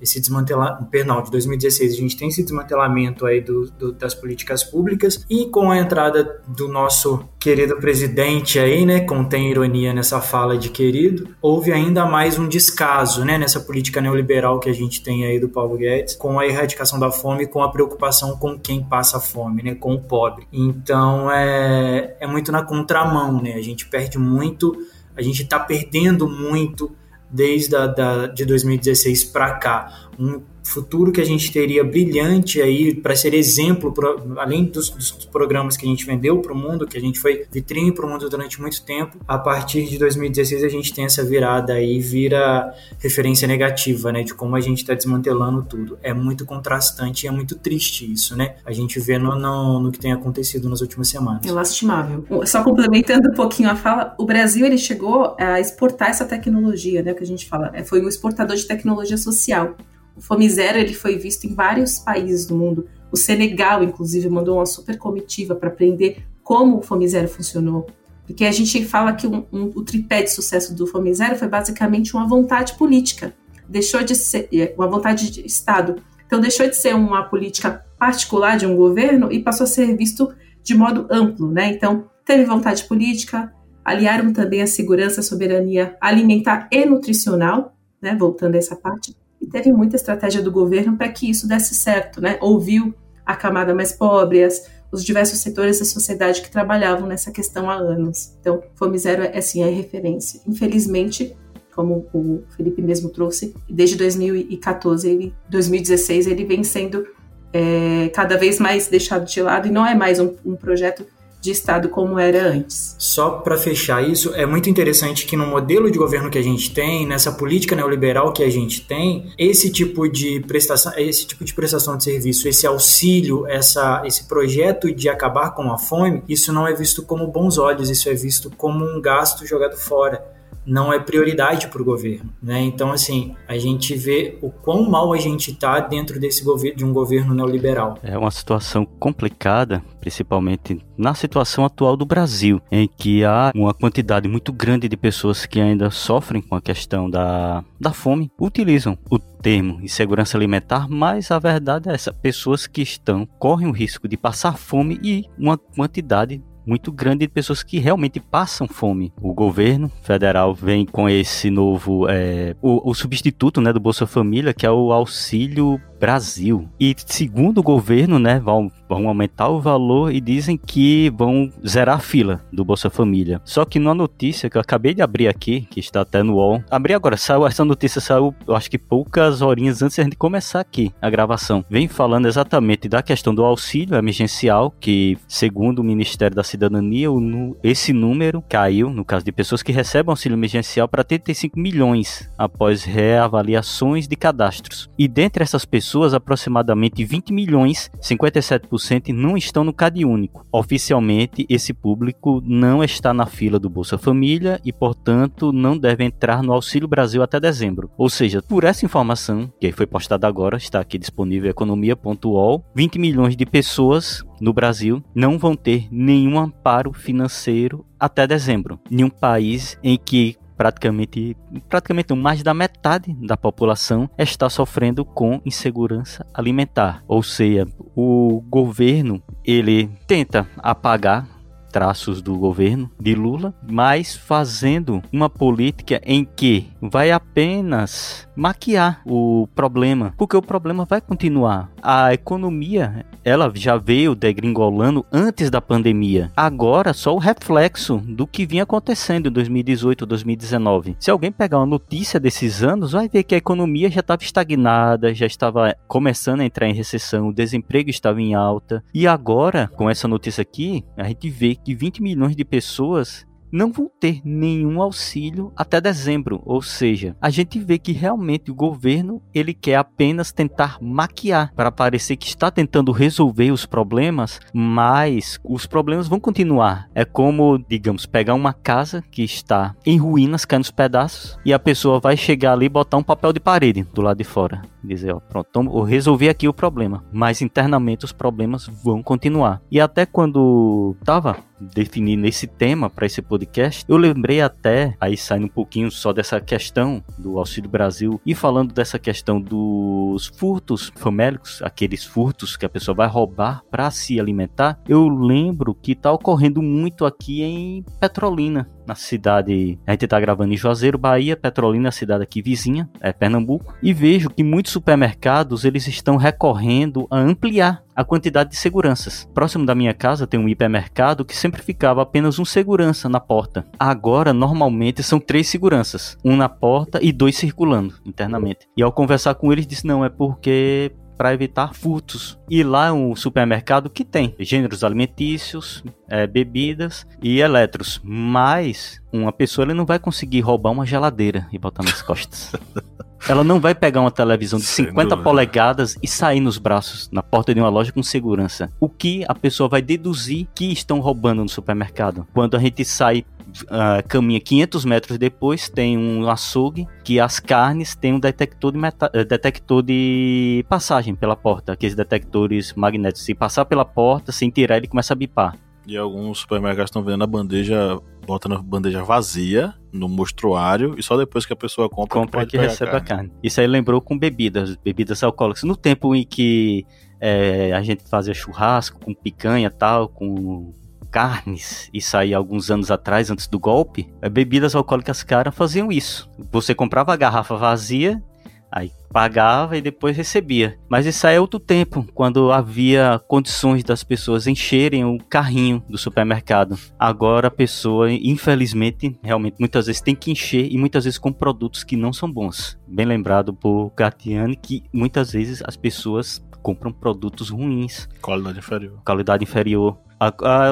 esse 0.00 0.20
desmantelamento, 0.20 0.86
perdão, 0.86 1.22
de 1.22 1.30
2016 1.30 1.92
a 1.92 1.96
gente 1.96 2.16
tem 2.16 2.28
esse 2.28 2.42
desmantelamento 2.42 3.26
aí 3.26 3.40
do, 3.40 3.70
do, 3.70 3.92
das 3.92 4.14
políticas 4.14 4.62
públicas 4.62 5.24
e 5.28 5.46
com 5.46 5.70
a 5.70 5.78
entrada 5.78 6.40
do 6.46 6.68
nosso 6.68 7.28
querido 7.38 7.76
presidente 7.76 8.58
aí, 8.58 8.86
né, 8.86 9.00
contém 9.00 9.50
ironia 9.50 9.92
nessa 9.92 10.20
fala 10.20 10.56
de 10.56 10.68
querido, 10.70 11.34
houve 11.42 11.72
ainda 11.72 12.06
mais 12.06 12.38
um 12.38 12.48
descaso, 12.48 13.24
né, 13.24 13.38
nessa 13.38 13.60
política 13.60 14.00
neoliberal 14.00 14.60
que 14.60 14.68
a 14.68 14.72
gente 14.72 15.02
tem 15.02 15.24
aí 15.24 15.40
do 15.40 15.48
Paulo 15.48 15.76
Guedes, 15.76 16.14
com 16.14 16.38
a 16.38 16.46
erradicação 16.46 16.98
da 16.98 17.10
fome, 17.10 17.46
com 17.46 17.62
a 17.62 17.70
preocupação 17.70 18.36
com 18.36 18.58
quem 18.58 18.84
passa 18.84 19.18
fome, 19.18 19.62
né, 19.62 19.74
com 19.74 19.94
o 19.94 20.00
pobre. 20.00 20.46
Então 20.52 21.30
é, 21.30 22.16
é 22.20 22.26
muito 22.26 22.52
na 22.52 22.62
contramão, 22.62 23.42
né, 23.42 23.54
a 23.54 23.62
gente 23.62 23.88
perde 23.88 24.18
muito, 24.18 24.76
a 25.16 25.22
gente 25.22 25.42
está 25.42 25.58
perdendo 25.58 26.28
muito 26.28 26.92
desde 27.30 27.76
a, 27.76 27.86
da, 27.86 28.26
de 28.26 28.44
2016 28.44 29.24
para 29.24 29.58
cá. 29.58 30.08
Um 30.18 30.42
futuro 30.68 31.10
que 31.10 31.20
a 31.20 31.24
gente 31.24 31.50
teria 31.50 31.82
brilhante 31.82 32.60
aí 32.60 32.94
para 32.94 33.16
ser 33.16 33.34
exemplo, 33.34 33.92
pro, 33.92 34.34
além 34.38 34.64
dos, 34.64 34.90
dos, 34.90 35.10
programas 35.26 35.76
que 35.76 35.86
a 35.86 35.88
gente 35.88 36.04
vendeu 36.04 36.40
para 36.40 36.52
o 36.52 36.56
mundo, 36.56 36.86
que 36.86 36.96
a 36.96 37.00
gente 37.00 37.18
foi 37.18 37.46
vitrine 37.50 37.92
para 37.92 38.06
o 38.06 38.08
mundo 38.08 38.28
durante 38.28 38.60
muito 38.60 38.82
tempo. 38.82 39.18
A 39.26 39.38
partir 39.38 39.88
de 39.88 39.98
2016 39.98 40.64
a 40.64 40.68
gente 40.68 40.92
tem 40.92 41.04
essa 41.04 41.24
virada 41.24 41.74
aí, 41.74 42.00
vira 42.00 42.72
referência 42.98 43.48
negativa, 43.48 44.12
né, 44.12 44.22
de 44.22 44.34
como 44.34 44.56
a 44.56 44.60
gente 44.60 44.78
está 44.78 44.94
desmantelando 44.94 45.62
tudo. 45.62 45.98
É 46.02 46.12
muito 46.12 46.44
contrastante 46.44 47.26
e 47.26 47.28
é 47.28 47.30
muito 47.30 47.54
triste 47.56 48.10
isso, 48.10 48.36
né? 48.36 48.56
A 48.64 48.72
gente 48.72 49.00
vê 49.00 49.18
no, 49.18 49.34
no, 49.34 49.80
no, 49.80 49.92
que 49.92 49.98
tem 49.98 50.12
acontecido 50.12 50.68
nas 50.68 50.80
últimas 50.80 51.08
semanas. 51.08 51.46
É 51.46 51.52
lastimável. 51.52 52.24
Só 52.44 52.62
complementando 52.62 53.30
um 53.30 53.34
pouquinho 53.34 53.70
a 53.70 53.76
fala, 53.76 54.14
o 54.18 54.24
Brasil 54.24 54.66
ele 54.66 54.78
chegou 54.78 55.34
a 55.38 55.60
exportar 55.60 56.10
essa 56.10 56.24
tecnologia, 56.24 57.02
né, 57.02 57.14
que 57.14 57.22
a 57.22 57.26
gente 57.26 57.48
fala, 57.48 57.70
é, 57.72 57.82
foi 57.82 58.04
um 58.04 58.08
exportador 58.08 58.56
de 58.56 58.66
tecnologia 58.66 59.16
social. 59.16 59.76
O 60.18 60.20
Fome 60.20 60.50
Zero 60.50 60.78
ele 60.78 60.92
foi 60.92 61.16
visto 61.16 61.44
em 61.44 61.54
vários 61.54 62.00
países 62.00 62.44
do 62.44 62.56
mundo. 62.56 62.88
O 63.12 63.16
Senegal, 63.16 63.84
inclusive, 63.84 64.28
mandou 64.28 64.56
uma 64.56 64.66
super 64.66 64.98
comitiva 64.98 65.54
para 65.54 65.68
aprender 65.68 66.24
como 66.42 66.78
o 66.78 66.82
Fome 66.82 67.06
Zero 67.06 67.28
funcionou. 67.28 67.86
Porque 68.26 68.44
a 68.44 68.50
gente 68.50 68.84
fala 68.84 69.12
que 69.12 69.28
um, 69.28 69.46
um, 69.52 69.66
o 69.76 69.84
tripé 69.84 70.22
de 70.22 70.32
sucesso 70.32 70.74
do 70.74 70.88
Fome 70.88 71.14
Zero 71.14 71.36
foi 71.36 71.46
basicamente 71.46 72.14
uma 72.14 72.26
vontade 72.26 72.74
política. 72.74 73.32
Deixou 73.68 74.02
de 74.02 74.16
ser 74.16 74.48
é, 74.52 74.74
uma 74.76 74.88
vontade 74.88 75.30
de 75.30 75.46
Estado. 75.46 76.02
Então, 76.26 76.40
deixou 76.40 76.68
de 76.68 76.76
ser 76.76 76.96
uma 76.96 77.22
política 77.22 77.86
particular 77.96 78.58
de 78.58 78.66
um 78.66 78.76
governo 78.76 79.30
e 79.30 79.40
passou 79.40 79.64
a 79.64 79.68
ser 79.68 79.96
visto 79.96 80.34
de 80.64 80.74
modo 80.74 81.06
amplo. 81.10 81.48
Né? 81.52 81.70
Então, 81.70 82.10
teve 82.24 82.44
vontade 82.44 82.84
política, 82.84 83.52
aliaram 83.84 84.32
também 84.32 84.62
a 84.62 84.66
segurança, 84.66 85.20
a 85.20 85.22
soberania 85.22 85.96
alimentar 86.00 86.68
e 86.72 86.84
nutricional, 86.84 87.76
né? 88.02 88.16
voltando 88.18 88.56
a 88.56 88.58
essa 88.58 88.74
parte, 88.74 89.16
e 89.40 89.46
teve 89.46 89.72
muita 89.72 89.96
estratégia 89.96 90.42
do 90.42 90.50
governo 90.50 90.96
para 90.96 91.08
que 91.08 91.30
isso 91.30 91.46
desse 91.46 91.74
certo, 91.74 92.20
né? 92.20 92.38
Ouviu 92.40 92.94
a 93.24 93.36
camada 93.36 93.74
mais 93.74 93.92
pobre, 93.92 94.42
as, 94.42 94.68
os 94.90 95.04
diversos 95.04 95.40
setores 95.40 95.78
da 95.78 95.84
sociedade 95.84 96.40
que 96.42 96.50
trabalhavam 96.50 97.06
nessa 97.06 97.30
questão 97.30 97.70
há 97.70 97.74
anos. 97.74 98.34
Então, 98.40 98.62
Fome 98.74 98.98
Zero 98.98 99.22
é, 99.22 99.38
assim, 99.38 99.62
é 99.62 99.68
referência. 99.68 100.40
Infelizmente, 100.46 101.36
como 101.74 102.06
o 102.12 102.42
Felipe 102.56 102.82
mesmo 102.82 103.08
trouxe, 103.08 103.54
desde 103.68 103.96
2014, 103.96 105.08
ele, 105.08 105.34
2016, 105.48 106.26
ele 106.26 106.44
vem 106.44 106.64
sendo 106.64 107.06
é, 107.52 108.08
cada 108.08 108.36
vez 108.36 108.58
mais 108.58 108.88
deixado 108.88 109.24
de 109.24 109.40
lado 109.40 109.68
e 109.68 109.70
não 109.70 109.86
é 109.86 109.94
mais 109.94 110.18
um, 110.18 110.34
um 110.44 110.56
projeto 110.56 111.06
de 111.48 111.52
Estado 111.52 111.88
como 111.88 112.18
era 112.18 112.46
antes. 112.46 112.94
Só 112.98 113.30
para 113.30 113.56
fechar 113.56 114.06
isso, 114.06 114.34
é 114.34 114.44
muito 114.44 114.68
interessante 114.68 115.26
que 115.26 115.36
no 115.36 115.46
modelo 115.46 115.90
de 115.90 115.98
governo 115.98 116.30
que 116.30 116.38
a 116.38 116.42
gente 116.42 116.72
tem, 116.72 117.06
nessa 117.06 117.32
política 117.32 117.74
neoliberal 117.74 118.32
que 118.32 118.42
a 118.42 118.50
gente 118.50 118.82
tem, 118.82 119.32
esse 119.38 119.70
tipo 119.70 120.08
de 120.08 120.40
prestação, 120.40 120.92
esse 120.96 121.26
tipo 121.26 121.44
de 121.44 121.54
prestação 121.54 121.96
de 121.96 122.04
serviço, 122.04 122.48
esse 122.48 122.66
auxílio, 122.66 123.46
essa, 123.46 124.02
esse 124.04 124.24
projeto 124.28 124.92
de 124.92 125.08
acabar 125.08 125.50
com 125.54 125.72
a 125.72 125.78
fome, 125.78 126.22
isso 126.28 126.52
não 126.52 126.66
é 126.66 126.74
visto 126.74 127.02
como 127.02 127.26
bons 127.26 127.56
olhos, 127.56 127.88
isso 127.88 128.08
é 128.08 128.14
visto 128.14 128.50
como 128.56 128.84
um 128.84 129.00
gasto 129.00 129.46
jogado 129.46 129.76
fora 129.76 130.37
não 130.68 130.92
é 130.92 130.98
prioridade 130.98 131.68
para 131.68 131.80
o 131.80 131.84
governo, 131.84 132.30
né? 132.42 132.60
Então, 132.60 132.92
assim, 132.92 133.34
a 133.48 133.56
gente 133.56 133.94
vê 133.94 134.38
o 134.42 134.50
quão 134.50 134.88
mal 134.88 135.12
a 135.14 135.16
gente 135.16 135.50
está 135.50 135.80
dentro 135.80 136.20
desse 136.20 136.44
governo, 136.44 136.76
de 136.76 136.84
um 136.84 136.92
governo 136.92 137.34
neoliberal. 137.34 137.98
É 138.02 138.18
uma 138.18 138.30
situação 138.30 138.84
complicada, 138.84 139.82
principalmente 139.98 140.78
na 140.96 141.14
situação 141.14 141.64
atual 141.64 141.96
do 141.96 142.04
Brasil, 142.04 142.60
em 142.70 142.86
que 142.86 143.24
há 143.24 143.50
uma 143.54 143.72
quantidade 143.72 144.28
muito 144.28 144.52
grande 144.52 144.88
de 144.88 144.96
pessoas 144.96 145.46
que 145.46 145.58
ainda 145.58 145.90
sofrem 145.90 146.42
com 146.42 146.54
a 146.54 146.60
questão 146.60 147.08
da, 147.08 147.64
da 147.80 147.92
fome, 147.92 148.30
utilizam 148.38 148.98
o 149.10 149.18
termo 149.18 149.80
insegurança 149.82 150.36
alimentar, 150.36 150.86
mas 150.88 151.30
a 151.30 151.38
verdade 151.38 151.88
é 151.88 151.94
essa: 151.94 152.12
pessoas 152.12 152.66
que 152.66 152.82
estão 152.82 153.26
correm 153.38 153.68
o 153.68 153.72
risco 153.72 154.06
de 154.06 154.16
passar 154.16 154.58
fome 154.58 154.98
e 155.02 155.24
uma 155.38 155.56
quantidade 155.56 156.42
muito 156.68 156.92
grande 156.92 157.20
de 157.20 157.28
pessoas 157.28 157.62
que 157.62 157.78
realmente 157.78 158.20
passam 158.20 158.68
fome. 158.68 159.10
O 159.22 159.32
governo 159.32 159.90
federal 160.02 160.54
vem 160.54 160.84
com 160.84 161.08
esse 161.08 161.48
novo, 161.48 162.06
é, 162.08 162.54
o, 162.60 162.90
o 162.90 162.94
substituto 162.94 163.58
né, 163.58 163.72
do 163.72 163.80
Bolsa 163.80 164.06
Família, 164.06 164.52
que 164.52 164.66
é 164.66 164.70
o 164.70 164.92
Auxílio 164.92 165.80
Brasil. 165.98 166.68
E 166.78 166.94
segundo 167.06 167.58
o 167.58 167.62
governo, 167.62 168.18
né, 168.18 168.38
vão, 168.38 168.70
vão 168.88 169.08
aumentar 169.08 169.48
o 169.48 169.60
valor 169.60 170.12
e 170.12 170.20
dizem 170.20 170.56
que 170.56 171.10
vão 171.10 171.50
zerar 171.66 171.96
a 171.96 172.00
fila 172.00 172.40
do 172.52 172.64
Bolsa 172.64 172.88
Família. 172.88 173.40
Só 173.44 173.64
que 173.64 173.78
numa 173.78 173.94
notícia 173.94 174.48
que 174.48 174.56
eu 174.56 174.60
acabei 174.60 174.94
de 174.94 175.02
abrir 175.02 175.28
aqui, 175.28 175.62
que 175.70 175.80
está 175.80 176.02
até 176.02 176.22
no 176.22 176.34
UOL, 176.34 176.62
abri 176.70 176.94
agora, 176.94 177.16
saiu, 177.16 177.46
essa 177.46 177.64
notícia 177.64 178.00
saiu, 178.00 178.34
eu 178.46 178.54
acho 178.54 178.70
que 178.70 178.78
poucas 178.78 179.42
horinhas 179.42 179.82
antes 179.82 179.98
de 179.98 180.16
começar 180.16 180.60
aqui 180.60 180.92
a 181.02 181.10
gravação. 181.10 181.64
Vem 181.68 181.88
falando 181.88 182.26
exatamente 182.26 182.88
da 182.88 183.02
questão 183.02 183.34
do 183.34 183.44
auxílio 183.44 183.96
emergencial, 183.96 184.72
que 184.80 185.18
segundo 185.26 185.80
o 185.80 185.84
Ministério 185.84 186.36
da 186.36 186.44
Cidadania, 186.44 187.10
o, 187.10 187.56
esse 187.62 187.92
número 187.92 188.42
caiu, 188.48 188.90
no 188.90 189.04
caso 189.04 189.24
de 189.24 189.32
pessoas 189.32 189.62
que 189.62 189.72
recebem 189.72 190.10
auxílio 190.10 190.36
emergencial, 190.36 190.88
para 190.88 191.02
35 191.04 191.58
milhões 191.58 192.30
após 192.38 192.84
reavaliações 192.84 194.06
de 194.06 194.16
cadastros. 194.16 194.88
E 194.98 195.08
dentre 195.08 195.42
essas 195.42 195.64
pessoas, 195.64 195.87
pessoas, 195.88 196.12
aproximadamente 196.12 197.02
20 197.02 197.32
milhões, 197.32 197.90
57% 197.98 199.08
não 199.08 199.38
estão 199.38 199.64
no 199.64 199.72
CAD 199.72 200.04
único. 200.04 200.46
Oficialmente, 200.52 201.46
esse 201.48 201.72
público 201.72 202.42
não 202.44 202.84
está 202.84 203.14
na 203.14 203.24
fila 203.24 203.58
do 203.58 203.70
Bolsa 203.70 203.96
Família 203.96 204.60
e, 204.62 204.70
portanto, 204.70 205.50
não 205.50 205.78
deve 205.78 206.04
entrar 206.04 206.42
no 206.42 206.52
Auxílio 206.52 206.86
Brasil 206.86 207.22
até 207.22 207.40
dezembro. 207.40 207.90
Ou 207.96 208.10
seja, 208.10 208.42
por 208.42 208.64
essa 208.64 208.84
informação, 208.84 209.50
que 209.58 209.72
foi 209.72 209.86
postada 209.86 210.28
agora, 210.28 210.58
está 210.58 210.78
aqui 210.78 210.98
disponível 210.98 211.48
economia.ol, 211.50 212.62
20 212.74 212.98
milhões 212.98 213.34
de 213.34 213.46
pessoas 213.46 214.22
no 214.42 214.52
Brasil 214.52 215.02
não 215.14 215.38
vão 215.38 215.56
ter 215.56 215.88
nenhum 215.90 216.38
amparo 216.38 216.92
financeiro 216.92 217.86
até 217.98 218.26
dezembro. 218.26 218.78
Nenhum 218.90 219.08
país 219.08 219.78
em 219.82 219.96
que 219.96 220.36
praticamente, 220.58 221.36
praticamente 221.68 222.12
mais 222.14 222.42
da 222.42 222.52
metade 222.52 223.14
da 223.24 223.36
população 223.36 224.10
está 224.18 224.50
sofrendo 224.50 225.04
com 225.04 225.40
insegurança 225.46 226.26
alimentar. 226.34 227.04
Ou 227.06 227.22
seja, 227.22 227.66
o 227.94 228.42
governo 228.50 229.22
ele 229.44 229.88
tenta 230.06 230.48
apagar 230.58 231.37
traços 231.70 232.20
do 232.22 232.36
governo 232.36 232.90
de 233.00 233.14
Lula, 233.14 233.54
mas 233.68 234.16
fazendo 234.16 235.02
uma 235.12 235.28
política 235.28 236.00
em 236.04 236.24
que 236.24 236.68
vai 236.80 237.10
apenas 237.10 238.28
maquiar 238.34 239.02
o 239.04 239.48
problema, 239.54 240.14
porque 240.16 240.36
o 240.36 240.42
problema 240.42 240.84
vai 240.84 241.00
continuar. 241.00 241.70
A 241.82 242.14
economia, 242.14 243.04
ela 243.24 243.50
já 243.54 243.76
veio 243.76 244.14
degringolando 244.14 245.04
antes 245.12 245.50
da 245.50 245.60
pandemia. 245.60 246.30
Agora 246.36 246.92
só 246.92 247.14
o 247.14 247.18
reflexo 247.18 247.98
do 247.98 248.26
que 248.26 248.46
vinha 248.46 248.62
acontecendo 248.62 249.28
em 249.28 249.32
2018, 249.32 250.06
2019. 250.06 250.96
Se 251.00 251.10
alguém 251.10 251.32
pegar 251.32 251.58
uma 251.58 251.66
notícia 251.66 252.20
desses 252.20 252.62
anos, 252.62 252.92
vai 252.92 253.08
ver 253.08 253.24
que 253.24 253.34
a 253.34 253.38
economia 253.38 253.90
já 253.90 254.00
estava 254.00 254.22
estagnada, 254.22 255.14
já 255.14 255.26
estava 255.26 255.74
começando 255.86 256.40
a 256.40 256.44
entrar 256.44 256.68
em 256.68 256.74
recessão, 256.74 257.28
o 257.28 257.34
desemprego 257.34 257.90
estava 257.90 258.20
em 258.20 258.34
alta. 258.34 258.82
E 258.94 259.06
agora, 259.06 259.68
com 259.74 259.90
essa 259.90 260.06
notícia 260.06 260.42
aqui, 260.42 260.84
a 260.96 261.04
gente 261.04 261.28
vê 261.28 261.57
que 261.64 261.74
20 261.74 262.02
milhões 262.02 262.36
de 262.36 262.44
pessoas 262.44 263.26
não 263.50 263.72
vão 263.72 263.90
ter 264.00 264.20
nenhum 264.24 264.80
auxílio 264.82 265.52
até 265.56 265.80
dezembro, 265.80 266.40
ou 266.44 266.62
seja, 266.62 267.16
a 267.20 267.30
gente 267.30 267.58
vê 267.58 267.78
que 267.78 267.92
realmente 267.92 268.50
o 268.50 268.54
governo 268.54 269.22
ele 269.34 269.54
quer 269.54 269.76
apenas 269.76 270.32
tentar 270.32 270.78
maquiar 270.80 271.52
para 271.54 271.72
parecer 271.72 272.16
que 272.16 272.26
está 272.26 272.50
tentando 272.50 272.92
resolver 272.92 273.50
os 273.50 273.66
problemas, 273.66 274.40
mas 274.52 275.38
os 275.44 275.66
problemas 275.66 276.08
vão 276.08 276.20
continuar. 276.20 276.88
É 276.94 277.04
como, 277.04 277.58
digamos, 277.68 278.06
pegar 278.06 278.34
uma 278.34 278.52
casa 278.52 279.02
que 279.10 279.22
está 279.22 279.74
em 279.84 279.98
ruínas, 279.98 280.44
caindo 280.44 280.58
nos 280.58 280.70
pedaços, 280.70 281.38
e 281.44 281.52
a 281.52 281.58
pessoa 281.58 282.00
vai 282.00 282.16
chegar 282.16 282.52
ali 282.52 282.66
e 282.66 282.68
botar 282.68 282.96
um 282.96 283.02
papel 283.02 283.32
de 283.32 283.40
parede 283.40 283.86
do 283.94 284.02
lado 284.02 284.18
de 284.18 284.24
fora, 284.24 284.62
dizer, 284.82 285.14
ó, 285.14 285.20
pronto, 285.20 285.46
então 285.48 285.64
eu 285.64 285.82
resolvi 285.82 286.28
aqui 286.28 286.48
o 286.48 286.52
problema, 286.52 287.04
mas 287.12 287.40
internamente 287.40 288.04
os 288.04 288.12
problemas 288.12 288.68
vão 288.82 289.02
continuar. 289.02 289.62
E 289.70 289.80
até 289.80 290.04
quando 290.04 290.96
tava 291.04 291.36
definindo 291.60 292.26
esse 292.26 292.46
tema 292.46 292.88
para 292.88 293.06
esse 293.06 293.22
podcast, 293.22 293.84
eu 293.88 293.96
lembrei 293.96 294.40
até, 294.40 294.96
aí 295.00 295.16
saindo 295.16 295.46
um 295.46 295.50
pouquinho 295.50 295.90
só 295.90 296.12
dessa 296.12 296.40
questão 296.40 297.02
do 297.18 297.38
Auxílio 297.38 297.70
Brasil 297.70 298.20
e 298.24 298.34
falando 298.34 298.72
dessa 298.72 298.98
questão 298.98 299.40
dos 299.40 300.26
furtos 300.26 300.92
famélicos, 300.96 301.60
aqueles 301.62 302.04
furtos 302.04 302.56
que 302.56 302.66
a 302.66 302.68
pessoa 302.68 302.94
vai 302.94 303.08
roubar 303.08 303.62
para 303.70 303.90
se 303.90 304.18
alimentar, 304.18 304.78
eu 304.88 305.08
lembro 305.08 305.74
que 305.74 305.92
está 305.92 306.12
ocorrendo 306.12 306.62
muito 306.62 307.04
aqui 307.04 307.42
em 307.42 307.84
Petrolina, 308.00 308.68
na 308.88 308.94
cidade. 308.94 309.78
A 309.86 309.92
gente 309.92 310.06
está 310.06 310.18
gravando 310.18 310.54
em 310.54 310.56
Juazeiro, 310.56 310.96
Bahia, 310.96 311.36
Petrolina, 311.36 311.92
cidade 311.92 312.22
aqui 312.22 312.40
vizinha, 312.40 312.88
é 313.00 313.12
Pernambuco, 313.12 313.74
e 313.82 313.92
vejo 313.92 314.30
que 314.30 314.42
muitos 314.42 314.72
supermercados 314.72 315.66
eles 315.66 315.86
estão 315.86 316.16
recorrendo 316.16 317.06
a 317.10 317.18
ampliar 317.18 317.82
a 317.94 318.04
quantidade 318.04 318.50
de 318.50 318.56
seguranças. 318.56 319.28
Próximo 319.34 319.66
da 319.66 319.74
minha 319.74 319.92
casa 319.92 320.26
tem 320.26 320.40
um 320.40 320.48
hipermercado 320.48 321.24
que 321.24 321.36
sempre 321.36 321.60
ficava 321.60 322.00
apenas 322.00 322.38
um 322.38 322.44
segurança 322.44 323.08
na 323.08 323.20
porta. 323.20 323.66
Agora, 323.78 324.32
normalmente, 324.32 325.02
são 325.02 325.20
três 325.20 325.48
seguranças: 325.48 326.16
um 326.24 326.36
na 326.36 326.48
porta 326.48 326.98
e 327.02 327.12
dois 327.12 327.36
circulando 327.36 327.94
internamente. 328.06 328.66
E 328.76 328.82
ao 328.82 328.92
conversar 328.92 329.34
com 329.34 329.52
eles, 329.52 329.66
disse: 329.66 329.86
não, 329.86 330.04
é 330.04 330.08
porque 330.08 330.92
para 331.18 331.34
evitar 331.34 331.74
furtos. 331.74 332.38
E 332.48 332.62
lá 332.62 332.86
é 332.86 332.92
um 332.92 333.16
supermercado 333.16 333.90
que 333.90 334.04
tem 334.04 334.34
gêneros 334.38 334.84
alimentícios, 334.84 335.82
é, 336.08 336.26
bebidas 336.26 337.04
e 337.20 337.40
eletros. 337.40 338.00
Mas 338.04 339.02
uma 339.12 339.32
pessoa 339.32 339.66
ele 339.66 339.74
não 339.74 339.84
vai 339.84 339.98
conseguir 339.98 340.40
roubar 340.40 340.70
uma 340.70 340.86
geladeira 340.86 341.48
e 341.52 341.58
botar 341.58 341.82
nas 341.82 342.00
costas. 342.00 342.52
Ela 343.28 343.42
não 343.42 343.60
vai 343.60 343.74
pegar 343.74 344.00
uma 344.00 344.10
televisão 344.10 344.58
de 344.58 344.66
50 344.66 345.16
polegadas 345.18 345.96
e 346.02 346.06
sair 346.06 346.40
nos 346.40 346.58
braços 346.58 347.08
na 347.10 347.22
porta 347.22 347.54
de 347.54 347.60
uma 347.60 347.68
loja 347.68 347.92
com 347.92 348.02
segurança. 348.02 348.70
O 348.80 348.88
que 348.88 349.24
a 349.26 349.34
pessoa 349.34 349.68
vai 349.68 349.82
deduzir 349.82 350.46
que 350.54 350.72
estão 350.72 351.00
roubando 351.00 351.42
no 351.42 351.48
supermercado? 351.48 352.26
Quando 352.32 352.56
a 352.56 352.60
gente 352.60 352.84
sai 352.84 353.24
Uh, 353.64 354.06
caminha 354.06 354.38
500 354.38 354.84
metros 354.84 355.16
depois, 355.16 355.70
tem 355.70 355.96
um 355.96 356.28
açougue 356.28 356.86
que 357.02 357.18
as 357.18 357.40
carnes 357.40 357.94
têm 357.94 358.12
um 358.12 358.20
detector 358.20 358.70
de, 358.70 358.78
eh, 359.14 359.24
detector 359.24 359.82
de 359.82 360.64
passagem 360.68 361.14
pela 361.14 361.34
porta, 361.34 361.72
aqueles 361.72 361.94
detectores 361.94 362.74
magnéticos. 362.74 363.24
Se 363.24 363.34
passar 363.34 363.64
pela 363.64 363.86
porta, 363.86 364.32
sem 364.32 364.50
tirar, 364.50 364.76
ele 364.76 364.86
começa 364.86 365.14
a 365.14 365.16
bipar. 365.16 365.56
E 365.88 365.96
alguns 365.96 366.40
supermercados 366.40 366.90
estão 366.90 367.02
vendo 367.02 367.24
a 367.24 367.26
bandeja, 367.26 367.98
bota 368.26 368.46
na 368.46 368.60
bandeja 368.60 369.02
vazia, 369.02 369.72
no 369.90 370.06
mostruário, 370.06 370.94
e 370.98 371.02
só 371.02 371.16
depois 371.16 371.46
que 371.46 371.52
a 371.54 371.56
pessoa 371.56 371.88
compra, 371.88 372.20
compra 372.20 372.44
que, 372.44 372.52
que 372.52 372.58
recebe 372.58 372.90
a 372.90 373.00
carne. 373.00 373.04
a 373.04 373.16
carne. 373.16 373.32
Isso 373.42 373.58
aí 373.58 373.66
lembrou 373.66 373.98
com 374.02 374.18
bebidas, 374.18 374.76
bebidas 374.76 375.22
alcoólicas. 375.22 375.62
No 375.62 375.74
tempo 375.74 376.14
em 376.14 376.24
que 376.24 376.86
é, 377.18 377.72
a 377.72 377.82
gente 377.82 378.04
fazia 378.06 378.34
churrasco 378.34 379.00
com 379.00 379.14
picanha 379.14 379.70
tal, 379.70 380.10
com 380.10 380.74
carnes, 381.10 381.88
isso 381.92 382.16
aí 382.18 382.34
alguns 382.34 382.70
anos 382.70 382.90
atrás, 382.90 383.30
antes 383.30 383.46
do 383.46 383.58
golpe, 383.58 384.12
é, 384.20 384.28
bebidas 384.28 384.74
alcoólicas 384.74 385.22
caras 385.22 385.54
faziam 385.54 385.90
isso. 385.90 386.30
Você 386.52 386.74
comprava 386.74 387.14
a 387.14 387.16
garrafa 387.16 387.56
vazia, 387.56 388.22
Aí 388.70 388.92
pagava 389.10 389.76
e 389.76 389.80
depois 389.80 390.16
recebia. 390.16 390.78
Mas 390.88 391.06
isso 391.06 391.26
aí 391.26 391.36
é 391.36 391.40
outro 391.40 391.58
tempo, 391.58 392.06
quando 392.14 392.52
havia 392.52 393.20
condições 393.26 393.82
das 393.82 394.04
pessoas 394.04 394.46
encherem 394.46 395.04
o 395.04 395.18
carrinho 395.18 395.82
do 395.88 395.98
supermercado. 395.98 396.78
Agora 396.98 397.48
a 397.48 397.50
pessoa, 397.50 398.12
infelizmente, 398.12 399.18
realmente 399.22 399.56
muitas 399.58 399.86
vezes 399.86 400.02
tem 400.02 400.14
que 400.14 400.30
encher 400.30 400.70
e 400.70 400.76
muitas 400.78 401.04
vezes 401.04 401.18
com 401.18 401.32
produtos 401.32 401.82
que 401.82 401.96
não 401.96 402.12
são 402.12 402.30
bons. 402.30 402.78
Bem 402.86 403.06
lembrado 403.06 403.52
por 403.52 403.90
Gatiani 403.96 404.56
que 404.56 404.84
muitas 404.92 405.32
vezes 405.32 405.62
as 405.66 405.76
pessoas 405.76 406.42
compram 406.62 406.92
produtos 406.92 407.48
ruins. 407.48 408.08
Qualidade 408.20 408.58
inferior. 408.58 409.00
Qualidade 409.04 409.44
inferior. 409.44 409.98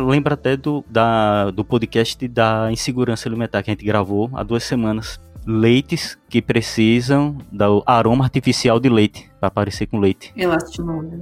lembra 0.06 0.34
até 0.34 0.56
do, 0.56 0.84
da, 0.88 1.50
do 1.50 1.64
podcast 1.64 2.28
da 2.28 2.70
insegurança 2.70 3.28
alimentar 3.28 3.62
que 3.62 3.70
a 3.70 3.72
gente 3.72 3.84
gravou 3.84 4.30
há 4.34 4.42
duas 4.42 4.64
semanas 4.64 5.18
leites 5.46 6.18
que 6.28 6.42
precisam 6.42 7.38
do 7.52 7.82
aroma 7.86 8.24
artificial 8.24 8.80
de 8.80 8.88
leite 8.88 9.30
para 9.40 9.50
parecer 9.50 9.86
com 9.86 10.00
leite. 10.00 10.32
Elastimona. 10.36 11.20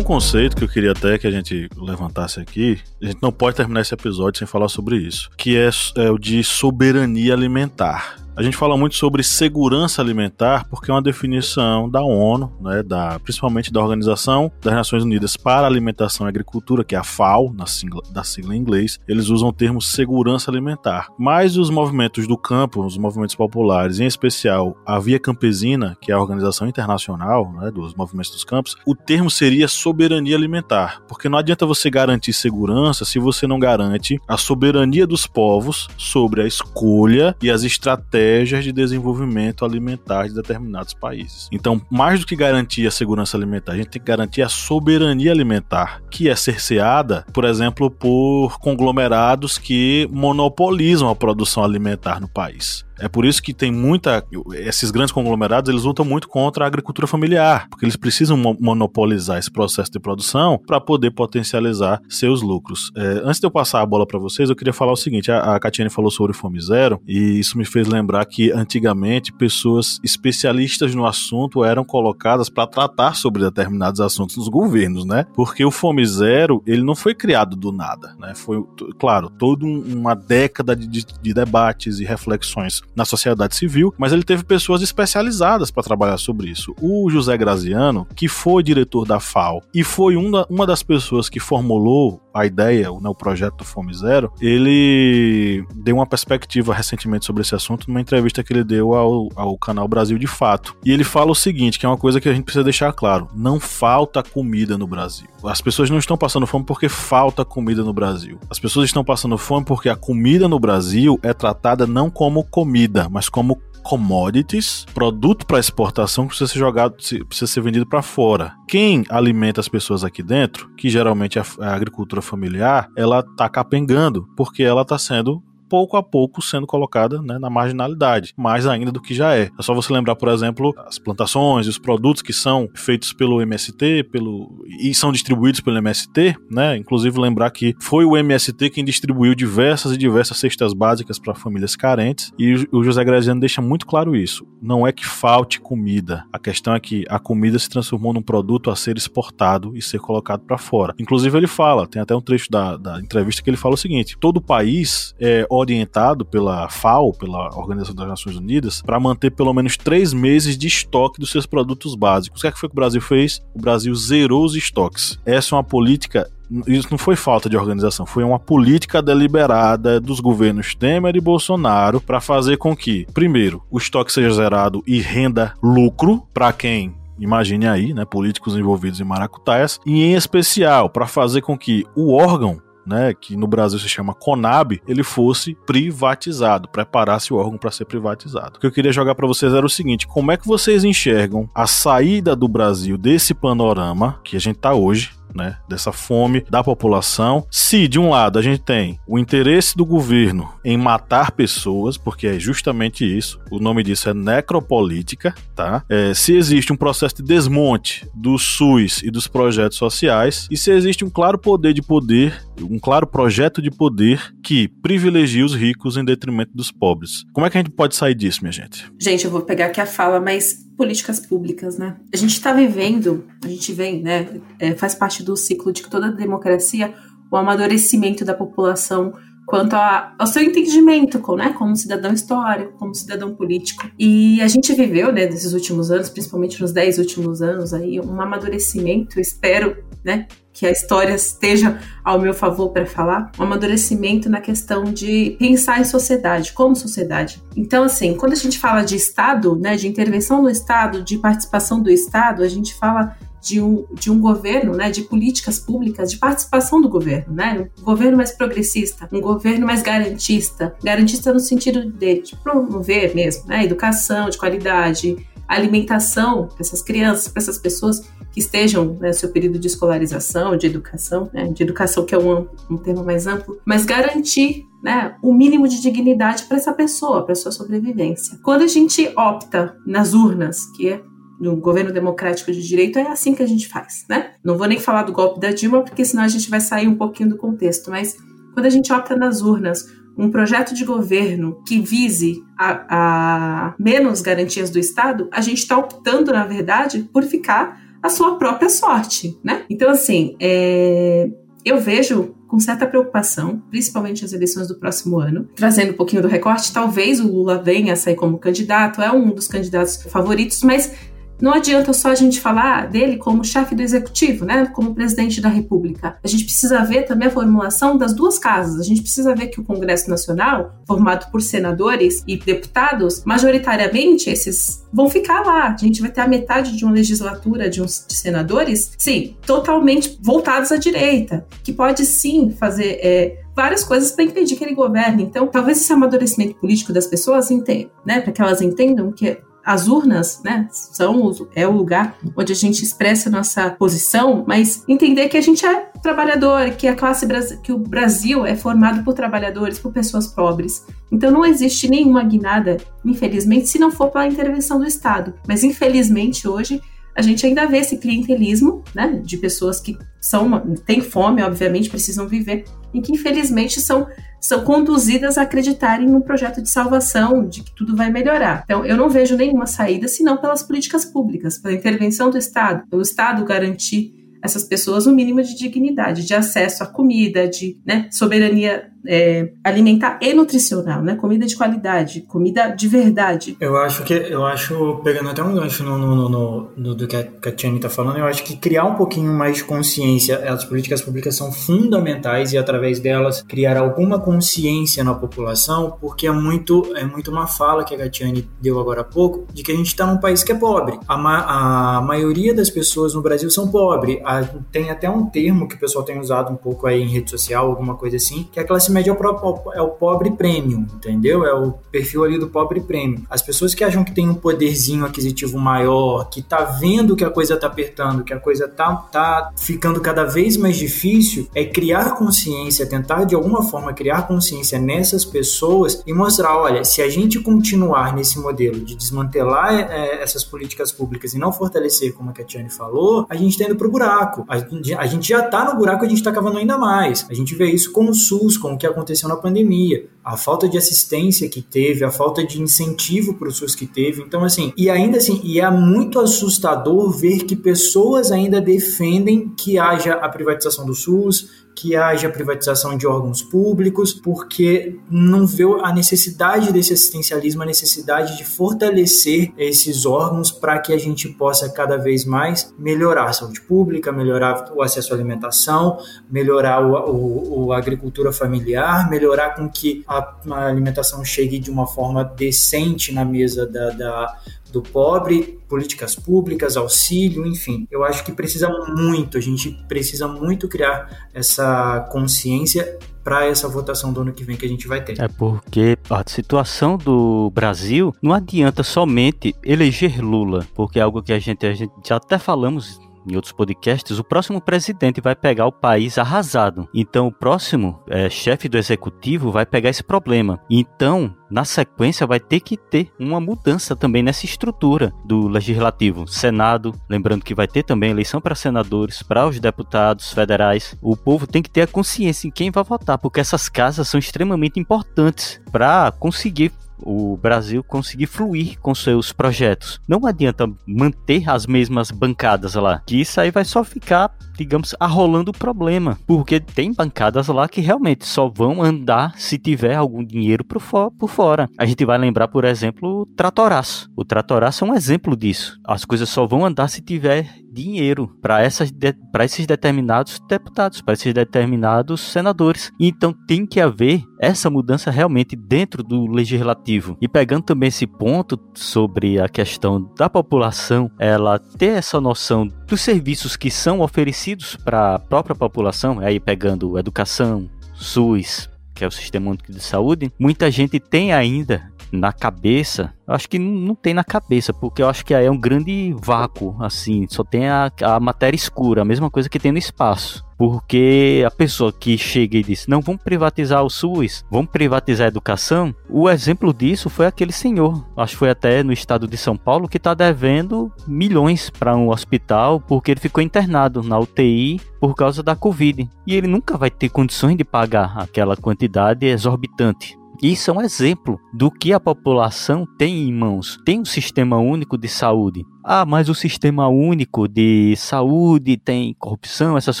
Conceito 0.04 0.54
que 0.54 0.64
eu 0.64 0.68
queria 0.68 0.92
até 0.92 1.18
que 1.18 1.26
a 1.26 1.30
gente 1.30 1.68
levantasse 1.76 2.38
aqui. 2.38 2.78
A 3.02 3.06
gente 3.06 3.18
não 3.22 3.32
pode 3.32 3.56
terminar 3.56 3.80
esse 3.80 3.94
episódio 3.94 4.38
sem 4.38 4.46
falar 4.46 4.68
sobre 4.68 4.96
isso, 4.96 5.30
que 5.36 5.56
é, 5.56 5.70
é 5.96 6.10
o 6.10 6.18
de 6.18 6.44
soberania 6.44 7.32
alimentar. 7.32 8.23
A 8.36 8.42
gente 8.42 8.56
fala 8.56 8.76
muito 8.76 8.96
sobre 8.96 9.22
segurança 9.22 10.02
alimentar 10.02 10.66
porque 10.68 10.90
é 10.90 10.94
uma 10.94 11.00
definição 11.00 11.88
da 11.88 12.02
ONU, 12.02 12.52
né, 12.60 12.82
da, 12.82 13.16
principalmente 13.20 13.72
da 13.72 13.80
Organização 13.80 14.50
das 14.60 14.74
Nações 14.74 15.04
Unidas 15.04 15.36
para 15.36 15.68
Alimentação 15.68 16.26
e 16.26 16.30
Agricultura, 16.30 16.82
que 16.82 16.96
é 16.96 16.98
a 16.98 17.04
FAO, 17.04 17.54
na 17.54 17.64
sigla, 17.66 18.02
da 18.12 18.24
sigla 18.24 18.56
em 18.56 18.58
inglês. 18.58 18.98
Eles 19.06 19.28
usam 19.28 19.50
o 19.50 19.52
termo 19.52 19.80
segurança 19.80 20.50
alimentar. 20.50 21.06
Mas 21.16 21.56
os 21.56 21.70
movimentos 21.70 22.26
do 22.26 22.36
campo, 22.36 22.84
os 22.84 22.98
movimentos 22.98 23.36
populares, 23.36 24.00
em 24.00 24.06
especial 24.06 24.76
a 24.84 24.98
Via 24.98 25.20
Campesina, 25.20 25.96
que 26.00 26.10
é 26.10 26.14
a 26.16 26.20
organização 26.20 26.66
internacional 26.66 27.52
né, 27.52 27.70
dos 27.70 27.94
movimentos 27.94 28.32
dos 28.32 28.42
campos, 28.42 28.74
o 28.84 28.96
termo 28.96 29.30
seria 29.30 29.68
soberania 29.68 30.34
alimentar, 30.34 31.02
porque 31.06 31.28
não 31.28 31.38
adianta 31.38 31.64
você 31.64 31.88
garantir 31.88 32.32
segurança 32.32 33.04
se 33.04 33.20
você 33.20 33.46
não 33.46 33.60
garante 33.60 34.20
a 34.26 34.36
soberania 34.36 35.06
dos 35.06 35.24
povos 35.24 35.86
sobre 35.96 36.42
a 36.42 36.46
escolha 36.48 37.36
e 37.40 37.48
as 37.48 37.62
estratégias 37.62 38.23
estratégias 38.24 38.64
de 38.64 38.72
desenvolvimento 38.72 39.64
alimentar 39.64 40.26
de 40.26 40.34
determinados 40.34 40.94
países. 40.94 41.48
Então, 41.52 41.80
mais 41.90 42.20
do 42.20 42.26
que 42.26 42.34
garantir 42.34 42.86
a 42.86 42.90
segurança 42.90 43.36
alimentar, 43.36 43.72
a 43.72 43.76
gente 43.76 43.88
tem 43.88 44.00
que 44.02 44.06
garantir 44.06 44.42
a 44.42 44.48
soberania 44.48 45.30
alimentar, 45.30 46.02
que 46.10 46.28
é 46.28 46.34
cerceada, 46.34 47.24
por 47.32 47.44
exemplo, 47.44 47.90
por 47.90 48.58
conglomerados 48.58 49.58
que 49.58 50.08
monopolizam 50.10 51.08
a 51.08 51.14
produção 51.14 51.62
alimentar 51.62 52.20
no 52.20 52.28
país. 52.28 52.84
É 52.98 53.08
por 53.08 53.24
isso 53.24 53.42
que 53.42 53.52
tem 53.52 53.72
muita. 53.72 54.24
Esses 54.52 54.90
grandes 54.90 55.12
conglomerados 55.12 55.68
eles 55.70 55.82
lutam 55.82 56.04
muito 56.04 56.28
contra 56.28 56.64
a 56.64 56.66
agricultura 56.66 57.06
familiar, 57.06 57.68
porque 57.68 57.84
eles 57.84 57.96
precisam 57.96 58.36
monopolizar 58.36 59.38
esse 59.38 59.50
processo 59.50 59.90
de 59.90 59.98
produção 59.98 60.60
para 60.66 60.80
poder 60.80 61.10
potencializar 61.10 62.00
seus 62.08 62.42
lucros. 62.42 62.90
É, 62.96 63.22
antes 63.24 63.40
de 63.40 63.46
eu 63.46 63.50
passar 63.50 63.80
a 63.80 63.86
bola 63.86 64.06
para 64.06 64.18
vocês, 64.18 64.48
eu 64.48 64.56
queria 64.56 64.72
falar 64.72 64.92
o 64.92 64.96
seguinte: 64.96 65.30
a, 65.30 65.58
Catiane 65.58 65.90
falou 65.90 66.10
sobre 66.10 66.32
Fome 66.32 66.60
Zero, 66.60 67.00
e 67.06 67.38
isso 67.38 67.58
me 67.58 67.64
fez 67.64 67.88
lembrar 67.88 68.24
que 68.26 68.52
antigamente 68.52 69.32
pessoas 69.32 69.98
especialistas 70.02 70.94
no 70.94 71.06
assunto 71.06 71.64
eram 71.64 71.84
colocadas 71.84 72.48
para 72.48 72.66
tratar 72.66 73.14
sobre 73.14 73.42
determinados 73.42 74.00
assuntos 74.00 74.36
nos 74.36 74.48
governos, 74.48 75.04
né? 75.04 75.26
Porque 75.34 75.64
o 75.64 75.70
Fome 75.70 76.04
Zero 76.06 76.62
ele 76.66 76.82
não 76.82 76.94
foi 76.94 77.14
criado 77.14 77.56
do 77.56 77.72
nada, 77.72 78.14
né? 78.18 78.34
Foi, 78.34 78.62
claro, 78.98 79.30
toda 79.30 79.66
uma 79.66 80.14
década 80.14 80.76
de, 80.76 80.86
de 81.04 81.34
debates 81.34 81.98
e 81.98 82.04
reflexões 82.04 82.83
na 82.94 83.04
sociedade 83.04 83.56
civil, 83.56 83.94
mas 83.98 84.12
ele 84.12 84.22
teve 84.22 84.44
pessoas 84.44 84.82
especializadas 84.82 85.70
para 85.70 85.82
trabalhar 85.82 86.18
sobre 86.18 86.48
isso. 86.48 86.74
O 86.80 87.08
José 87.10 87.36
Graziano, 87.36 88.06
que 88.14 88.28
foi 88.28 88.62
diretor 88.62 89.06
da 89.06 89.20
FAO 89.20 89.62
e 89.74 89.82
foi 89.82 90.16
uma, 90.16 90.66
das 90.66 90.82
pessoas 90.82 91.28
que 91.28 91.40
formulou 91.40 92.20
a 92.34 92.44
ideia, 92.44 92.90
né, 92.90 93.08
o 93.08 93.14
projeto 93.14 93.58
do 93.58 93.64
Fome 93.64 93.94
Zero, 93.94 94.32
ele 94.40 95.64
deu 95.74 95.96
uma 95.96 96.06
perspectiva 96.06 96.74
recentemente 96.74 97.24
sobre 97.24 97.42
esse 97.42 97.54
assunto 97.54 97.86
numa 97.86 98.00
entrevista 98.00 98.42
que 98.42 98.52
ele 98.52 98.64
deu 98.64 98.94
ao, 98.94 99.28
ao 99.36 99.56
canal 99.56 99.86
Brasil 99.86 100.18
de 100.18 100.26
Fato. 100.26 100.76
E 100.84 100.90
ele 100.90 101.04
fala 101.04 101.30
o 101.30 101.34
seguinte, 101.34 101.78
que 101.78 101.86
é 101.86 101.88
uma 101.88 101.96
coisa 101.96 102.20
que 102.20 102.28
a 102.28 102.34
gente 102.34 102.44
precisa 102.44 102.64
deixar 102.64 102.92
claro: 102.92 103.28
não 103.34 103.60
falta 103.60 104.22
comida 104.22 104.76
no 104.76 104.86
Brasil. 104.86 105.28
As 105.44 105.60
pessoas 105.60 105.90
não 105.90 105.98
estão 105.98 106.16
passando 106.16 106.46
fome 106.46 106.64
porque 106.64 106.88
falta 106.88 107.44
comida 107.44 107.84
no 107.84 107.92
Brasil. 107.92 108.38
As 108.50 108.58
pessoas 108.58 108.86
estão 108.86 109.04
passando 109.04 109.38
fome 109.38 109.64
porque 109.64 109.88
a 109.88 109.96
comida 109.96 110.48
no 110.48 110.58
Brasil 110.58 111.18
é 111.22 111.32
tratada 111.32 111.86
não 111.86 112.10
como 112.10 112.42
comida, 112.44 112.74
mas 113.10 113.28
como 113.28 113.60
commodities, 113.84 114.86
produto 114.94 115.46
para 115.46 115.58
exportação 115.58 116.24
que 116.24 116.28
precisa 116.30 116.52
ser 116.52 116.58
jogado, 116.58 116.96
precisa 117.28 117.46
ser 117.46 117.60
vendido 117.60 117.86
para 117.86 118.00
fora. 118.02 118.54
Quem 118.66 119.04
alimenta 119.10 119.60
as 119.60 119.68
pessoas 119.68 120.02
aqui 120.02 120.22
dentro, 120.22 120.70
que 120.74 120.88
geralmente 120.88 121.38
é 121.38 121.42
a 121.60 121.74
agricultura 121.74 122.22
familiar, 122.22 122.88
ela 122.96 123.22
tá 123.22 123.48
capengando, 123.48 124.26
porque 124.34 124.62
ela 124.62 124.82
está 124.82 124.98
sendo 124.98 125.42
pouco 125.74 125.96
a 125.96 126.02
pouco 126.04 126.40
sendo 126.40 126.68
colocada 126.68 127.20
né, 127.20 127.36
na 127.36 127.50
marginalidade, 127.50 128.32
mais 128.36 128.64
ainda 128.64 128.92
do 128.92 129.00
que 129.00 129.12
já 129.12 129.34
é. 129.34 129.50
É 129.58 129.62
só 129.62 129.74
você 129.74 129.92
lembrar, 129.92 130.14
por 130.14 130.28
exemplo, 130.28 130.72
as 130.86 131.00
plantações, 131.00 131.66
os 131.66 131.78
produtos 131.78 132.22
que 132.22 132.32
são 132.32 132.70
feitos 132.76 133.12
pelo 133.12 133.42
MST, 133.42 134.04
pelo 134.04 134.64
e 134.78 134.94
são 134.94 135.10
distribuídos 135.10 135.60
pelo 135.60 135.76
MST, 135.78 136.36
né? 136.48 136.76
Inclusive 136.76 137.18
lembrar 137.18 137.50
que 137.50 137.74
foi 137.80 138.04
o 138.04 138.16
MST 138.16 138.70
quem 138.70 138.84
distribuiu 138.84 139.34
diversas 139.34 139.90
e 139.90 139.98
diversas 139.98 140.36
cestas 140.36 140.72
básicas 140.72 141.18
para 141.18 141.34
famílias 141.34 141.74
carentes 141.74 142.30
e 142.38 142.54
o 142.70 142.84
José 142.84 143.02
Graziano 143.02 143.40
deixa 143.40 143.60
muito 143.60 143.84
claro 143.84 144.14
isso. 144.14 144.46
Não 144.62 144.86
é 144.86 144.92
que 144.92 145.04
falte 145.04 145.60
comida, 145.60 146.24
a 146.32 146.38
questão 146.38 146.72
é 146.72 146.78
que 146.78 147.04
a 147.08 147.18
comida 147.18 147.58
se 147.58 147.68
transformou 147.68 148.12
num 148.12 148.22
produto 148.22 148.70
a 148.70 148.76
ser 148.76 148.96
exportado 148.96 149.76
e 149.76 149.82
ser 149.82 149.98
colocado 149.98 150.42
para 150.42 150.56
fora. 150.56 150.94
Inclusive 151.00 151.36
ele 151.36 151.48
fala, 151.48 151.84
tem 151.84 152.00
até 152.00 152.14
um 152.14 152.20
trecho 152.20 152.48
da, 152.48 152.76
da 152.76 153.00
entrevista 153.00 153.42
que 153.42 153.50
ele 153.50 153.56
fala 153.56 153.74
o 153.74 153.78
seguinte: 153.78 154.16
todo 154.20 154.40
país 154.40 155.16
é 155.18 155.44
orientado 155.64 156.24
pela 156.24 156.68
FAO, 156.68 157.12
pela 157.12 157.56
Organização 157.56 157.94
das 157.94 158.08
Nações 158.08 158.36
Unidas, 158.36 158.82
para 158.82 159.00
manter 159.00 159.30
pelo 159.30 159.52
menos 159.52 159.76
três 159.76 160.12
meses 160.12 160.56
de 160.56 160.66
estoque 160.66 161.20
dos 161.20 161.30
seus 161.30 161.46
produtos 161.46 161.94
básicos. 161.94 162.40
O 162.40 162.42
que, 162.42 162.48
é 162.48 162.52
que 162.52 162.58
foi 162.58 162.68
que 162.68 162.74
o 162.74 162.76
Brasil 162.76 163.00
fez? 163.00 163.40
O 163.54 163.60
Brasil 163.60 163.94
zerou 163.94 164.44
os 164.44 164.54
estoques. 164.54 165.18
Essa 165.24 165.54
é 165.54 165.56
uma 165.56 165.64
política 165.64 166.30
isso 166.66 166.88
não 166.90 166.98
foi 166.98 167.16
falta 167.16 167.48
de 167.48 167.56
organização, 167.56 168.04
foi 168.04 168.22
uma 168.22 168.38
política 168.38 169.00
deliberada 169.00 169.98
dos 169.98 170.20
governos 170.20 170.74
Temer 170.74 171.16
e 171.16 171.20
Bolsonaro 171.20 172.02
para 172.02 172.20
fazer 172.20 172.58
com 172.58 172.76
que, 172.76 173.06
primeiro, 173.14 173.62
o 173.70 173.78
estoque 173.78 174.12
seja 174.12 174.30
zerado 174.34 174.82
e 174.86 175.00
renda 175.00 175.54
lucro 175.62 176.22
para 176.34 176.52
quem 176.52 176.94
imagine 177.18 177.66
aí, 177.66 177.94
né, 177.94 178.04
políticos 178.04 178.56
envolvidos 178.56 179.00
em 179.00 179.04
maracutaias, 179.04 179.80
e 179.86 180.02
em 180.02 180.14
especial 180.14 180.88
para 180.90 181.06
fazer 181.06 181.42
com 181.42 181.56
que 181.56 181.84
o 181.94 182.12
órgão 182.12 182.60
né, 182.86 183.14
que 183.14 183.36
no 183.36 183.46
Brasil 183.46 183.78
se 183.78 183.88
chama 183.88 184.14
Conab, 184.14 184.80
ele 184.86 185.02
fosse 185.02 185.54
privatizado, 185.66 186.68
preparasse 186.68 187.32
o 187.32 187.36
órgão 187.36 187.58
para 187.58 187.70
ser 187.70 187.84
privatizado. 187.84 188.56
O 188.56 188.60
que 188.60 188.66
eu 188.66 188.72
queria 188.72 188.92
jogar 188.92 189.14
para 189.14 189.26
vocês 189.26 189.52
era 189.52 189.64
o 189.64 189.70
seguinte: 189.70 190.06
como 190.06 190.32
é 190.32 190.36
que 190.36 190.46
vocês 190.46 190.84
enxergam 190.84 191.48
a 191.54 191.66
saída 191.66 192.36
do 192.36 192.48
Brasil 192.48 192.96
desse 192.98 193.34
panorama 193.34 194.20
que 194.22 194.36
a 194.36 194.40
gente 194.40 194.56
está 194.56 194.74
hoje, 194.74 195.12
né, 195.34 195.56
dessa 195.68 195.92
fome 195.92 196.44
da 196.50 196.62
população. 196.62 197.46
Se 197.50 197.86
de 197.86 197.98
um 197.98 198.10
lado 198.10 198.38
a 198.38 198.42
gente 198.42 198.60
tem 198.60 198.98
o 199.06 199.18
interesse 199.18 199.76
do 199.76 199.84
governo 199.84 200.48
em 200.64 200.76
matar 200.76 201.32
pessoas, 201.32 201.96
porque 201.96 202.26
é 202.26 202.38
justamente 202.38 203.04
isso, 203.04 203.38
o 203.50 203.58
nome 203.58 203.82
disso 203.82 204.08
é 204.08 204.14
necropolítica, 204.14 205.34
tá? 205.54 205.84
É, 205.88 206.14
se 206.14 206.34
existe 206.34 206.72
um 206.72 206.76
processo 206.76 207.16
de 207.16 207.22
desmonte 207.22 208.08
do 208.14 208.38
SUS 208.38 209.02
e 209.02 209.10
dos 209.10 209.26
projetos 209.26 209.78
sociais, 209.78 210.48
e 210.50 210.56
se 210.56 210.70
existe 210.70 211.04
um 211.04 211.10
claro 211.10 211.38
poder 211.38 211.72
de 211.72 211.82
poder, 211.82 212.42
um 212.60 212.78
claro 212.78 213.06
projeto 213.06 213.60
de 213.60 213.70
poder 213.70 214.34
que 214.42 214.68
privilegia 214.82 215.44
os 215.44 215.54
ricos 215.54 215.96
em 215.96 216.04
detrimento 216.04 216.52
dos 216.54 216.70
pobres. 216.70 217.24
Como 217.32 217.46
é 217.46 217.50
que 217.50 217.58
a 217.58 217.60
gente 217.60 217.72
pode 217.72 217.94
sair 217.94 218.14
disso, 218.14 218.40
minha 218.42 218.52
gente? 218.52 218.90
Gente, 219.00 219.24
eu 219.24 219.30
vou 219.30 219.42
pegar 219.42 219.66
aqui 219.66 219.80
a 219.80 219.86
fala, 219.86 220.20
mas 220.20 220.64
políticas 220.76 221.20
públicas, 221.20 221.78
né? 221.78 221.96
A 222.12 222.16
gente 222.16 222.32
está 222.32 222.52
vivendo, 222.52 223.24
a 223.44 223.48
gente 223.48 223.72
vem, 223.72 224.02
né? 224.02 224.40
É, 224.58 224.74
faz 224.74 224.94
parte 224.94 225.22
do 225.22 225.36
ciclo 225.36 225.72
de 225.72 225.82
toda 225.82 226.10
democracia 226.10 226.94
o 227.30 227.36
amadurecimento 227.36 228.24
da 228.24 228.32
população 228.32 229.12
quanto 229.46 229.74
a, 229.74 230.14
ao 230.18 230.26
seu 230.26 230.42
entendimento 230.42 231.20
né, 231.36 231.52
como 231.58 231.76
cidadão 231.76 232.12
histórico, 232.12 232.78
como 232.78 232.94
cidadão 232.94 233.34
político. 233.34 233.90
E 233.98 234.40
a 234.40 234.48
gente 234.48 234.72
viveu, 234.72 235.12
né, 235.12 235.26
nesses 235.26 235.52
últimos 235.52 235.90
anos, 235.90 236.08
principalmente 236.08 236.60
nos 236.60 236.72
dez 236.72 236.98
últimos 236.98 237.42
anos, 237.42 237.74
aí, 237.74 238.00
um 238.00 238.20
amadurecimento, 238.20 239.20
espero, 239.20 239.76
né, 240.02 240.26
que 240.54 240.64
a 240.64 240.70
história 240.70 241.12
esteja 241.12 241.80
ao 242.04 242.20
meu 242.20 242.32
favor 242.32 242.70
para 242.70 242.86
falar, 242.86 243.32
um 243.38 243.42
amadurecimento 243.42 244.30
na 244.30 244.40
questão 244.40 244.84
de 244.84 245.36
pensar 245.38 245.80
em 245.80 245.84
sociedade, 245.84 246.52
como 246.52 246.76
sociedade. 246.76 247.42
Então, 247.56 247.82
assim, 247.82 248.14
quando 248.14 248.32
a 248.32 248.36
gente 248.36 248.58
fala 248.58 248.82
de 248.82 248.94
Estado, 248.94 249.56
né, 249.56 249.74
de 249.74 249.88
intervenção 249.88 250.40
no 250.40 250.48
Estado, 250.48 251.02
de 251.02 251.18
participação 251.18 251.82
do 251.82 251.90
Estado, 251.90 252.44
a 252.44 252.48
gente 252.48 252.72
fala 252.74 253.16
de 253.42 253.60
um, 253.60 253.84
de 253.92 254.10
um 254.10 254.20
governo, 254.20 254.74
né, 254.74 254.90
de 254.90 255.02
políticas 255.02 255.58
públicas, 255.58 256.10
de 256.10 256.18
participação 256.18 256.80
do 256.80 256.88
governo, 256.88 257.34
né, 257.34 257.68
um 257.80 257.82
governo 257.82 258.16
mais 258.16 258.30
progressista, 258.30 259.08
um 259.12 259.20
governo 259.20 259.66
mais 259.66 259.82
garantista, 259.82 260.74
garantista 260.82 261.32
no 261.32 261.40
sentido 261.40 261.90
de, 261.90 262.22
de 262.22 262.36
promover 262.36 263.12
mesmo, 263.14 263.48
né, 263.48 263.64
educação 263.64 264.30
de 264.30 264.38
qualidade, 264.38 265.16
alimentação 265.48 266.46
para 266.46 266.60
essas 266.60 266.80
crianças, 266.80 267.28
para 267.28 267.42
essas 267.42 267.58
pessoas 267.58 268.08
que 268.34 268.40
estejam 268.40 268.98
né, 269.00 269.12
seu 269.12 269.28
período 269.28 269.60
de 269.60 269.68
escolarização, 269.68 270.56
de 270.56 270.66
educação, 270.66 271.30
né, 271.32 271.46
de 271.46 271.62
educação 271.62 272.04
que 272.04 272.12
é 272.12 272.18
um, 272.18 272.48
um 272.68 272.76
termo 272.76 273.04
mais 273.04 273.28
amplo, 273.28 273.60
mas 273.64 273.86
garantir 273.86 274.66
né, 274.82 275.14
o 275.22 275.32
mínimo 275.32 275.68
de 275.68 275.80
dignidade 275.80 276.42
para 276.42 276.56
essa 276.56 276.72
pessoa, 276.72 277.24
para 277.24 277.36
sua 277.36 277.52
sobrevivência. 277.52 278.36
Quando 278.42 278.62
a 278.62 278.66
gente 278.66 279.08
opta 279.16 279.76
nas 279.86 280.14
urnas, 280.14 280.66
que 280.76 280.88
é 280.88 281.00
no 281.38 281.56
governo 281.56 281.92
democrático 281.92 282.50
de 282.50 282.66
direito, 282.66 282.98
é 282.98 283.06
assim 283.06 283.34
que 283.34 283.42
a 283.42 283.46
gente 283.46 283.68
faz, 283.68 284.04
né? 284.08 284.32
Não 284.42 284.58
vou 284.58 284.66
nem 284.66 284.80
falar 284.80 285.04
do 285.04 285.12
golpe 285.12 285.38
da 285.38 285.52
Dilma, 285.52 285.82
porque 285.82 286.04
senão 286.04 286.24
a 286.24 286.28
gente 286.28 286.50
vai 286.50 286.60
sair 286.60 286.88
um 286.88 286.96
pouquinho 286.96 287.30
do 287.30 287.36
contexto, 287.36 287.90
mas 287.90 288.16
quando 288.52 288.66
a 288.66 288.70
gente 288.70 288.92
opta 288.92 289.16
nas 289.16 289.42
urnas 289.42 289.84
um 290.16 290.30
projeto 290.30 290.74
de 290.74 290.84
governo 290.84 291.62
que 291.66 291.80
vise 291.80 292.42
a, 292.58 292.86
a 292.88 293.74
menos 293.78 294.20
garantias 294.20 294.70
do 294.70 294.78
Estado, 294.78 295.28
a 295.32 295.40
gente 295.40 295.58
está 295.58 295.76
optando, 295.76 296.32
na 296.32 296.46
verdade, 296.46 297.08
por 297.12 297.24
ficar 297.24 297.83
a 298.04 298.10
sua 298.10 298.36
própria 298.36 298.68
sorte, 298.68 299.38
né? 299.42 299.62
Então, 299.70 299.88
assim, 299.88 300.36
é, 300.38 301.26
eu 301.64 301.80
vejo 301.80 302.34
com 302.46 302.60
certa 302.60 302.86
preocupação, 302.86 303.62
principalmente 303.70 304.22
as 304.22 304.34
eleições 304.34 304.68
do 304.68 304.74
próximo 304.74 305.18
ano. 305.18 305.48
Trazendo 305.56 305.92
um 305.92 305.96
pouquinho 305.96 306.20
do 306.20 306.28
recorte, 306.28 306.70
talvez 306.70 307.18
o 307.18 307.26
Lula 307.26 307.62
venha 307.62 307.94
a 307.94 307.96
sair 307.96 308.14
como 308.14 308.38
candidato, 308.38 309.00
é 309.00 309.10
um 309.10 309.30
dos 309.30 309.48
candidatos 309.48 310.02
favoritos, 310.02 310.62
mas 310.62 310.92
não 311.40 311.52
adianta 311.52 311.92
só 311.92 312.10
a 312.10 312.14
gente 312.14 312.40
falar 312.40 312.88
dele 312.88 313.16
como 313.16 313.44
chefe 313.44 313.74
do 313.74 313.82
executivo, 313.82 314.44
né, 314.44 314.66
como 314.66 314.94
presidente 314.94 315.40
da 315.40 315.48
República. 315.48 316.16
A 316.22 316.28
gente 316.28 316.44
precisa 316.44 316.84
ver 316.84 317.02
também 317.02 317.28
a 317.28 317.30
formulação 317.30 317.96
das 317.96 318.14
duas 318.14 318.38
casas. 318.38 318.80
A 318.80 318.84
gente 318.84 319.02
precisa 319.02 319.34
ver 319.34 319.48
que 319.48 319.60
o 319.60 319.64
Congresso 319.64 320.08
Nacional, 320.08 320.74
formado 320.86 321.30
por 321.30 321.42
senadores 321.42 322.22
e 322.26 322.36
deputados, 322.36 323.22
majoritariamente 323.24 324.30
esses 324.30 324.84
vão 324.92 325.08
ficar 325.10 325.42
lá. 325.42 325.72
A 325.72 325.76
gente 325.76 326.00
vai 326.00 326.10
ter 326.10 326.20
a 326.20 326.28
metade 326.28 326.76
de 326.76 326.84
uma 326.84 326.94
legislatura 326.94 327.68
de, 327.68 327.82
uns, 327.82 328.04
de 328.06 328.14
senadores, 328.14 328.92
sim, 328.96 329.36
totalmente 329.44 330.18
voltados 330.22 330.70
à 330.70 330.76
direita, 330.76 331.46
que 331.62 331.72
pode 331.72 332.06
sim 332.06 332.50
fazer 332.50 332.98
é, 333.02 333.44
várias 333.54 333.84
coisas 333.84 334.12
para 334.12 334.24
impedir 334.24 334.56
que 334.56 334.64
ele 334.64 334.74
governe. 334.74 335.22
Então, 335.22 335.46
talvez 335.46 335.80
esse 335.80 335.92
amadurecimento 335.92 336.54
político 336.56 336.92
das 336.92 337.06
pessoas 337.06 337.50
entendam, 337.50 337.90
né, 338.04 338.20
para 338.20 338.32
que 338.32 338.40
elas 338.40 338.60
entendam 338.60 339.10
que 339.12 339.38
as 339.64 339.88
urnas, 339.88 340.40
né, 340.44 340.68
são 340.70 341.32
é 341.54 341.66
o 341.66 341.70
lugar 341.70 342.16
onde 342.36 342.52
a 342.52 342.56
gente 342.56 342.82
expressa 342.82 343.30
nossa 343.30 343.70
posição, 343.70 344.44
mas 344.46 344.84
entender 344.86 345.28
que 345.28 345.36
a 345.36 345.40
gente 345.40 345.64
é 345.64 345.86
trabalhador, 346.02 346.70
que 346.72 346.86
a 346.86 346.94
classe 346.94 347.26
que 347.62 347.72
o 347.72 347.78
Brasil 347.78 348.44
é 348.44 348.54
formado 348.54 349.02
por 349.02 349.14
trabalhadores, 349.14 349.78
por 349.78 349.92
pessoas 349.92 350.26
pobres. 350.26 350.84
Então 351.10 351.30
não 351.30 351.44
existe 351.44 351.88
nenhuma 351.88 352.22
guinada, 352.22 352.76
infelizmente, 353.04 353.68
se 353.68 353.78
não 353.78 353.90
for 353.90 354.10
pela 354.10 354.26
intervenção 354.26 354.78
do 354.78 354.86
Estado. 354.86 355.34
Mas 355.48 355.64
infelizmente 355.64 356.46
hoje 356.46 356.80
a 357.16 357.22
gente 357.22 357.46
ainda 357.46 357.66
vê 357.66 357.78
esse 357.78 357.96
clientelismo, 357.96 358.82
né, 358.94 359.20
de 359.24 359.36
pessoas 359.36 359.80
que 359.80 359.96
são 360.24 360.74
têm 360.86 361.02
fome, 361.02 361.42
obviamente, 361.42 361.90
precisam 361.90 362.26
viver, 362.26 362.64
e 362.94 363.02
que 363.02 363.12
infelizmente 363.12 363.78
são 363.78 364.06
são 364.40 364.62
conduzidas 364.62 365.38
a 365.38 365.42
acreditarem 365.42 366.06
no 366.06 366.20
projeto 366.20 366.60
de 366.60 366.68
salvação, 366.68 367.48
de 367.48 367.62
que 367.62 367.74
tudo 367.74 367.96
vai 367.96 368.10
melhorar. 368.10 368.62
Então, 368.64 368.84
eu 368.84 368.94
não 368.94 369.08
vejo 369.08 369.36
nenhuma 369.36 369.64
saída 369.64 370.06
senão 370.06 370.36
pelas 370.36 370.62
políticas 370.62 371.02
públicas, 371.02 371.56
pela 371.56 371.74
intervenção 371.74 372.28
do 372.28 372.36
Estado, 372.36 372.86
pelo 372.90 373.00
Estado 373.00 373.42
garantir 373.42 374.13
essas 374.44 374.62
pessoas 374.62 375.06
um 375.06 375.14
mínimo 375.14 375.42
de 375.42 375.56
dignidade, 375.56 376.26
de 376.26 376.34
acesso 376.34 376.82
à 376.82 376.86
comida, 376.86 377.48
de 377.48 377.78
né, 377.84 378.08
soberania 378.10 378.90
é, 379.06 379.50
alimentar 379.62 380.18
e 380.20 380.32
nutricional, 380.32 381.02
né? 381.02 381.14
Comida 381.14 381.46
de 381.46 381.56
qualidade, 381.56 382.22
comida 382.22 382.68
de 382.68 382.88
verdade. 382.88 383.56
Eu 383.60 383.76
acho 383.76 384.02
que, 384.02 384.14
eu 384.14 384.44
acho, 384.44 385.00
pegando 385.04 385.30
até 385.30 385.42
um 385.42 385.54
gancho 385.54 385.82
no, 385.84 385.98
no, 385.98 386.28
no, 386.28 386.70
no 386.76 386.94
do 386.94 387.06
que 387.06 387.16
a, 387.16 387.22
que 387.22 387.66
está 387.66 387.90
falando, 387.90 388.18
eu 388.18 388.26
acho 388.26 388.42
que 388.42 388.56
criar 388.56 388.84
um 388.84 388.94
pouquinho 388.94 389.32
mais 389.32 389.56
de 389.56 389.64
consciência, 389.64 390.38
as 390.50 390.64
políticas 390.64 391.02
públicas 391.02 391.36
são 391.36 391.52
fundamentais 391.52 392.52
e 392.52 392.58
através 392.58 392.98
delas 392.98 393.42
criar 393.42 393.76
alguma 393.76 394.18
consciência 394.18 395.04
na 395.04 395.14
população, 395.14 395.96
porque 396.00 396.26
é 396.26 396.32
muito, 396.32 396.92
é 396.96 397.04
muito 397.04 397.30
uma 397.30 397.46
fala 397.46 397.84
que 397.84 397.94
a 397.94 397.98
Gatiane 397.98 398.48
deu 398.60 398.80
agora 398.80 399.02
há 399.02 399.04
pouco, 399.04 399.46
de 399.52 399.62
que 399.62 399.72
a 399.72 399.76
gente 399.76 399.88
está 399.88 400.06
num 400.06 400.18
país 400.18 400.42
que 400.42 400.52
é 400.52 400.54
pobre. 400.54 400.98
A, 401.06 401.16
ma, 401.16 401.98
a 401.98 402.00
maioria 402.00 402.54
das 402.54 402.70
pessoas 402.70 403.14
no 403.14 403.22
Brasil 403.22 403.50
são 403.50 403.68
pobres. 403.68 404.18
A, 404.24 404.33
tem 404.72 404.90
até 404.90 405.08
um 405.08 405.26
termo 405.26 405.68
que 405.68 405.74
o 405.74 405.78
pessoal 405.78 406.04
tem 406.04 406.18
usado 406.18 406.52
um 406.52 406.56
pouco 406.56 406.86
aí 406.86 407.02
em 407.02 407.08
rede 407.08 407.30
social, 407.30 407.66
alguma 407.66 407.94
coisa 407.94 408.16
assim, 408.16 408.48
que 408.50 408.58
é 408.58 408.62
a 408.62 408.66
classe 408.66 408.90
média 408.90 409.10
é 409.10 409.14
o, 409.14 409.72
é 409.72 409.82
o 409.82 409.88
pobre 409.90 410.30
premium, 410.30 410.86
entendeu? 410.94 411.44
É 411.44 411.54
o 411.54 411.72
perfil 411.90 412.24
ali 412.24 412.38
do 412.38 412.48
pobre 412.48 412.80
premium. 412.80 413.22
As 413.28 413.42
pessoas 413.42 413.74
que 413.74 413.84
acham 413.84 414.04
que 414.04 414.12
tem 414.12 414.28
um 414.28 414.34
poderzinho 414.34 415.04
aquisitivo 415.04 415.58
maior, 415.58 416.28
que 416.28 416.42
tá 416.42 416.64
vendo 416.64 417.16
que 417.16 417.24
a 417.24 417.30
coisa 417.30 417.56
tá 417.56 417.66
apertando, 417.66 418.24
que 418.24 418.32
a 418.32 418.40
coisa 418.40 418.68
tá, 418.68 418.94
tá 419.10 419.52
ficando 419.56 420.00
cada 420.00 420.24
vez 420.24 420.56
mais 420.56 420.76
difícil, 420.76 421.48
é 421.54 421.64
criar 421.64 422.16
consciência, 422.16 422.86
tentar 422.86 423.24
de 423.24 423.34
alguma 423.34 423.62
forma 423.62 423.92
criar 423.92 424.26
consciência 424.26 424.78
nessas 424.78 425.24
pessoas 425.24 426.02
e 426.06 426.12
mostrar, 426.12 426.56
olha, 426.56 426.84
se 426.84 427.02
a 427.02 427.08
gente 427.08 427.40
continuar 427.40 428.14
nesse 428.14 428.38
modelo 428.38 428.80
de 428.80 428.94
desmantelar 428.94 429.74
é, 429.74 430.22
essas 430.22 430.44
políticas 430.44 430.92
públicas 430.92 431.34
e 431.34 431.38
não 431.38 431.52
fortalecer, 431.52 432.14
como 432.14 432.30
a 432.30 432.32
Katiane 432.32 432.70
falou, 432.70 433.26
a 433.28 433.36
gente 433.36 433.58
tá 433.58 433.64
indo 433.64 433.76
pro 433.76 433.90
buraco. 433.90 434.23
A, 434.48 434.56
a 434.98 435.06
gente 435.06 435.28
já 435.28 435.42
tá 435.42 435.64
no 435.64 435.78
buraco, 435.78 436.04
a 436.04 436.08
gente 436.08 436.22
tá 436.22 436.32
cavando 436.32 436.58
ainda 436.58 436.78
mais. 436.78 437.26
A 437.28 437.34
gente 437.34 437.54
vê 437.54 437.70
isso 437.70 437.92
com 437.92 438.08
o 438.08 438.14
SUS, 438.14 438.56
com 438.56 438.74
o 438.74 438.78
que 438.78 438.86
aconteceu 438.86 439.28
na 439.28 439.36
pandemia, 439.36 440.06
a 440.24 440.36
falta 440.36 440.68
de 440.68 440.78
assistência 440.78 441.48
que 441.48 441.60
teve, 441.60 442.04
a 442.04 442.10
falta 442.10 442.44
de 442.44 442.60
incentivo 442.60 443.34
para 443.34 443.48
o 443.48 443.52
SUS 443.52 443.74
que 443.74 443.86
teve. 443.86 444.22
Então, 444.22 444.44
assim, 444.44 444.72
e 444.76 444.88
ainda 444.88 445.18
assim, 445.18 445.40
e 445.42 445.60
é 445.60 445.70
muito 445.70 446.18
assustador 446.20 447.10
ver 447.10 447.44
que 447.44 447.56
pessoas 447.56 448.30
ainda 448.30 448.60
defendem 448.60 449.48
que 449.56 449.78
haja 449.78 450.14
a 450.14 450.28
privatização 450.28 450.86
do 450.86 450.94
SUS, 450.94 451.63
que 451.74 451.96
haja 451.96 452.28
privatização 452.28 452.96
de 452.96 453.06
órgãos 453.06 453.42
públicos, 453.42 454.12
porque 454.12 454.98
não 455.10 455.46
vê 455.46 455.64
a 455.82 455.92
necessidade 455.92 456.72
desse 456.72 456.92
assistencialismo, 456.92 457.62
a 457.62 457.66
necessidade 457.66 458.36
de 458.36 458.44
fortalecer 458.44 459.52
esses 459.56 460.06
órgãos 460.06 460.50
para 460.50 460.78
que 460.78 460.92
a 460.92 460.98
gente 460.98 461.28
possa 461.28 461.68
cada 461.68 461.96
vez 461.96 462.24
mais 462.24 462.72
melhorar 462.78 463.24
a 463.24 463.32
saúde 463.32 463.60
pública, 463.60 464.12
melhorar 464.12 464.72
o 464.74 464.82
acesso 464.82 465.12
à 465.12 465.16
alimentação, 465.16 465.98
melhorar 466.30 466.84
o, 466.84 467.72
a 467.72 467.78
agricultura 467.78 468.32
familiar, 468.32 469.08
melhorar 469.10 469.54
com 469.54 469.68
que 469.68 470.04
a, 470.06 470.34
a, 470.50 470.66
alimentação 470.66 471.24
chegue 471.24 471.58
de 471.58 471.70
uma 471.70 471.86
forma 471.86 472.24
decente 472.24 473.12
na 473.12 473.24
mesa 473.24 473.66
da, 473.66 473.90
da 473.90 474.38
do 474.74 474.82
pobre, 474.82 475.58
políticas 475.68 476.14
públicas, 476.14 476.76
auxílio, 476.76 477.46
enfim. 477.46 477.86
Eu 477.90 478.04
acho 478.04 478.24
que 478.24 478.32
precisa 478.32 478.68
muito, 478.88 479.38
a 479.38 479.40
gente 479.40 479.70
precisa 479.88 480.28
muito 480.28 480.68
criar 480.68 481.28
essa 481.32 482.00
consciência 482.12 482.98
para 483.22 483.46
essa 483.46 483.66
votação 483.66 484.12
do 484.12 484.20
ano 484.20 484.32
que 484.34 484.44
vem 484.44 484.56
que 484.56 484.66
a 484.66 484.68
gente 484.68 484.86
vai 484.86 485.02
ter. 485.02 485.18
É 485.18 485.28
porque 485.28 485.96
a 486.10 486.22
situação 486.26 486.98
do 486.98 487.50
Brasil 487.54 488.14
não 488.20 488.34
adianta 488.34 488.82
somente 488.82 489.54
eleger 489.64 490.20
Lula, 490.20 490.66
porque 490.74 490.98
é 490.98 491.02
algo 491.02 491.22
que 491.22 491.32
a 491.32 491.38
gente, 491.38 491.64
a 491.64 491.72
gente 491.72 491.92
já 492.06 492.16
até 492.16 492.36
falamos 492.36 493.00
em 493.28 493.36
outros 493.36 493.52
podcasts, 493.52 494.18
o 494.18 494.24
próximo 494.24 494.60
presidente 494.60 495.20
vai 495.20 495.34
pegar 495.34 495.66
o 495.66 495.72
país 495.72 496.18
arrasado. 496.18 496.88
Então, 496.94 497.26
o 497.26 497.32
próximo 497.32 498.02
é, 498.08 498.28
chefe 498.28 498.68
do 498.68 498.78
executivo 498.78 499.50
vai 499.50 499.64
pegar 499.64 499.90
esse 499.90 500.02
problema. 500.02 500.60
Então, 500.70 501.34
na 501.50 501.64
sequência, 501.64 502.26
vai 502.26 502.40
ter 502.40 502.60
que 502.60 502.76
ter 502.76 503.10
uma 503.18 503.40
mudança 503.40 503.94
também 503.94 504.22
nessa 504.22 504.44
estrutura 504.44 505.12
do 505.24 505.46
legislativo. 505.48 506.26
Senado, 506.26 506.92
lembrando 507.08 507.44
que 507.44 507.54
vai 507.54 507.66
ter 507.66 507.82
também 507.82 508.10
eleição 508.10 508.40
para 508.40 508.54
senadores, 508.54 509.22
para 509.22 509.46
os 509.46 509.60
deputados 509.60 510.32
federais. 510.32 510.96
O 511.00 511.16
povo 511.16 511.46
tem 511.46 511.62
que 511.62 511.70
ter 511.70 511.82
a 511.82 511.86
consciência 511.86 512.48
em 512.48 512.50
quem 512.50 512.70
vai 512.70 512.84
votar, 512.84 513.18
porque 513.18 513.40
essas 513.40 513.68
casas 513.68 514.08
são 514.08 514.18
extremamente 514.18 514.80
importantes 514.80 515.60
para 515.70 516.12
conseguir 516.12 516.72
o 517.04 517.36
Brasil 517.36 517.82
conseguir 517.84 518.26
fluir 518.26 518.78
com 518.80 518.94
seus 518.94 519.32
projetos. 519.32 520.00
Não 520.08 520.26
adianta 520.26 520.70
manter 520.86 521.48
as 521.48 521.66
mesmas 521.66 522.10
bancadas 522.10 522.74
lá, 522.74 523.02
que 523.06 523.20
isso 523.20 523.40
aí 523.40 523.50
vai 523.50 523.64
só 523.64 523.84
ficar, 523.84 524.34
digamos, 524.56 524.94
arrolando 524.98 525.50
o 525.50 525.56
problema, 525.56 526.18
porque 526.26 526.58
tem 526.60 526.92
bancadas 526.92 527.48
lá 527.48 527.68
que 527.68 527.80
realmente 527.80 528.26
só 528.26 528.48
vão 528.48 528.82
andar 528.82 529.38
se 529.38 529.58
tiver 529.58 529.94
algum 529.94 530.24
dinheiro 530.24 530.64
por, 530.64 530.82
por 531.12 531.28
fora. 531.28 531.68
A 531.78 531.84
gente 531.84 532.04
vai 532.04 532.18
lembrar, 532.18 532.48
por 532.48 532.64
exemplo, 532.64 533.22
o 533.22 533.26
Tratoraço. 533.26 534.10
O 534.16 534.24
Tratoraço 534.24 534.84
é 534.84 534.88
um 534.88 534.94
exemplo 534.94 535.36
disso. 535.36 535.78
As 535.84 536.04
coisas 536.04 536.28
só 536.28 536.46
vão 536.46 536.64
andar 536.64 536.88
se 536.88 537.00
tiver 537.00 537.63
dinheiro 537.74 538.30
para 538.40 538.64
esses 538.64 539.66
determinados 539.66 540.40
deputados, 540.48 541.00
para 541.00 541.14
esses 541.14 541.34
determinados 541.34 542.20
senadores. 542.20 542.92
Então 542.98 543.34
tem 543.46 543.66
que 543.66 543.80
haver 543.80 544.22
essa 544.40 544.70
mudança 544.70 545.10
realmente 545.10 545.56
dentro 545.56 546.02
do 546.02 546.26
legislativo. 546.26 547.16
E 547.20 547.26
pegando 547.26 547.64
também 547.64 547.88
esse 547.88 548.06
ponto 548.06 548.58
sobre 548.74 549.40
a 549.40 549.48
questão 549.48 550.10
da 550.16 550.30
população, 550.30 551.10
ela 551.18 551.58
ter 551.58 551.96
essa 551.96 552.20
noção 552.20 552.68
dos 552.86 553.00
serviços 553.00 553.56
que 553.56 553.70
são 553.70 554.00
oferecidos 554.00 554.76
para 554.76 555.16
a 555.16 555.18
própria 555.18 555.56
população, 555.56 556.20
aí 556.20 556.38
pegando 556.38 556.98
educação, 556.98 557.68
SUS, 557.94 558.68
que 558.94 559.04
é 559.04 559.06
o 559.08 559.10
Sistema 559.10 559.50
Único 559.50 559.72
de 559.72 559.80
Saúde, 559.80 560.32
muita 560.38 560.70
gente 560.70 561.00
tem 561.00 561.32
ainda 561.32 561.90
na 562.12 562.32
cabeça, 562.32 563.12
acho 563.26 563.48
que 563.48 563.58
não 563.58 563.94
tem 563.94 564.14
na 564.14 564.24
cabeça, 564.24 564.72
porque 564.72 565.02
eu 565.02 565.08
acho 565.08 565.24
que 565.24 565.34
aí 565.34 565.46
é 565.46 565.50
um 565.50 565.58
grande 565.58 566.14
vácuo, 566.20 566.76
assim, 566.80 567.26
só 567.28 567.42
tem 567.42 567.68
a, 567.68 567.90
a 568.02 568.20
matéria 568.20 568.56
escura, 568.56 569.02
a 569.02 569.04
mesma 569.04 569.30
coisa 569.30 569.48
que 569.48 569.58
tem 569.58 569.72
no 569.72 569.78
espaço. 569.78 570.44
Porque 570.56 571.42
a 571.44 571.50
pessoa 571.50 571.92
que 571.92 572.16
chega 572.16 572.56
e 572.56 572.62
diz, 572.62 572.86
não, 572.86 573.00
vamos 573.00 573.22
privatizar 573.22 573.82
o 573.82 573.90
SUS, 573.90 574.44
vamos 574.48 574.70
privatizar 574.70 575.24
a 575.24 575.28
educação, 575.28 575.92
o 576.08 576.30
exemplo 576.30 576.72
disso 576.72 577.10
foi 577.10 577.26
aquele 577.26 577.52
senhor, 577.52 578.06
acho 578.16 578.34
que 578.34 578.38
foi 578.38 578.50
até 578.50 578.82
no 578.82 578.92
estado 578.92 579.26
de 579.26 579.36
São 579.36 579.56
Paulo, 579.56 579.88
que 579.88 579.96
está 579.96 580.14
devendo 580.14 580.92
milhões 581.08 581.70
para 581.70 581.96
um 581.96 582.10
hospital 582.10 582.80
porque 582.80 583.10
ele 583.10 583.20
ficou 583.20 583.42
internado 583.42 584.02
na 584.02 584.18
UTI 584.18 584.80
por 585.00 585.14
causa 585.14 585.42
da 585.42 585.56
Covid. 585.56 586.08
E 586.26 586.34
ele 586.34 586.46
nunca 586.46 586.78
vai 586.78 586.90
ter 586.90 587.08
condições 587.08 587.56
de 587.56 587.64
pagar 587.64 588.16
aquela 588.16 588.56
quantidade 588.56 589.26
exorbitante 589.26 590.16
Isso 590.42 590.70
é 590.70 590.74
um 590.74 590.80
exemplo 590.80 591.40
do 591.52 591.70
que 591.70 591.92
a 591.92 592.00
população 592.00 592.86
tem 592.98 593.28
em 593.28 593.32
mãos. 593.32 593.78
Tem 593.84 594.00
um 594.00 594.04
sistema 594.04 594.58
único 594.58 594.98
de 594.98 595.08
saúde. 595.08 595.64
Ah, 595.82 596.04
mas 596.04 596.28
o 596.28 596.34
sistema 596.34 596.88
único 596.88 597.46
de 597.46 597.94
saúde 597.96 598.76
tem 598.76 599.14
corrupção, 599.18 599.76
essas 599.76 600.00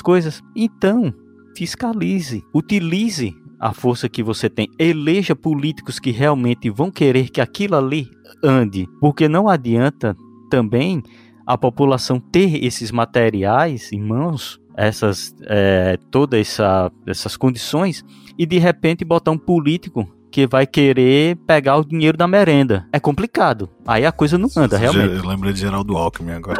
coisas? 0.00 0.42
Então, 0.56 1.14
fiscalize, 1.56 2.42
utilize 2.52 3.34
a 3.60 3.72
força 3.72 4.08
que 4.08 4.22
você 4.22 4.50
tem, 4.50 4.68
eleja 4.78 5.34
políticos 5.34 5.98
que 5.98 6.10
realmente 6.10 6.68
vão 6.68 6.90
querer 6.90 7.30
que 7.30 7.40
aquilo 7.40 7.76
ali 7.76 8.10
ande, 8.42 8.86
porque 9.00 9.28
não 9.28 9.48
adianta 9.48 10.14
também 10.50 11.02
a 11.46 11.56
população 11.56 12.18
ter 12.20 12.62
esses 12.64 12.90
materiais 12.90 13.92
em 13.92 14.00
mãos, 14.00 14.60
essas 14.76 15.34
é, 15.42 15.96
todas 16.10 16.40
essa, 16.40 16.90
essas 17.06 17.36
condições 17.36 18.04
e 18.38 18.44
de 18.44 18.58
repente 18.58 19.04
botar 19.04 19.30
um 19.30 19.38
político 19.38 20.08
que 20.34 20.48
vai 20.48 20.66
querer 20.66 21.36
pegar 21.46 21.76
o 21.76 21.84
dinheiro 21.84 22.18
da 22.18 22.26
merenda. 22.26 22.88
É 22.92 22.98
complicado. 22.98 23.70
Aí 23.86 24.04
a 24.04 24.10
coisa 24.10 24.36
não 24.36 24.48
anda, 24.56 24.76
realmente. 24.76 25.14
Eu 25.14 25.28
lembrei 25.28 25.52
de 25.52 25.60
Geraldo 25.60 25.96
Alckmin 25.96 26.32
agora. 26.32 26.58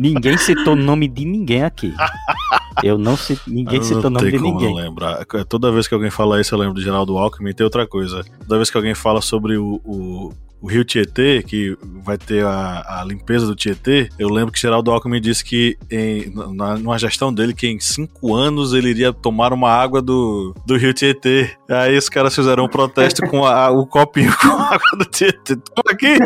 ninguém 0.00 0.36
citou 0.36 0.72
o 0.72 0.76
nome 0.76 1.06
de 1.06 1.24
ninguém 1.24 1.62
aqui. 1.62 1.94
Eu 2.82 2.98
não 2.98 3.16
sei, 3.16 3.38
ninguém 3.46 3.78
eu 3.78 3.82
citou 3.82 4.06
o 4.06 4.10
nome 4.10 4.30
de 4.30 4.38
ninguém. 4.38 4.74
Não 4.74 4.74
lembrar. 4.74 5.24
Toda 5.48 5.70
vez 5.70 5.86
que 5.86 5.94
alguém 5.94 6.10
fala 6.10 6.40
isso, 6.40 6.54
eu 6.54 6.58
lembro 6.58 6.74
de 6.74 6.82
Geraldo 6.82 7.16
Alckmin. 7.16 7.52
Tem 7.52 7.64
outra 7.64 7.86
coisa. 7.86 8.24
Toda 8.40 8.56
vez 8.56 8.70
que 8.70 8.76
alguém 8.76 8.94
fala 8.94 9.20
sobre 9.20 9.56
o, 9.56 9.80
o 9.84 10.32
o 10.64 10.66
Rio 10.66 10.82
Tietê, 10.82 11.42
que 11.42 11.76
vai 12.02 12.16
ter 12.16 12.42
a, 12.42 13.00
a, 13.00 13.04
limpeza 13.04 13.44
do 13.44 13.54
Tietê, 13.54 14.08
eu 14.18 14.30
lembro 14.30 14.50
que 14.50 14.58
Geraldo 14.58 14.90
Alckmin 14.90 15.20
disse 15.20 15.44
que 15.44 15.76
em, 15.90 16.32
na, 16.54 16.78
numa 16.78 16.98
gestão 16.98 17.30
dele 17.34 17.52
que 17.52 17.66
em 17.66 17.78
cinco 17.78 18.34
anos 18.34 18.72
ele 18.72 18.88
iria 18.88 19.12
tomar 19.12 19.52
uma 19.52 19.68
água 19.68 20.00
do, 20.00 20.54
do 20.64 20.78
Rio 20.78 20.94
Tietê. 20.94 21.50
Aí 21.68 21.98
os 21.98 22.08
caras 22.08 22.34
fizeram 22.34 22.64
um 22.64 22.68
protesto 22.68 23.26
com 23.26 23.44
a, 23.44 23.70
o 23.70 23.86
copinho 23.86 24.34
com 24.40 24.48
a 24.48 24.74
água 24.74 24.98
do 24.98 25.04
Tietê. 25.04 25.54
Toma 25.56 25.90
aqui! 25.90 26.16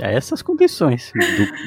É 0.00 0.14
essas 0.14 0.42
condições 0.42 1.12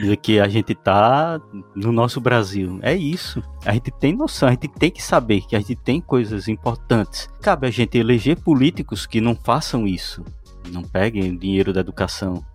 do, 0.06 0.16
que 0.16 0.40
a 0.40 0.48
gente 0.48 0.76
tá 0.76 1.42
no 1.76 1.92
nosso 1.92 2.22
Brasil. 2.22 2.80
É 2.82 2.96
isso. 2.96 3.44
A 3.66 3.74
gente 3.74 3.92
tem 3.92 4.16
noção, 4.16 4.48
a 4.48 4.52
gente 4.52 4.68
tem 4.68 4.92
que 4.92 5.02
saber 5.02 5.42
que 5.42 5.56
a 5.56 5.60
gente 5.60 5.76
tem 5.76 6.00
coisas 6.00 6.48
importantes. 6.48 7.28
Cabe 7.42 7.68
a 7.68 7.72
gente 7.72 7.98
eleger 7.98 8.38
políticos 8.38 9.08
que 9.08 9.20
não 9.20 9.36
façam 9.36 9.88
isso. 9.88 10.24
Não 10.72 10.84
peguem 10.84 11.32
o 11.32 11.38
dinheiro 11.38 11.74
da 11.74 11.80
educação, 11.80 12.46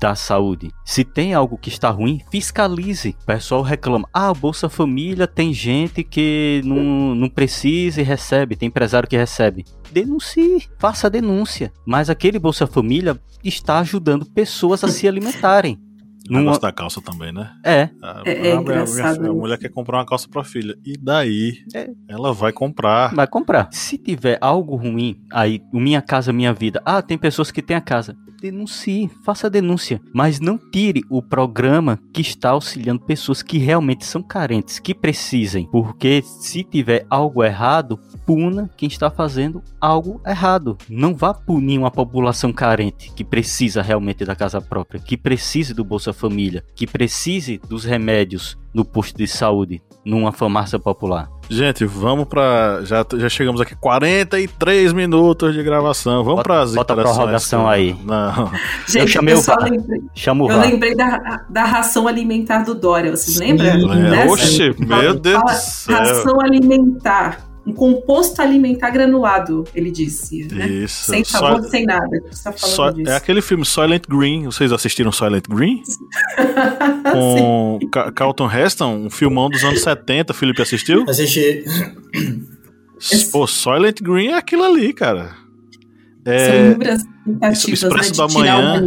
da 0.00 0.14
saúde. 0.14 0.70
Se 0.84 1.04
tem 1.04 1.34
algo 1.34 1.58
que 1.58 1.68
está 1.68 1.90
ruim, 1.90 2.20
fiscalize. 2.30 3.16
O 3.22 3.26
pessoal 3.26 3.62
reclama: 3.62 4.08
ah, 4.12 4.32
Bolsa 4.32 4.68
Família 4.68 5.26
tem 5.26 5.52
gente 5.52 6.02
que 6.02 6.60
não, 6.64 7.14
não 7.14 7.28
precisa 7.28 8.00
e 8.00 8.04
recebe, 8.04 8.56
tem 8.56 8.68
empresário 8.68 9.08
que 9.08 9.16
recebe. 9.16 9.64
Denuncie, 9.90 10.68
faça 10.78 11.06
a 11.06 11.10
denúncia. 11.10 11.72
Mas 11.86 12.10
aquele 12.10 12.38
Bolsa 12.38 12.66
Família 12.66 13.18
está 13.42 13.78
ajudando 13.78 14.26
pessoas 14.26 14.82
a 14.82 14.88
se 14.88 15.06
alimentarem. 15.06 15.78
O 16.30 16.32
negócio 16.34 16.62
da 16.62 16.72
calça 16.72 17.00
também, 17.02 17.32
né? 17.32 17.50
É. 17.62 17.90
A, 18.02 18.22
É- 18.24 18.48
é 18.48 18.52
a- 18.52 18.58
a- 18.58 18.60
engraçado 18.60 19.26
a 19.30 19.32
mulher 19.34 19.58
quer 19.58 19.68
comprar 19.68 19.98
uma 19.98 20.06
calça 20.06 20.26
pra 20.28 20.42
filha. 20.42 20.74
E 20.84 20.96
daí? 20.96 21.58
É. 21.74 21.90
Ela 22.08 22.32
vai 22.32 22.52
comprar. 22.52 23.14
Vai 23.14 23.26
comprar. 23.26 23.68
Se 23.72 23.98
tiver 23.98 24.38
algo 24.40 24.74
ruim, 24.76 25.20
aí, 25.32 25.60
o 25.72 25.78
Minha 25.78 26.00
Casa 26.00 26.32
Minha 26.32 26.52
Vida. 26.54 26.80
Ah, 26.84 27.02
tem 27.02 27.18
pessoas 27.18 27.50
que 27.50 27.60
têm 27.62 27.76
a 27.76 27.80
casa. 27.80 28.16
Denuncie, 28.40 29.10
faça 29.24 29.46
a 29.46 29.50
denúncia. 29.50 30.00
Mas 30.12 30.38
não 30.38 30.58
tire 30.58 31.02
o 31.08 31.22
programa 31.22 31.98
que 32.12 32.20
está 32.20 32.50
auxiliando 32.50 33.00
pessoas 33.00 33.42
que 33.42 33.56
realmente 33.56 34.04
são 34.04 34.22
carentes, 34.22 34.78
que 34.78 34.94
precisem. 34.94 35.66
Porque 35.70 36.22
se 36.22 36.62
tiver 36.62 37.06
algo 37.08 37.42
errado, 37.42 37.98
puna 38.26 38.68
quem 38.76 38.86
está 38.86 39.10
fazendo 39.10 39.62
algo 39.80 40.20
errado. 40.26 40.76
Não 40.90 41.14
vá 41.14 41.32
punir 41.32 41.78
uma 41.78 41.90
população 41.90 42.52
carente 42.52 43.10
que 43.14 43.24
precisa 43.24 43.80
realmente 43.80 44.24
da 44.26 44.36
casa 44.36 44.60
própria, 44.60 45.00
que 45.00 45.16
precise 45.16 45.72
do 45.72 45.82
Bolsa 45.84 46.12
Família, 46.14 46.64
que 46.74 46.86
precise 46.86 47.60
dos 47.68 47.84
remédios 47.84 48.56
no 48.72 48.84
posto 48.84 49.16
de 49.16 49.26
saúde, 49.26 49.80
numa 50.04 50.32
farmácia 50.32 50.78
popular. 50.78 51.28
Gente, 51.48 51.84
vamos 51.84 52.26
pra. 52.26 52.80
Já, 52.84 53.04
já 53.18 53.28
chegamos 53.28 53.60
aqui 53.60 53.74
43 53.76 54.92
minutos 54.94 55.54
de 55.54 55.62
gravação. 55.62 56.24
Vamos 56.24 56.36
Bota- 56.38 56.42
pras 56.44 56.74
bota 56.74 56.92
a 56.94 56.96
prorrogação 56.96 57.68
aí. 57.68 57.94
Não. 58.02 58.50
Gente, 58.88 59.10
chamei 59.12 59.34
eu 59.34 59.38
o 59.38 59.62
lembrei, 59.62 60.00
Chama 60.14 60.44
o 60.44 60.50
eu 60.50 60.58
lembrei 60.58 60.94
da, 60.96 61.44
da 61.50 61.64
ração 61.64 62.08
alimentar 62.08 62.64
do 62.64 62.74
Dória, 62.74 63.14
vocês 63.14 63.36
lembram? 63.38 63.66
É? 63.66 64.26
Oxe, 64.26 64.74
meu 64.78 65.14
Deus 65.14 65.36
Fala, 65.38 65.52
do 65.52 65.58
céu. 65.60 65.96
Ração 65.98 66.40
alimentar. 66.40 67.43
Um 67.66 67.72
composto 67.72 68.42
alimentar 68.42 68.90
granulado, 68.90 69.64
ele 69.74 69.90
disse. 69.90 70.44
Né? 70.52 70.66
Isso. 70.68 71.06
Sem 71.10 71.24
sabor, 71.24 71.62
sem 71.64 71.84
nada. 71.86 72.20
Você 72.30 72.44
tá 72.44 72.90
disso. 72.90 73.10
é 73.10 73.16
aquele 73.16 73.40
filme 73.40 73.64
Silent 73.64 74.02
Green. 74.06 74.44
Vocês 74.44 74.70
assistiram 74.70 75.10
Silent 75.10 75.44
Green? 75.48 75.82
Com 77.12 77.78
Ca- 77.90 78.12
Carlton 78.12 78.50
Heston, 78.50 79.06
um 79.06 79.10
filmão 79.10 79.48
dos 79.48 79.64
anos 79.64 79.80
70. 79.82 80.34
Felipe 80.34 80.60
assistiu? 80.62 81.04
Assisti. 81.08 81.64
Pô, 83.32 83.46
Silent 83.46 84.00
Green 84.02 84.28
é 84.28 84.34
aquilo 84.34 84.64
ali, 84.64 84.92
cara. 84.92 85.30
São 86.24 86.32
É, 86.32 86.66
inúmeras 86.70 87.02
tentativas 87.24 87.82
Expresso 87.82 88.10
né, 88.12 88.16
da 88.16 88.28
Manhã. 88.34 88.86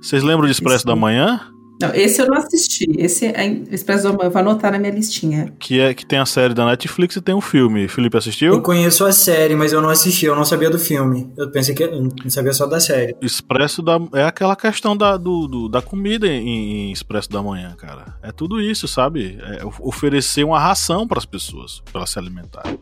vocês 0.00 0.22
lembram 0.22 0.46
de 0.46 0.52
Expresso 0.52 0.78
Isso. 0.78 0.86
da 0.86 0.96
Manhã? 0.96 1.40
Não, 1.88 1.94
esse 1.94 2.20
eu 2.22 2.26
não 2.26 2.36
assisti. 2.36 2.86
Esse 2.98 3.26
é 3.26 3.46
Expresso 3.70 4.04
da 4.04 4.10
Manhã. 4.12 4.24
Eu 4.24 4.30
vou 4.30 4.40
anotar 4.40 4.72
na 4.72 4.78
minha 4.78 4.92
listinha. 4.92 5.52
Que, 5.58 5.80
é, 5.80 5.94
que 5.94 6.04
tem 6.06 6.18
a 6.18 6.26
série 6.26 6.54
da 6.54 6.64
Netflix 6.66 7.16
e 7.16 7.20
tem 7.20 7.34
um 7.34 7.40
filme. 7.40 7.88
Felipe 7.88 8.16
Eu 8.16 8.18
assistiu? 8.18 8.62
conheço 8.62 9.04
a 9.04 9.12
série, 9.12 9.54
mas 9.54 9.72
eu 9.72 9.80
não 9.80 9.88
assisti, 9.88 10.26
eu 10.26 10.36
não 10.36 10.44
sabia 10.44 10.70
do 10.70 10.78
filme. 10.78 11.32
Eu 11.36 11.50
pensei 11.50 11.74
que 11.74 11.82
eu 11.84 12.02
não 12.02 12.30
sabia 12.30 12.52
só 12.52 12.66
da 12.66 12.80
série. 12.80 13.14
Expresso 13.20 13.82
da. 13.82 13.98
É 14.14 14.24
aquela 14.24 14.56
questão 14.56 14.96
da, 14.96 15.16
do, 15.16 15.46
do- 15.46 15.68
da 15.68 15.80
comida 15.82 16.26
em, 16.26 16.88
em 16.88 16.92
Expresso 16.92 17.30
da 17.30 17.42
Manhã, 17.42 17.74
cara. 17.76 18.14
É 18.22 18.30
tudo 18.32 18.60
isso, 18.60 18.86
sabe? 18.88 19.38
É 19.42 19.64
of- 19.64 19.80
oferecer 19.82 20.44
uma 20.44 20.58
ração 20.58 21.06
para 21.06 21.18
as 21.18 21.26
pessoas, 21.26 21.82
para 21.92 22.06
se 22.06 22.18
alimentarem. 22.18 22.78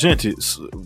Gente, 0.00 0.34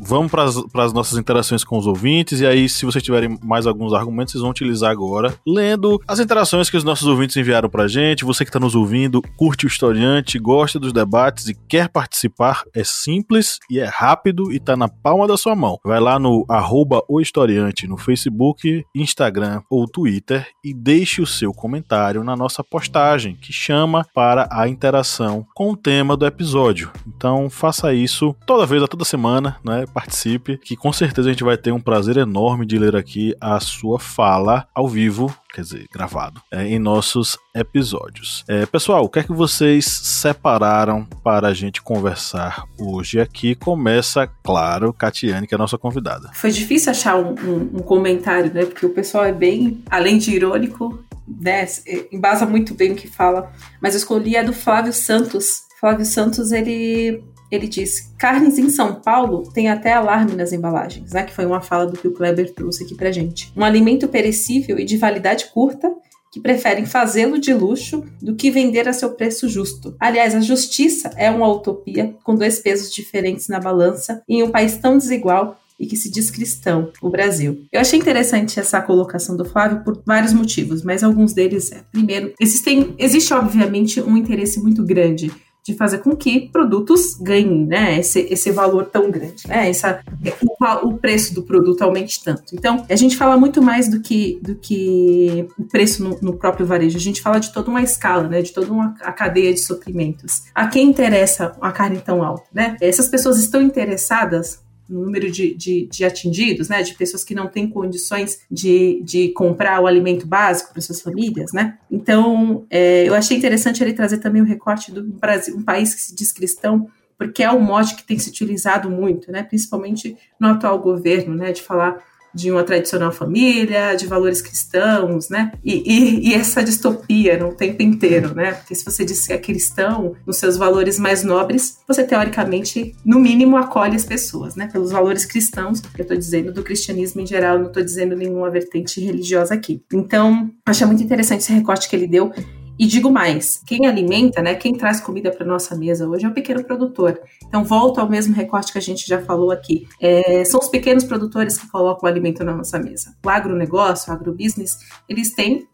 vamos 0.00 0.28
para 0.28 0.42
as 0.84 0.92
nossas 0.92 1.16
interações 1.16 1.62
com 1.62 1.78
os 1.78 1.86
ouvintes. 1.86 2.40
E 2.40 2.46
aí, 2.46 2.68
se 2.68 2.84
vocês 2.84 3.00
tiverem 3.00 3.38
mais 3.44 3.64
alguns 3.64 3.92
argumentos, 3.92 4.32
vocês 4.32 4.42
vão 4.42 4.50
utilizar 4.50 4.90
agora, 4.90 5.38
lendo 5.46 6.02
as 6.08 6.18
interações 6.18 6.68
que 6.68 6.76
os 6.76 6.82
nossos 6.82 7.06
ouvintes 7.06 7.36
enviaram 7.36 7.70
pra 7.70 7.86
gente. 7.86 8.24
Você 8.24 8.44
que 8.44 8.48
está 8.48 8.58
nos 8.58 8.74
ouvindo, 8.74 9.22
curte 9.36 9.66
o 9.66 9.68
historiante, 9.68 10.36
gosta 10.36 10.80
dos 10.80 10.92
debates 10.92 11.46
e 11.46 11.54
quer 11.54 11.88
participar, 11.88 12.64
é 12.74 12.82
simples 12.82 13.60
e 13.70 13.78
é 13.78 13.84
rápido 13.84 14.50
e 14.50 14.58
tá 14.58 14.76
na 14.76 14.88
palma 14.88 15.28
da 15.28 15.36
sua 15.36 15.54
mão. 15.54 15.78
Vai 15.84 16.00
lá 16.00 16.18
no 16.18 16.44
arroba 16.48 17.00
o 17.08 17.20
historiante 17.20 17.86
no 17.86 17.96
Facebook, 17.96 18.84
Instagram 18.96 19.62
ou 19.70 19.86
Twitter 19.86 20.44
e 20.64 20.74
deixe 20.74 21.22
o 21.22 21.26
seu 21.26 21.52
comentário 21.52 22.24
na 22.24 22.34
nossa 22.34 22.64
postagem, 22.64 23.36
que 23.36 23.52
chama 23.52 24.04
para 24.12 24.48
a 24.50 24.66
interação 24.66 25.46
com 25.54 25.70
o 25.70 25.76
tema 25.76 26.16
do 26.16 26.26
episódio. 26.26 26.90
Então 27.06 27.48
faça 27.48 27.94
isso 27.94 28.34
toda 28.44 28.66
vez, 28.66 28.82
a 28.82 28.88
toda 28.88 29.03
semana, 29.04 29.56
né? 29.64 29.84
Participe, 29.92 30.58
que 30.58 30.76
com 30.76 30.92
certeza 30.92 31.28
a 31.28 31.32
gente 31.32 31.44
vai 31.44 31.56
ter 31.56 31.72
um 31.72 31.80
prazer 31.80 32.16
enorme 32.16 32.66
de 32.66 32.78
ler 32.78 32.96
aqui 32.96 33.34
a 33.40 33.58
sua 33.60 33.98
fala 33.98 34.66
ao 34.74 34.88
vivo, 34.88 35.34
quer 35.52 35.60
dizer, 35.62 35.86
gravado, 35.92 36.40
é, 36.50 36.66
em 36.66 36.78
nossos 36.78 37.36
episódios. 37.54 38.44
É, 38.48 38.66
pessoal, 38.66 39.04
o 39.04 39.08
que 39.08 39.18
é 39.20 39.22
que 39.22 39.32
vocês 39.32 39.84
separaram 39.84 41.04
para 41.22 41.48
a 41.48 41.54
gente 41.54 41.82
conversar 41.82 42.64
hoje 42.78 43.20
aqui? 43.20 43.54
Começa, 43.54 44.26
claro, 44.42 44.92
Catiane, 44.92 45.46
que 45.46 45.54
é 45.54 45.56
a 45.56 45.58
nossa 45.58 45.78
convidada. 45.78 46.30
Foi 46.34 46.50
difícil 46.50 46.90
achar 46.90 47.16
um, 47.16 47.34
um- 47.34 47.70
um 47.78 47.82
comentário, 47.82 48.52
né? 48.52 48.64
Porque 48.64 48.86
o 48.86 48.90
pessoal 48.90 49.24
é 49.24 49.32
bem, 49.32 49.82
além 49.90 50.18
de 50.18 50.30
irônico, 50.32 51.02
né? 51.26 51.66
Embasa 52.12 52.44
muito 52.46 52.74
bem 52.74 52.92
o 52.92 52.96
que 52.96 53.08
fala. 53.08 53.50
Mas 53.80 53.94
eu 53.94 53.98
escolhi 53.98 54.36
a 54.36 54.42
do 54.42 54.52
Flávio 54.52 54.92
Santos. 54.92 55.62
Flávio 55.80 56.06
Santos, 56.06 56.50
ele, 56.52 57.22
ele 57.54 57.68
diz: 57.68 58.12
carnes 58.18 58.58
em 58.58 58.68
São 58.68 59.00
Paulo 59.00 59.50
tem 59.52 59.68
até 59.68 59.92
alarme 59.92 60.34
nas 60.34 60.52
embalagens, 60.52 61.12
né? 61.12 61.22
Que 61.22 61.32
foi 61.32 61.46
uma 61.46 61.60
fala 61.60 61.86
do 61.86 61.96
que 61.96 62.08
o 62.08 62.12
Kleber 62.12 62.52
trouxe 62.54 62.84
aqui 62.84 62.94
pra 62.94 63.12
gente. 63.12 63.52
Um 63.56 63.64
alimento 63.64 64.08
perecível 64.08 64.78
e 64.78 64.84
de 64.84 64.96
validade 64.96 65.46
curta. 65.46 65.92
Que 66.32 66.40
preferem 66.40 66.84
fazê-lo 66.84 67.38
de 67.38 67.54
luxo 67.54 68.04
do 68.20 68.34
que 68.34 68.50
vender 68.50 68.88
a 68.88 68.92
seu 68.92 69.12
preço 69.12 69.48
justo. 69.48 69.94
Aliás, 70.00 70.34
a 70.34 70.40
justiça 70.40 71.12
é 71.16 71.30
uma 71.30 71.46
utopia 71.46 72.12
com 72.24 72.34
dois 72.34 72.58
pesos 72.58 72.92
diferentes 72.92 73.46
na 73.46 73.60
balança 73.60 74.20
em 74.28 74.42
um 74.42 74.50
país 74.50 74.76
tão 74.76 74.98
desigual 74.98 75.56
e 75.78 75.86
que 75.86 75.96
se 75.96 76.10
diz 76.10 76.30
cristão, 76.30 76.90
o 77.02 77.10
Brasil. 77.10 77.64
Eu 77.72 77.80
achei 77.80 77.98
interessante 77.98 78.58
essa 78.58 78.80
colocação 78.80 79.36
do 79.36 79.44
Flávio 79.44 79.82
por 79.84 80.02
vários 80.04 80.32
motivos, 80.32 80.82
mas 80.82 81.02
alguns 81.02 81.32
deles 81.32 81.72
é, 81.72 81.82
primeiro, 81.90 82.32
existem, 82.40 82.94
existe 82.98 83.32
obviamente 83.32 84.00
um 84.00 84.16
interesse 84.16 84.60
muito 84.60 84.84
grande 84.84 85.32
de 85.64 85.74
fazer 85.74 85.98
com 85.98 86.14
que 86.14 86.48
produtos 86.50 87.14
ganhem, 87.14 87.66
né, 87.66 87.98
esse, 87.98 88.20
esse 88.30 88.50
valor 88.50 88.84
tão 88.86 89.10
grande, 89.10 89.48
né, 89.48 89.70
essa, 89.70 90.00
o, 90.42 90.88
o 90.88 90.98
preço 90.98 91.34
do 91.34 91.42
produto 91.42 91.82
aumente 91.82 92.22
tanto. 92.22 92.54
Então, 92.54 92.84
a 92.88 92.96
gente 92.96 93.16
fala 93.16 93.36
muito 93.36 93.62
mais 93.62 93.88
do 93.88 94.00
que, 94.00 94.38
do 94.42 94.54
que 94.56 95.48
o 95.58 95.64
preço 95.64 96.04
no, 96.04 96.18
no 96.20 96.36
próprio 96.36 96.66
varejo, 96.66 96.96
a 96.96 97.00
gente 97.00 97.22
fala 97.22 97.38
de 97.38 97.52
toda 97.52 97.70
uma 97.70 97.82
escala, 97.82 98.28
né, 98.28 98.42
de 98.42 98.52
toda 98.52 98.70
uma 98.72 98.94
a 99.00 99.12
cadeia 99.12 99.52
de 99.52 99.60
suprimentos. 99.60 100.42
A 100.54 100.66
quem 100.66 100.88
interessa 100.88 101.56
a 101.60 101.72
carne 101.72 102.00
tão 102.00 102.22
alta, 102.22 102.44
né? 102.52 102.76
Essas 102.80 103.08
pessoas 103.08 103.38
estão 103.38 103.62
interessadas 103.62 104.63
no 104.88 105.04
número 105.04 105.30
de, 105.30 105.54
de, 105.54 105.86
de, 105.86 106.04
atingidos, 106.04 106.68
né, 106.68 106.82
de 106.82 106.94
pessoas 106.94 107.24
que 107.24 107.34
não 107.34 107.46
têm 107.46 107.68
condições 107.68 108.40
de, 108.50 109.02
de 109.02 109.28
comprar 109.30 109.80
o 109.80 109.86
alimento 109.86 110.26
básico 110.26 110.72
para 110.72 110.82
suas 110.82 111.00
famílias, 111.00 111.52
né. 111.52 111.78
Então, 111.90 112.66
é, 112.70 113.08
eu 113.08 113.14
achei 113.14 113.36
interessante 113.36 113.82
ele 113.82 113.92
trazer 113.92 114.18
também 114.18 114.42
o 114.42 114.46
recorte 114.46 114.92
do 114.92 115.02
Brasil, 115.02 115.56
um 115.56 115.62
país 115.62 115.94
que 115.94 116.00
se 116.00 116.14
diz 116.14 116.32
cristão, 116.32 116.88
porque 117.16 117.42
é 117.42 117.50
um 117.50 117.60
mote 117.60 117.94
que 117.94 118.04
tem 118.04 118.18
se 118.18 118.28
utilizado 118.28 118.90
muito, 118.90 119.30
né, 119.30 119.42
principalmente 119.42 120.16
no 120.38 120.48
atual 120.48 120.78
governo, 120.78 121.34
né, 121.34 121.52
de 121.52 121.62
falar 121.62 122.02
de 122.34 122.50
uma 122.50 122.64
tradicional 122.64 123.12
família, 123.12 123.94
de 123.94 124.06
valores 124.06 124.42
cristãos, 124.42 125.28
né? 125.28 125.52
E, 125.64 125.74
e, 125.86 126.30
e, 126.30 126.34
essa 126.34 126.62
distopia 126.62 127.38
no 127.38 127.54
tempo 127.54 127.82
inteiro, 127.82 128.34
né? 128.34 128.52
Porque 128.52 128.74
se 128.74 128.84
você 128.84 129.04
diz 129.04 129.26
que 129.26 129.32
é 129.32 129.38
cristão, 129.38 130.14
nos 130.26 130.38
seus 130.38 130.56
valores 130.56 130.98
mais 130.98 131.22
nobres, 131.22 131.78
você 131.86 132.02
teoricamente, 132.04 132.94
no 133.04 133.18
mínimo, 133.18 133.56
acolhe 133.56 133.96
as 133.96 134.04
pessoas, 134.04 134.56
né? 134.56 134.68
Pelos 134.72 134.90
valores 134.90 135.24
cristãos, 135.24 135.82
eu 135.96 136.02
estou 136.02 136.16
dizendo 136.16 136.52
do 136.52 136.62
cristianismo 136.62 137.20
em 137.20 137.26
geral, 137.26 137.58
não 137.58 137.68
estou 137.68 137.82
dizendo 137.82 138.16
nenhuma 138.16 138.50
vertente 138.50 139.00
religiosa 139.00 139.54
aqui. 139.54 139.82
Então, 139.92 140.50
achei 140.66 140.86
muito 140.86 141.02
interessante 141.02 141.40
esse 141.40 141.52
recorte 141.52 141.88
que 141.88 141.94
ele 141.94 142.06
deu 142.06 142.32
e 142.78 142.86
digo 142.86 143.10
mais, 143.10 143.62
quem 143.64 143.86
alimenta, 143.86 144.42
né, 144.42 144.54
quem 144.54 144.74
traz 144.74 145.00
comida 145.00 145.30
para 145.30 145.46
nossa 145.46 145.76
mesa 145.76 146.08
hoje 146.08 146.24
é 146.24 146.28
o 146.28 146.34
pequeno 146.34 146.64
produtor. 146.64 147.20
Então 147.46 147.64
volto 147.64 148.00
ao 148.00 148.08
mesmo 148.08 148.34
recorte 148.34 148.72
que 148.72 148.78
a 148.78 148.82
gente 148.82 149.06
já 149.06 149.20
falou 149.22 149.50
aqui. 149.50 149.86
É, 150.00 150.44
são 150.44 150.60
os 150.60 150.68
pequenos 150.68 151.04
produtores 151.04 151.56
que 151.56 151.68
colocam 151.68 152.08
o 152.08 152.10
alimento 152.10 152.42
na 152.42 152.54
nossa 152.54 152.78
mesa. 152.78 153.14
O 153.24 153.28
agronegócio, 153.28 154.12
o 154.12 154.16
agrobusiness, 154.16 154.78
eles 155.08 155.34
têm, 155.34 155.68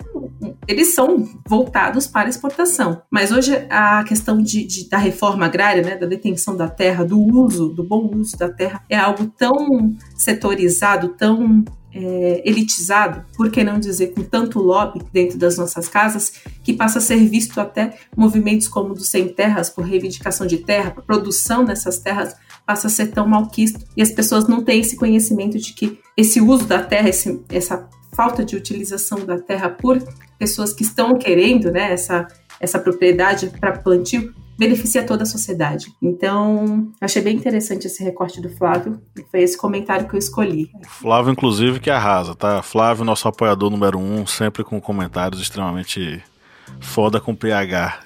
eles 0.69 0.95
são 0.95 1.27
voltados 1.49 2.07
para 2.07 2.29
exportação. 2.29 3.03
Mas 3.11 3.33
hoje 3.33 3.67
a 3.71 4.05
questão 4.05 4.43
de, 4.43 4.65
de, 4.65 4.89
da 4.89 4.99
reforma 4.99 5.47
agrária, 5.47 5.83
né, 5.83 5.97
da 5.97 6.07
detenção 6.07 6.57
da 6.57 6.69
terra, 6.69 7.05
do 7.05 7.19
uso, 7.19 7.71
do 7.71 7.83
bom 7.83 8.11
uso 8.15 8.37
da 8.37 8.49
terra, 8.49 8.85
é 8.89 8.97
algo 8.97 9.27
tão 9.27 9.95
setorizado, 10.15 11.09
tão 11.11 11.65
é, 11.93 12.43
elitizado, 12.45 13.24
por 13.36 13.51
que 13.51 13.64
não 13.64 13.78
dizer 13.78 14.09
com 14.09 14.22
tanto 14.22 14.61
lobby 14.61 15.01
dentro 15.12 15.38
das 15.38 15.57
nossas 15.57 15.88
casas, 15.88 16.32
que 16.62 16.72
passa 16.72 16.99
a 16.99 17.03
ser 17.03 17.16
visto 17.28 17.61
até 17.61 17.99
movimentos 18.16 18.68
como 18.68 18.95
do 18.95 19.03
Sem 19.03 19.28
Terras, 19.28 19.70
por 19.70 19.84
reivindicação 19.84 20.47
de 20.47 20.59
terra, 20.59 20.91
por 20.91 21.05
produção 21.05 21.64
dessas 21.64 21.99
terras, 21.99 22.34
passa 22.64 22.86
a 22.86 22.91
ser 22.91 23.09
tão 23.09 23.26
malquisto. 23.26 23.80
E 23.97 24.03
as 24.03 24.11
pessoas 24.11 24.47
não 24.47 24.62
têm 24.62 24.80
esse 24.80 24.97
conhecimento 24.97 25.59
de 25.59 25.72
que 25.72 25.99
esse 26.16 26.41
uso 26.41 26.66
da 26.66 26.82
terra, 26.82 27.09
esse, 27.09 27.41
essa 27.49 27.88
falta 28.12 28.45
de 28.45 28.57
utilização 28.57 29.24
da 29.24 29.38
terra 29.38 29.68
por 29.68 30.03
pessoas 30.38 30.72
que 30.72 30.82
estão 30.82 31.18
querendo 31.18 31.70
né, 31.70 31.93
essa, 31.93 32.26
essa 32.61 32.78
propriedade 32.78 33.49
para 33.59 33.78
plantio, 33.78 34.34
beneficia 34.61 35.03
toda 35.03 35.23
a 35.23 35.27
sociedade. 35.27 35.87
Então, 36.03 36.93
achei 37.01 37.23
bem 37.23 37.35
interessante 37.35 37.87
esse 37.87 38.05
recorte 38.05 38.43
do 38.43 38.51
Flávio, 38.51 39.01
foi 39.31 39.41
esse 39.41 39.57
comentário 39.57 40.07
que 40.07 40.15
eu 40.15 40.19
escolhi. 40.19 40.71
Flávio, 40.87 41.33
inclusive, 41.33 41.81
que 41.81 41.89
arrasa, 41.89 42.35
tá? 42.35 42.61
Flávio, 42.61 43.03
nosso 43.03 43.27
apoiador 43.27 43.71
número 43.71 43.99
um, 43.99 44.27
sempre 44.27 44.63
com 44.63 44.79
comentários 44.79 45.41
extremamente 45.41 46.23
Foda 46.79 47.21
com 47.21 47.35
PH. 47.35 48.01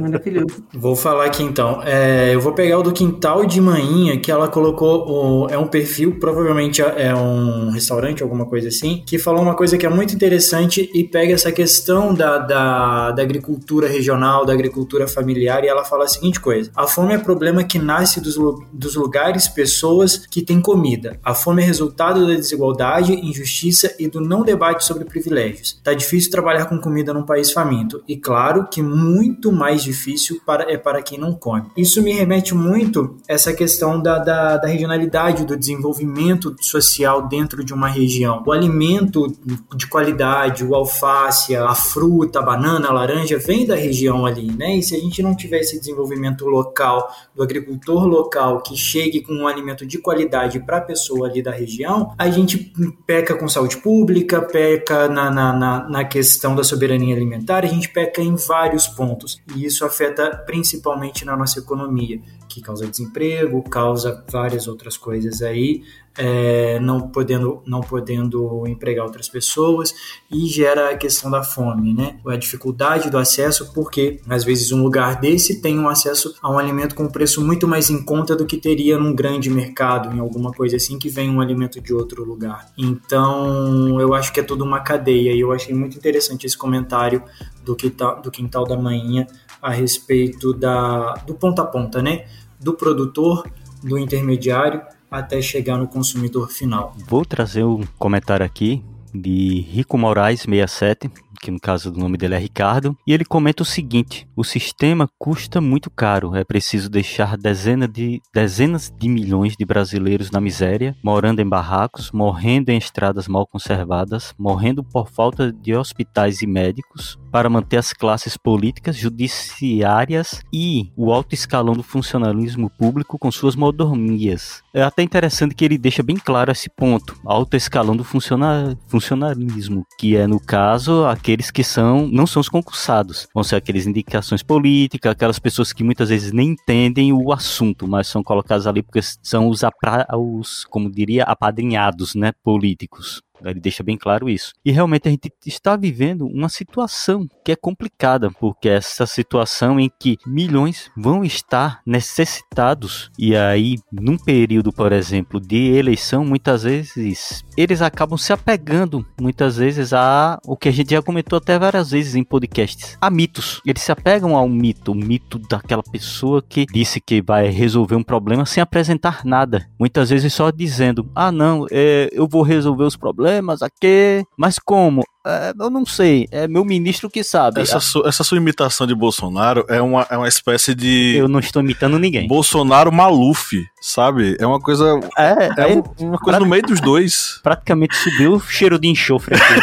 Maravilhoso. 0.00 0.64
Vou 0.72 0.96
falar 0.96 1.26
aqui 1.26 1.42
então. 1.42 1.82
É, 1.84 2.34
eu 2.34 2.40
vou 2.40 2.52
pegar 2.52 2.78
o 2.78 2.82
do 2.82 2.92
Quintal 2.92 3.44
de 3.44 3.60
Manhinha, 3.60 4.18
que 4.18 4.30
ela 4.30 4.48
colocou. 4.48 5.08
O, 5.08 5.48
é 5.48 5.58
um 5.58 5.66
perfil, 5.66 6.18
provavelmente 6.18 6.80
é 6.82 7.14
um 7.14 7.70
restaurante, 7.70 8.22
alguma 8.22 8.46
coisa 8.46 8.68
assim, 8.68 9.02
que 9.06 9.18
falou 9.18 9.42
uma 9.42 9.54
coisa 9.54 9.76
que 9.76 9.84
é 9.84 9.88
muito 9.88 10.14
interessante 10.14 10.90
e 10.94 11.04
pega 11.04 11.34
essa 11.34 11.52
questão 11.52 12.14
da, 12.14 12.38
da, 12.38 13.10
da 13.12 13.22
agricultura 13.22 13.86
regional, 13.86 14.44
da 14.44 14.52
agricultura 14.52 15.06
familiar, 15.06 15.64
e 15.64 15.68
ela 15.68 15.84
fala 15.84 16.04
a 16.04 16.08
seguinte 16.08 16.40
coisa: 16.40 16.70
a 16.74 16.86
fome 16.86 17.14
é 17.14 17.18
problema 17.18 17.64
que 17.64 17.78
nasce 17.78 18.20
dos, 18.20 18.36
dos 18.72 18.94
lugares, 18.94 19.48
pessoas 19.48 20.26
que 20.26 20.42
têm 20.42 20.60
comida. 20.60 21.18
A 21.22 21.34
fome 21.34 21.62
é 21.62 21.66
resultado 21.66 22.26
da 22.26 22.34
desigualdade, 22.34 23.12
injustiça 23.12 23.94
e 23.98 24.08
do 24.08 24.20
não 24.20 24.42
debate 24.42 24.84
sobre 24.84 25.04
privilégios. 25.04 25.80
Tá 25.82 25.92
difícil 25.92 26.30
trabalhar 26.30 26.66
com 26.66 26.78
comida 26.78 27.12
num 27.12 27.24
país 27.24 27.52
faminto 27.52 27.91
e 28.06 28.16
claro 28.16 28.68
que 28.70 28.82
muito 28.82 29.52
mais 29.52 29.82
difícil 29.82 30.40
para, 30.44 30.70
é 30.70 30.76
para 30.76 31.02
quem 31.02 31.18
não 31.18 31.34
come. 31.34 31.70
Isso 31.76 32.02
me 32.02 32.12
remete 32.12 32.54
muito 32.54 33.16
a 33.28 33.32
essa 33.32 33.52
questão 33.52 34.00
da, 34.00 34.18
da, 34.18 34.56
da 34.56 34.68
regionalidade, 34.68 35.44
do 35.44 35.56
desenvolvimento 35.56 36.54
social 36.60 37.26
dentro 37.28 37.64
de 37.64 37.74
uma 37.74 37.88
região. 37.88 38.42
O 38.46 38.52
alimento 38.52 39.26
de 39.74 39.86
qualidade, 39.86 40.64
o 40.64 40.74
alface, 40.74 41.56
a 41.56 41.74
fruta, 41.74 42.38
a 42.38 42.42
banana, 42.42 42.88
a 42.88 42.92
laranja, 42.92 43.38
vem 43.38 43.66
da 43.66 43.74
região 43.74 44.24
ali, 44.24 44.50
né? 44.52 44.76
E 44.76 44.82
se 44.82 44.94
a 44.94 44.98
gente 44.98 45.22
não 45.22 45.34
tiver 45.34 45.60
esse 45.60 45.78
desenvolvimento 45.78 46.46
local, 46.46 47.10
do 47.34 47.42
agricultor 47.42 48.06
local 48.06 48.62
que 48.62 48.76
chegue 48.76 49.22
com 49.22 49.32
um 49.34 49.48
alimento 49.48 49.86
de 49.86 49.98
qualidade 49.98 50.60
para 50.60 50.78
a 50.78 50.80
pessoa 50.80 51.28
ali 51.28 51.42
da 51.42 51.50
região, 51.50 52.14
a 52.18 52.30
gente 52.30 52.72
peca 53.06 53.34
com 53.34 53.48
saúde 53.48 53.78
pública, 53.78 54.40
peca 54.40 55.08
na, 55.08 55.30
na, 55.30 55.52
na, 55.52 55.88
na 55.88 56.04
questão 56.04 56.54
da 56.54 56.64
soberania 56.64 57.14
alimentar, 57.14 57.64
a 57.64 57.68
gente 57.68 57.81
gente 57.82 57.88
peca 57.88 58.22
em 58.22 58.36
vários 58.36 58.86
pontos. 58.86 59.42
E 59.56 59.64
isso 59.64 59.84
afeta 59.84 60.30
principalmente 60.46 61.24
na 61.24 61.36
nossa 61.36 61.58
economia, 61.58 62.20
que 62.48 62.60
causa 62.60 62.86
desemprego, 62.86 63.62
causa 63.68 64.24
várias 64.30 64.68
outras 64.68 64.96
coisas 64.96 65.42
aí, 65.42 65.82
é, 66.16 66.78
não 66.80 67.08
podendo 67.08 67.62
não 67.66 67.80
podendo 67.80 68.66
empregar 68.66 69.04
outras 69.04 69.28
pessoas 69.28 69.94
e 70.30 70.46
gera 70.46 70.90
a 70.90 70.96
questão 70.96 71.30
da 71.30 71.42
fome, 71.42 71.94
né? 71.94 72.18
A 72.26 72.36
dificuldade 72.36 73.10
do 73.10 73.18
acesso, 73.18 73.72
porque 73.72 74.20
às 74.28 74.44
vezes 74.44 74.72
um 74.72 74.82
lugar 74.82 75.20
desse 75.20 75.60
tem 75.60 75.78
um 75.78 75.88
acesso 75.88 76.34
a 76.42 76.50
um 76.50 76.58
alimento 76.58 76.94
com 76.94 77.08
preço 77.08 77.44
muito 77.44 77.66
mais 77.66 77.88
em 77.88 78.02
conta 78.02 78.36
do 78.36 78.44
que 78.44 78.56
teria 78.56 78.98
num 78.98 79.14
grande 79.14 79.48
mercado, 79.48 80.14
em 80.14 80.20
alguma 80.20 80.52
coisa 80.52 80.76
assim 80.76 80.98
que 80.98 81.08
vem 81.08 81.30
um 81.30 81.40
alimento 81.40 81.80
de 81.80 81.94
outro 81.94 82.24
lugar. 82.24 82.70
Então, 82.76 84.00
eu 84.00 84.14
acho 84.14 84.32
que 84.32 84.40
é 84.40 84.42
toda 84.42 84.64
uma 84.64 84.80
cadeia 84.80 85.32
e 85.32 85.40
eu 85.40 85.52
achei 85.52 85.74
muito 85.74 85.96
interessante 85.96 86.46
esse 86.46 86.56
comentário 86.56 87.22
do 87.64 87.74
quintal, 87.74 88.20
do 88.20 88.30
quintal 88.30 88.64
da 88.64 88.76
manhã 88.76 89.26
a 89.60 89.70
respeito 89.70 90.52
da, 90.52 91.14
do 91.26 91.34
ponta 91.34 91.62
a 91.62 91.66
ponta, 91.66 92.02
né? 92.02 92.26
Do 92.60 92.74
produtor, 92.74 93.48
do 93.82 93.98
intermediário 93.98 94.82
até 95.12 95.40
chegar 95.42 95.76
no 95.76 95.86
consumidor 95.86 96.48
final. 96.48 96.96
Vou 97.06 97.24
trazer 97.24 97.64
um 97.64 97.84
comentário 97.98 98.44
aqui 98.44 98.82
de 99.14 99.60
Rico 99.60 99.98
Moraes 99.98 100.40
67, 100.40 101.10
que 101.40 101.50
no 101.50 101.60
caso 101.60 101.90
do 101.90 101.98
nome 101.98 102.16
dele 102.16 102.34
é 102.34 102.38
Ricardo, 102.38 102.96
e 103.06 103.12
ele 103.12 103.24
comenta 103.24 103.62
o 103.62 103.66
seguinte: 103.66 104.26
o 104.34 104.44
sistema 104.44 105.08
custa 105.18 105.60
muito 105.60 105.90
caro, 105.90 106.34
é 106.34 106.44
preciso 106.44 106.88
deixar 106.88 107.36
dezenas 107.36 107.90
de, 107.90 108.22
dezenas 108.32 108.92
de 108.96 109.08
milhões 109.08 109.56
de 109.56 109.64
brasileiros 109.64 110.30
na 110.30 110.40
miséria, 110.40 110.96
morando 111.02 111.40
em 111.40 111.48
barracos, 111.48 112.10
morrendo 112.10 112.70
em 112.70 112.78
estradas 112.78 113.28
mal 113.28 113.46
conservadas, 113.46 114.34
morrendo 114.38 114.82
por 114.82 115.10
falta 115.10 115.52
de 115.52 115.74
hospitais 115.74 116.40
e 116.40 116.46
médicos, 116.46 117.18
para 117.30 117.50
manter 117.50 117.78
as 117.78 117.92
classes 117.92 118.36
políticas, 118.36 118.96
judiciárias 118.96 120.42
e 120.52 120.90
o 120.96 121.12
alto 121.12 121.34
escalão 121.34 121.74
do 121.74 121.82
funcionalismo 121.82 122.70
público 122.70 123.18
com 123.18 123.30
suas 123.30 123.56
mordomias. 123.56 124.61
É 124.74 124.82
até 124.82 125.02
interessante 125.02 125.54
que 125.54 125.64
ele 125.64 125.76
deixa 125.76 126.02
bem 126.02 126.16
claro 126.16 126.50
esse 126.50 126.70
ponto, 126.70 127.14
alto 127.26 127.56
escalão 127.56 127.96
do 127.96 128.04
funciona, 128.04 128.78
funcionalismo, 128.86 129.84
que 129.98 130.16
é 130.16 130.26
no 130.26 130.40
caso 130.40 131.04
aquele 131.04 131.32
aqueles 131.32 131.50
que 131.50 131.64
são 131.64 132.06
não 132.08 132.26
são 132.26 132.40
os 132.40 132.48
concursados, 132.48 133.26
vão 133.34 133.42
ser 133.42 133.56
aqueles 133.56 133.86
indicações 133.86 134.42
políticas, 134.42 135.12
aquelas 135.12 135.38
pessoas 135.38 135.72
que 135.72 135.82
muitas 135.82 136.10
vezes 136.10 136.30
nem 136.30 136.50
entendem 136.50 137.12
o 137.12 137.32
assunto, 137.32 137.88
mas 137.88 138.06
são 138.06 138.22
colocadas 138.22 138.66
ali 138.66 138.82
porque 138.82 139.00
são 139.22 139.48
os, 139.48 139.62
os 139.62 140.64
como 140.66 140.90
diria, 140.90 141.24
apadrinhados, 141.24 142.14
né, 142.14 142.32
políticos. 142.44 143.22
Ele 143.50 143.60
deixa 143.60 143.82
bem 143.82 143.96
claro 143.96 144.28
isso. 144.28 144.52
E 144.64 144.70
realmente 144.70 145.08
a 145.08 145.10
gente 145.10 145.30
está 145.46 145.76
vivendo 145.76 146.26
uma 146.26 146.48
situação 146.48 147.26
que 147.44 147.52
é 147.52 147.56
complicada, 147.56 148.30
porque 148.30 148.68
essa 148.68 149.06
situação 149.06 149.78
em 149.78 149.90
que 149.98 150.18
milhões 150.26 150.90
vão 150.96 151.24
estar 151.24 151.80
necessitados 151.86 153.10
e 153.18 153.36
aí 153.36 153.76
num 153.90 154.16
período, 154.16 154.72
por 154.72 154.92
exemplo, 154.92 155.40
de 155.40 155.72
eleição, 155.72 156.24
muitas 156.24 156.62
vezes 156.62 157.44
eles 157.56 157.82
acabam 157.82 158.16
se 158.16 158.32
apegando 158.32 159.04
muitas 159.20 159.56
vezes 159.56 159.92
a 159.92 160.38
o 160.46 160.56
que 160.56 160.68
a 160.68 160.72
gente 160.72 160.90
já 160.90 161.02
comentou 161.02 161.36
até 161.36 161.58
várias 161.58 161.90
vezes 161.90 162.14
em 162.14 162.24
podcasts, 162.24 162.96
a 163.00 163.10
mitos. 163.10 163.60
Eles 163.66 163.82
se 163.82 163.92
apegam 163.92 164.36
ao 164.36 164.48
mito, 164.48 164.92
o 164.92 164.94
mito 164.94 165.38
daquela 165.38 165.82
pessoa 165.82 166.42
que 166.42 166.66
disse 166.66 167.00
que 167.00 167.20
vai 167.20 167.48
resolver 167.48 167.96
um 167.96 168.02
problema 168.02 168.46
sem 168.46 168.62
apresentar 168.62 169.24
nada. 169.24 169.68
Muitas 169.78 170.10
vezes 170.10 170.32
só 170.32 170.50
dizendo: 170.50 171.08
"Ah, 171.14 171.32
não, 171.32 171.66
é, 171.70 172.08
eu 172.12 172.26
vou 172.28 172.42
resolver 172.42 172.84
os 172.84 172.96
problemas 172.96 173.31
problemas 173.32 173.62
aqui. 173.62 174.24
Mas 174.36 174.58
como? 174.58 175.02
É, 175.24 175.52
eu 175.58 175.70
não 175.70 175.86
sei, 175.86 176.26
é 176.32 176.48
meu 176.48 176.64
ministro 176.64 177.08
que 177.08 177.22
sabe. 177.22 177.60
Essa, 177.60 177.78
su, 177.78 178.02
essa 178.06 178.24
sua 178.24 178.38
imitação 178.38 178.86
de 178.86 178.94
Bolsonaro 178.94 179.64
é 179.68 179.80
uma, 179.80 180.06
é 180.10 180.16
uma 180.16 180.28
espécie 180.28 180.74
de. 180.74 181.16
Eu 181.16 181.28
não 181.28 181.38
estou 181.38 181.62
imitando 181.62 181.98
ninguém. 181.98 182.26
Bolsonaro 182.26 182.92
Maluf, 182.92 183.52
sabe? 183.80 184.36
É 184.38 184.46
uma 184.46 184.60
coisa. 184.60 184.98
É, 185.16 185.62
é, 185.62 185.72
é 185.72 186.04
uma 186.04 186.18
coisa 186.18 186.40
no 186.40 186.46
meio 186.46 186.62
dos 186.62 186.80
dois. 186.80 187.40
Praticamente 187.42 187.96
subiu 187.96 188.34
o 188.34 188.40
cheiro 188.40 188.78
de 188.78 188.88
enxofre 188.88 189.36
aqui. 189.36 189.54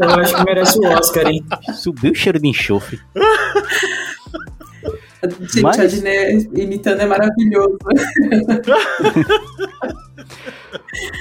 eu 0.02 0.10
acho 0.10 0.34
que 0.34 0.44
merece 0.44 0.78
o 0.78 0.86
Oscar, 0.86 1.26
hein? 1.26 1.44
Subiu 1.74 2.12
o 2.12 2.14
cheiro 2.14 2.40
de 2.40 2.48
enxofre. 2.48 2.98
Gente, 5.40 5.62
Mas... 5.62 5.78
a 5.78 5.86
Diné 5.86 6.32
imitando 6.54 7.00
é 7.00 7.06
maravilhoso. 7.06 7.78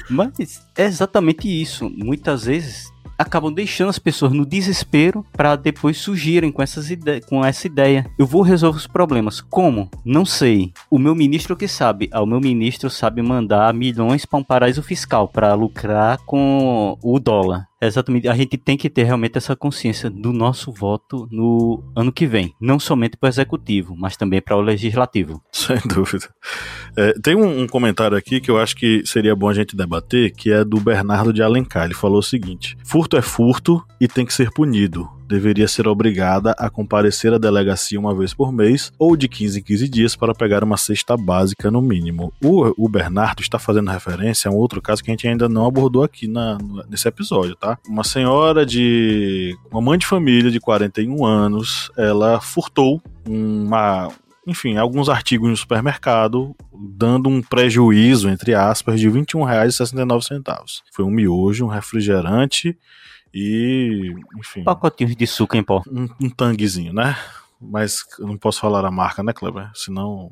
Mas 0.09 0.65
é 0.77 0.85
exatamente 0.85 1.47
isso. 1.47 1.89
Muitas 1.89 2.45
vezes 2.45 2.93
acabam 3.17 3.53
deixando 3.53 3.89
as 3.89 3.99
pessoas 3.99 4.33
no 4.33 4.45
desespero 4.45 5.25
para 5.31 5.55
depois 5.55 5.97
surgirem 5.97 6.51
com, 6.51 6.61
essas 6.61 6.87
com 7.27 7.43
essa 7.43 7.67
ideia. 7.67 8.05
Eu 8.17 8.25
vou 8.25 8.41
resolver 8.41 8.77
os 8.77 8.87
problemas. 8.87 9.41
Como? 9.41 9.89
Não 10.05 10.25
sei. 10.25 10.73
O 10.89 10.99
meu 10.99 11.15
ministro 11.15 11.55
que 11.55 11.67
sabe. 11.67 12.09
Ah, 12.11 12.21
o 12.21 12.25
meu 12.25 12.39
ministro 12.39 12.89
sabe 12.89 13.21
mandar 13.21 13.73
milhões 13.73 14.25
para 14.25 14.39
um 14.39 14.43
paraíso 14.43 14.83
fiscal 14.83 15.27
para 15.27 15.53
lucrar 15.53 16.17
com 16.25 16.97
o 17.01 17.19
dólar. 17.19 17.67
Exatamente. 17.85 18.27
A 18.27 18.35
gente 18.35 18.57
tem 18.57 18.77
que 18.77 18.89
ter 18.89 19.03
realmente 19.03 19.37
essa 19.37 19.55
consciência 19.55 20.09
do 20.09 20.31
nosso 20.31 20.71
voto 20.71 21.27
no 21.31 21.83
ano 21.95 22.11
que 22.11 22.25
vem. 22.25 22.53
Não 22.59 22.79
somente 22.79 23.17
para 23.17 23.27
o 23.27 23.29
executivo, 23.29 23.95
mas 23.97 24.15
também 24.15 24.41
para 24.41 24.55
o 24.55 24.61
legislativo. 24.61 25.41
Sem 25.51 25.77
dúvida. 25.85 26.29
É, 26.95 27.13
tem 27.21 27.35
um, 27.35 27.63
um, 27.63 27.67
comentário 27.67 28.17
aqui 28.17 28.39
que 28.39 28.51
eu 28.51 28.57
acho 28.57 28.75
que 28.75 29.03
seria 29.05 29.35
bom 29.35 29.49
a 29.49 29.53
gente 29.53 29.75
debater, 29.75 30.31
que 30.31 30.51
é 30.51 30.63
do 30.63 30.79
Bernardo 30.79 31.33
de 31.33 31.41
Alencar. 31.41 31.85
Ele 31.85 31.93
falou 31.93 32.19
o 32.19 32.23
seguinte: 32.23 32.77
furto 32.83 33.17
é 33.17 33.21
furto 33.21 33.83
e 33.99 34.07
tem 34.07 34.25
que 34.25 34.33
ser 34.33 34.51
punido 34.51 35.09
deveria 35.33 35.67
ser 35.67 35.87
obrigada 35.87 36.51
a 36.57 36.69
comparecer 36.69 37.33
à 37.33 37.37
delegacia 37.37 37.99
uma 37.99 38.13
vez 38.13 38.33
por 38.33 38.53
mês 38.53 38.91
ou 38.99 39.17
de 39.17 39.27
15 39.27 39.59
em 39.59 39.63
15 39.63 39.89
dias 39.89 40.15
para 40.15 40.35
pegar 40.35 40.63
uma 40.63 40.77
cesta 40.77 41.17
básica 41.17 41.71
no 41.71 41.81
mínimo. 41.81 42.31
O, 42.43 42.85
o 42.85 42.87
Bernardo 42.87 43.41
está 43.41 43.57
fazendo 43.57 43.89
referência 43.89 44.49
a 44.49 44.53
um 44.53 44.57
outro 44.57 44.81
caso 44.81 45.03
que 45.03 45.09
a 45.09 45.13
gente 45.13 45.27
ainda 45.27 45.49
não 45.49 45.65
abordou 45.65 46.03
aqui 46.03 46.27
na, 46.27 46.57
nesse 46.87 47.07
episódio, 47.07 47.55
tá? 47.55 47.77
Uma 47.87 48.03
senhora 48.03 48.65
de. 48.65 49.57
uma 49.71 49.81
mãe 49.81 49.97
de 49.97 50.05
família 50.05 50.51
de 50.51 50.59
41 50.59 51.25
anos, 51.25 51.91
ela 51.97 52.39
furtou 52.39 53.01
uma, 53.27 54.09
enfim, 54.45 54.77
alguns 54.77 55.09
artigos 55.09 55.49
no 55.49 55.55
supermercado, 55.55 56.55
dando 56.73 57.29
um 57.29 57.41
prejuízo, 57.41 58.29
entre 58.29 58.53
aspas, 58.53 58.99
de 58.99 59.07
R$ 59.09 59.21
21,69. 59.21 60.81
Foi 60.91 61.05
um 61.05 61.09
miojo, 61.09 61.65
um 61.65 61.69
refrigerante 61.69 62.77
e, 63.33 64.13
enfim. 64.37 64.63
Pacotinhos 64.63 65.15
de 65.15 65.25
suco 65.25 65.55
em 65.55 65.63
pó. 65.63 65.81
Um, 65.89 66.07
um 66.21 66.29
tanguezinho, 66.29 66.93
né? 66.93 67.17
Mas 67.59 68.05
eu 68.19 68.27
não 68.27 68.37
posso 68.37 68.59
falar 68.59 68.85
a 68.85 68.91
marca, 68.91 69.23
né, 69.23 69.31
Kleber? 69.31 69.71
Senão 69.73 70.31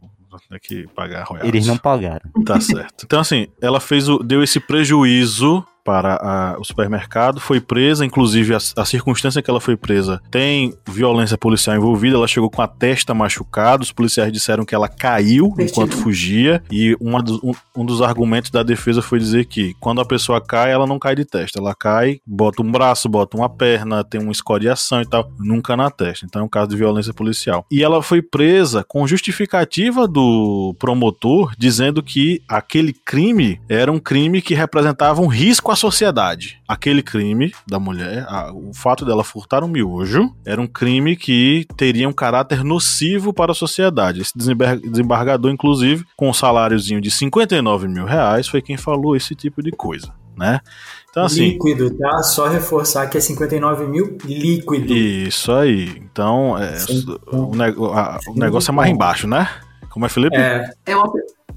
tem 0.50 0.60
que 0.60 0.88
pagar 0.88 1.24
royalties. 1.24 1.54
Eles 1.54 1.68
não 1.68 1.78
pagaram. 1.78 2.30
Tá 2.46 2.60
certo. 2.60 3.06
Então, 3.06 3.20
assim, 3.20 3.48
ela 3.62 3.80
fez 3.80 4.08
o, 4.08 4.20
deu 4.20 4.44
esse 4.44 4.60
prejuízo 4.60 5.66
para 5.84 6.16
a, 6.16 6.60
o 6.60 6.64
supermercado, 6.64 7.40
foi 7.40 7.60
presa, 7.60 8.06
inclusive 8.06 8.54
a, 8.54 8.58
a, 8.78 8.86
circunstância 8.86 9.42
que 9.42 9.50
ela 9.50 9.62
foi 9.62 9.76
presa 9.76 10.22
tem 10.30 10.74
violência 10.88 11.38
policial 11.38 11.76
envolvida, 11.76 12.16
ela 12.16 12.28
chegou 12.28 12.50
com 12.50 12.62
a 12.62 12.68
testa 12.68 13.14
machucada, 13.14 13.84
os 13.84 13.92
policiais 13.92 14.32
disseram 14.32 14.66
que 14.66 14.76
ela 14.76 14.88
caiu 14.88 15.54
enquanto 15.60 15.98
fugia, 15.98 16.64
e 16.72 16.96
do, 16.96 17.40
um, 17.44 17.82
um, 17.82 17.86
dos 17.86 18.02
argumentos 18.02 18.52
da 18.52 18.64
defesa 18.64 19.02
foi 19.02 19.20
dizer 19.20 19.46
que 19.46 19.74
quando 19.80 20.02
a 20.02 20.06
pessoa 20.06 20.42
cai, 20.42 20.72
ela 20.72 20.86
não 20.86 21.00
cai 21.00 21.16
de 21.16 21.26
testa, 21.26 21.60
ela 21.60 21.74
cai, 21.74 22.20
bota 22.26 22.62
um 22.62 22.72
braço, 22.72 23.10
bota 23.10 23.38
uma 23.38 23.50
perna, 23.50 24.04
tem 24.04 24.22
uma 24.22 24.32
escoriação 24.32 25.02
e 25.02 25.06
tal, 25.06 25.32
nunca 25.40 25.76
na 25.76 25.90
testa, 25.90 26.26
então 26.26 26.42
é 26.42 26.46
um 26.46 26.50
caso 26.50 26.70
de 26.70 26.78
violência 26.78 27.14
policial. 27.14 27.66
E 27.72 27.84
ela 27.84 28.02
foi 28.02 28.22
presa 28.22 28.84
com 28.88 29.08
justificativa 29.08 30.08
do 30.08 30.76
promotor, 30.80 31.54
dizendo 31.58 32.04
que 32.04 32.42
aquele 32.48 32.94
crime 32.94 33.60
era 33.68 33.92
um 33.92 34.00
crime 34.00 34.42
que 34.42 34.54
representava 34.54 35.22
um 35.22 35.28
risco 35.28 35.71
com 35.72 35.74
a 35.74 35.76
sociedade. 35.76 36.62
Aquele 36.68 37.02
crime 37.02 37.54
da 37.66 37.80
mulher, 37.80 38.26
a, 38.28 38.52
o 38.52 38.74
fato 38.74 39.06
dela 39.06 39.24
furtar 39.24 39.64
um 39.64 39.70
miojo, 39.70 40.36
era 40.46 40.60
um 40.60 40.68
crime 40.68 41.16
que 41.16 41.66
teria 41.78 42.10
um 42.10 42.14
caráter 42.14 42.62
nocivo 42.64 43.34
para 43.34 43.54
a 43.54 43.56
sociedade. 43.56 44.22
Esse 44.22 44.34
desembargador, 44.38 45.50
inclusive, 45.50 46.06
com 46.18 46.30
um 46.30 46.34
saláriozinho 46.34 47.00
de 47.00 47.10
59 47.10 47.88
mil 47.88 48.06
reais, 48.06 48.50
foi 48.50 48.62
quem 48.62 48.76
falou 48.76 49.16
esse 49.16 49.34
tipo 49.34 49.64
de 49.64 49.72
coisa, 49.72 50.14
né? 50.38 50.60
Então, 51.10 51.24
assim, 51.24 51.52
líquido, 51.52 51.98
tá? 51.98 52.22
Só 52.24 52.48
reforçar 52.48 53.08
que 53.08 53.18
é 53.18 53.22
59 53.22 53.86
mil 53.88 54.18
líquido. 54.26 54.94
Isso 54.94 55.54
aí. 55.54 56.02
Então, 56.12 56.58
é, 56.58 56.76
o, 57.32 57.86
a, 57.94 58.20
o 58.28 58.34
negócio 58.38 58.72
é 58.72 58.76
mais 58.76 58.92
embaixo, 58.92 59.26
né? 59.26 59.50
Como 59.90 60.06
é, 60.06 60.10
Felipe? 60.10 60.38
É, 60.38 60.70
é 60.86 60.96
uma, 60.96 61.12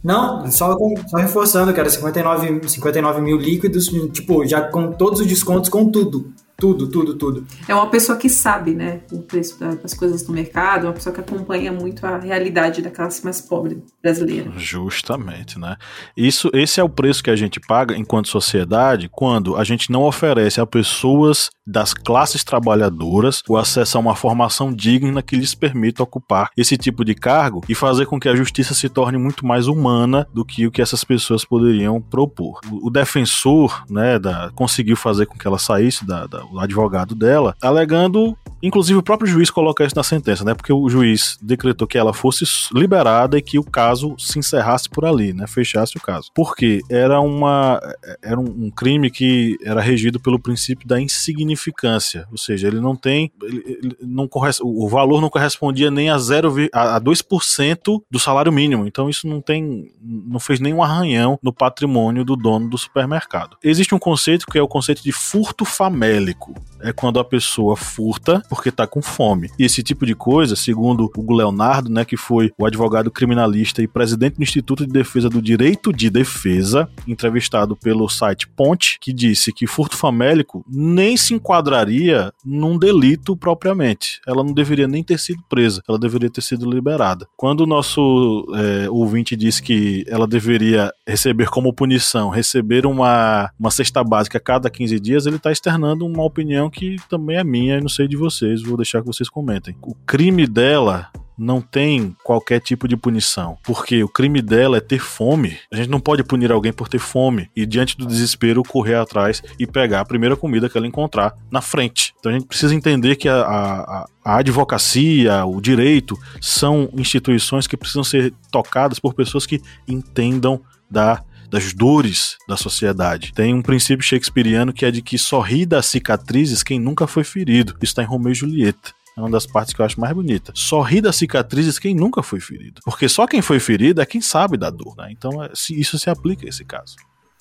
não, 0.04 0.50
só, 0.50 0.76
só 1.08 1.16
reforçando, 1.16 1.72
cara, 1.72 1.88
59, 1.88 2.68
59 2.68 3.22
mil 3.22 3.38
líquidos, 3.38 3.86
tipo, 4.12 4.46
já 4.46 4.60
com 4.60 4.92
todos 4.92 5.20
os 5.20 5.26
descontos, 5.26 5.70
com 5.70 5.90
tudo. 5.90 6.30
Tudo, 6.56 6.88
tudo, 6.88 7.14
tudo. 7.14 7.46
É 7.68 7.74
uma 7.74 7.90
pessoa 7.90 8.16
que 8.16 8.28
sabe, 8.28 8.74
né, 8.74 9.00
o 9.10 9.22
preço 9.22 9.58
das 9.58 9.92
coisas 9.92 10.26
no 10.26 10.32
mercado, 10.32 10.84
uma 10.84 10.92
pessoa 10.92 11.12
que 11.12 11.20
acompanha 11.20 11.72
muito 11.72 12.06
a 12.06 12.18
realidade 12.18 12.80
da 12.80 12.90
classe 12.90 13.24
mais 13.24 13.40
pobre 13.40 13.82
brasileira. 14.02 14.52
Justamente, 14.56 15.58
né? 15.58 15.76
Isso, 16.16 16.50
esse 16.54 16.80
é 16.80 16.84
o 16.84 16.88
preço 16.88 17.22
que 17.22 17.30
a 17.30 17.36
gente 17.36 17.58
paga 17.60 17.96
enquanto 17.96 18.28
sociedade 18.28 19.08
quando 19.10 19.56
a 19.56 19.64
gente 19.64 19.90
não 19.90 20.02
oferece 20.02 20.60
a 20.60 20.66
pessoas 20.66 21.50
das 21.66 21.94
classes 21.94 22.44
trabalhadoras 22.44 23.42
o 23.48 23.56
acesso 23.56 23.96
a 23.96 24.00
uma 24.00 24.14
formação 24.14 24.72
digna 24.72 25.22
que 25.22 25.36
lhes 25.36 25.54
permita 25.54 26.02
ocupar 26.02 26.50
esse 26.56 26.76
tipo 26.76 27.04
de 27.04 27.14
cargo 27.14 27.62
e 27.68 27.74
fazer 27.74 28.06
com 28.06 28.20
que 28.20 28.28
a 28.28 28.36
justiça 28.36 28.74
se 28.74 28.88
torne 28.88 29.16
muito 29.16 29.46
mais 29.46 29.66
humana 29.66 30.26
do 30.32 30.44
que 30.44 30.66
o 30.66 30.70
que 30.70 30.82
essas 30.82 31.04
pessoas 31.04 31.44
poderiam 31.44 32.00
propor. 32.00 32.60
O, 32.70 32.88
o 32.88 32.90
defensor, 32.90 33.84
né, 33.88 34.18
da, 34.18 34.50
conseguiu 34.54 34.96
fazer 34.96 35.26
com 35.26 35.38
que 35.38 35.46
ela 35.46 35.58
saísse 35.58 36.06
da, 36.06 36.26
da 36.26 36.43
o 36.52 36.60
advogado 36.60 37.14
dela, 37.14 37.54
alegando, 37.60 38.36
inclusive 38.62 38.98
o 38.98 39.02
próprio 39.02 39.28
juiz 39.30 39.50
coloca 39.50 39.84
isso 39.84 39.96
na 39.96 40.02
sentença, 40.02 40.44
né? 40.44 40.54
Porque 40.54 40.72
o 40.72 40.88
juiz 40.88 41.38
decretou 41.40 41.86
que 41.86 41.98
ela 41.98 42.12
fosse 42.12 42.44
liberada 42.72 43.38
e 43.38 43.42
que 43.42 43.58
o 43.58 43.64
caso 43.64 44.14
se 44.18 44.38
encerrasse 44.38 44.88
por 44.88 45.04
ali, 45.04 45.32
né? 45.32 45.46
Fechasse 45.46 45.96
o 45.96 46.00
caso. 46.00 46.30
Porque 46.34 46.80
era 46.90 47.20
uma 47.20 47.80
era 48.22 48.38
um, 48.38 48.70
crime 48.70 49.10
que 49.10 49.56
era 49.62 49.80
regido 49.80 50.18
pelo 50.20 50.38
princípio 50.38 50.86
da 50.86 51.00
insignificância, 51.00 52.26
ou 52.30 52.38
seja, 52.38 52.66
ele 52.68 52.80
não 52.80 52.96
tem 52.96 53.30
ele, 53.42 53.62
ele 53.66 53.96
não 54.02 54.28
o 54.62 54.88
valor 54.88 55.20
não 55.20 55.30
correspondia 55.30 55.90
nem 55.90 56.10
a 56.10 56.18
0 56.18 56.68
a 56.72 57.00
2% 57.00 58.02
do 58.10 58.18
salário 58.18 58.52
mínimo. 58.52 58.86
Então 58.86 59.08
isso 59.08 59.26
não 59.26 59.40
tem 59.40 59.92
não 60.02 60.40
fez 60.40 60.60
nenhum 60.60 60.82
arranhão 60.82 61.38
no 61.42 61.52
patrimônio 61.52 62.24
do 62.24 62.36
dono 62.36 62.68
do 62.68 62.78
supermercado. 62.78 63.56
Existe 63.62 63.94
um 63.94 63.98
conceito 63.98 64.46
que 64.46 64.58
é 64.58 64.62
o 64.62 64.68
conceito 64.68 65.02
de 65.02 65.12
furto 65.12 65.64
famélico 65.64 66.33
é 66.80 66.92
quando 66.92 67.18
a 67.18 67.24
pessoa 67.24 67.76
furta 67.76 68.42
porque 68.48 68.70
tá 68.70 68.86
com 68.86 69.00
fome. 69.00 69.50
E 69.58 69.64
esse 69.64 69.82
tipo 69.82 70.04
de 70.04 70.14
coisa, 70.14 70.54
segundo 70.54 71.10
o 71.16 71.34
Leonardo, 71.34 71.90
né, 71.90 72.04
que 72.04 72.16
foi 72.16 72.52
o 72.58 72.66
advogado 72.66 73.10
criminalista 73.10 73.82
e 73.82 73.88
presidente 73.88 74.36
do 74.36 74.42
Instituto 74.42 74.86
de 74.86 74.92
Defesa 74.92 75.28
do 75.28 75.40
Direito 75.40 75.92
de 75.92 76.10
Defesa, 76.10 76.88
entrevistado 77.06 77.74
pelo 77.74 78.08
site 78.08 78.46
Ponte, 78.48 78.98
que 79.00 79.12
disse 79.12 79.52
que 79.52 79.66
furto 79.66 79.96
famélico 79.96 80.64
nem 80.68 81.16
se 81.16 81.34
enquadraria 81.34 82.32
num 82.44 82.78
delito 82.78 83.36
propriamente. 83.36 84.20
Ela 84.26 84.44
não 84.44 84.52
deveria 84.52 84.86
nem 84.86 85.02
ter 85.02 85.18
sido 85.18 85.42
presa, 85.48 85.82
ela 85.88 85.98
deveria 85.98 86.30
ter 86.30 86.42
sido 86.42 86.70
liberada. 86.70 87.26
Quando 87.36 87.62
o 87.62 87.66
nosso 87.66 88.46
é, 88.54 88.90
ouvinte 88.90 89.34
disse 89.36 89.62
que 89.62 90.04
ela 90.06 90.26
deveria 90.26 90.92
receber 91.06 91.48
como 91.48 91.72
punição, 91.72 92.28
receber 92.28 92.86
uma, 92.86 93.50
uma 93.58 93.70
cesta 93.70 94.04
básica 94.04 94.38
a 94.38 94.40
cada 94.40 94.68
15 94.68 95.00
dias, 95.00 95.26
ele 95.26 95.36
está 95.36 95.50
externando 95.50 96.06
uma 96.06 96.22
opinião 96.24 96.70
que 96.70 96.96
também 97.08 97.36
é 97.36 97.44
minha 97.44 97.78
e 97.78 97.80
não 97.80 97.88
sei 97.88 98.08
de 98.08 98.16
vocês, 98.16 98.62
vou 98.62 98.76
deixar 98.76 99.00
que 99.00 99.06
vocês 99.06 99.28
comentem. 99.28 99.76
O 99.82 99.94
crime 99.94 100.46
dela 100.46 101.10
não 101.36 101.60
tem 101.60 102.16
qualquer 102.22 102.60
tipo 102.60 102.86
de 102.86 102.96
punição, 102.96 103.58
porque 103.64 104.02
o 104.02 104.08
crime 104.08 104.40
dela 104.40 104.76
é 104.76 104.80
ter 104.80 105.00
fome. 105.00 105.56
A 105.72 105.76
gente 105.76 105.90
não 105.90 106.00
pode 106.00 106.22
punir 106.22 106.52
alguém 106.52 106.72
por 106.72 106.88
ter 106.88 106.98
fome 106.98 107.50
e 107.54 107.66
diante 107.66 107.96
do 107.96 108.06
desespero 108.06 108.62
correr 108.62 108.94
atrás 108.94 109.42
e 109.58 109.66
pegar 109.66 110.00
a 110.00 110.04
primeira 110.04 110.36
comida 110.36 110.68
que 110.68 110.78
ela 110.78 110.86
encontrar 110.86 111.34
na 111.50 111.60
frente. 111.60 112.14
Então 112.18 112.30
a 112.30 112.34
gente 112.34 112.46
precisa 112.46 112.74
entender 112.74 113.16
que 113.16 113.28
a, 113.28 113.40
a, 113.40 114.06
a 114.24 114.36
advocacia, 114.36 115.44
o 115.44 115.60
direito 115.60 116.16
são 116.40 116.88
instituições 116.96 117.66
que 117.66 117.76
precisam 117.76 118.04
ser 118.04 118.32
tocadas 118.50 118.98
por 118.98 119.14
pessoas 119.14 119.46
que 119.46 119.60
entendam 119.88 120.60
da 120.90 121.22
das 121.54 121.72
dores 121.72 122.36
da 122.48 122.56
sociedade. 122.56 123.32
Tem 123.32 123.54
um 123.54 123.62
princípio 123.62 124.04
shakespeariano 124.04 124.72
que 124.72 124.84
é 124.84 124.90
de 124.90 125.00
que 125.00 125.16
só 125.16 125.40
ri 125.40 125.64
das 125.64 125.86
cicatrizes 125.86 126.64
quem 126.64 126.80
nunca 126.80 127.06
foi 127.06 127.22
ferido. 127.22 127.74
Isso 127.74 127.92
está 127.92 128.02
em 128.02 128.06
Romeu 128.06 128.32
e 128.32 128.34
Julieta. 128.34 128.92
É 129.16 129.20
uma 129.20 129.30
das 129.30 129.46
partes 129.46 129.72
que 129.72 129.80
eu 129.80 129.86
acho 129.86 130.00
mais 130.00 130.12
bonita. 130.12 130.50
Só 130.56 130.80
ri 130.82 131.00
das 131.00 131.14
cicatrizes 131.14 131.78
quem 131.78 131.94
nunca 131.94 132.24
foi 132.24 132.40
ferido. 132.40 132.80
Porque 132.84 133.08
só 133.08 133.24
quem 133.24 133.40
foi 133.40 133.60
ferido 133.60 134.02
é 134.02 134.06
quem 134.06 134.20
sabe 134.20 134.56
da 134.56 134.68
dor, 134.68 134.96
né? 134.96 135.12
Então 135.12 135.44
é, 135.44 135.52
isso 135.70 135.96
se 135.96 136.10
aplica 136.10 136.44
a 136.44 136.48
esse 136.48 136.64
caso. 136.64 136.96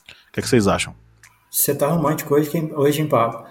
O 0.07 0.31
que, 0.31 0.39
é 0.39 0.43
que 0.43 0.47
vocês 0.47 0.67
acham? 0.67 0.93
Você 1.53 1.75
tá 1.75 1.85
romântico 1.85 2.33
hoje, 2.33 2.49
hoje 2.75 3.03
em 3.03 3.07
papo. 3.07 3.45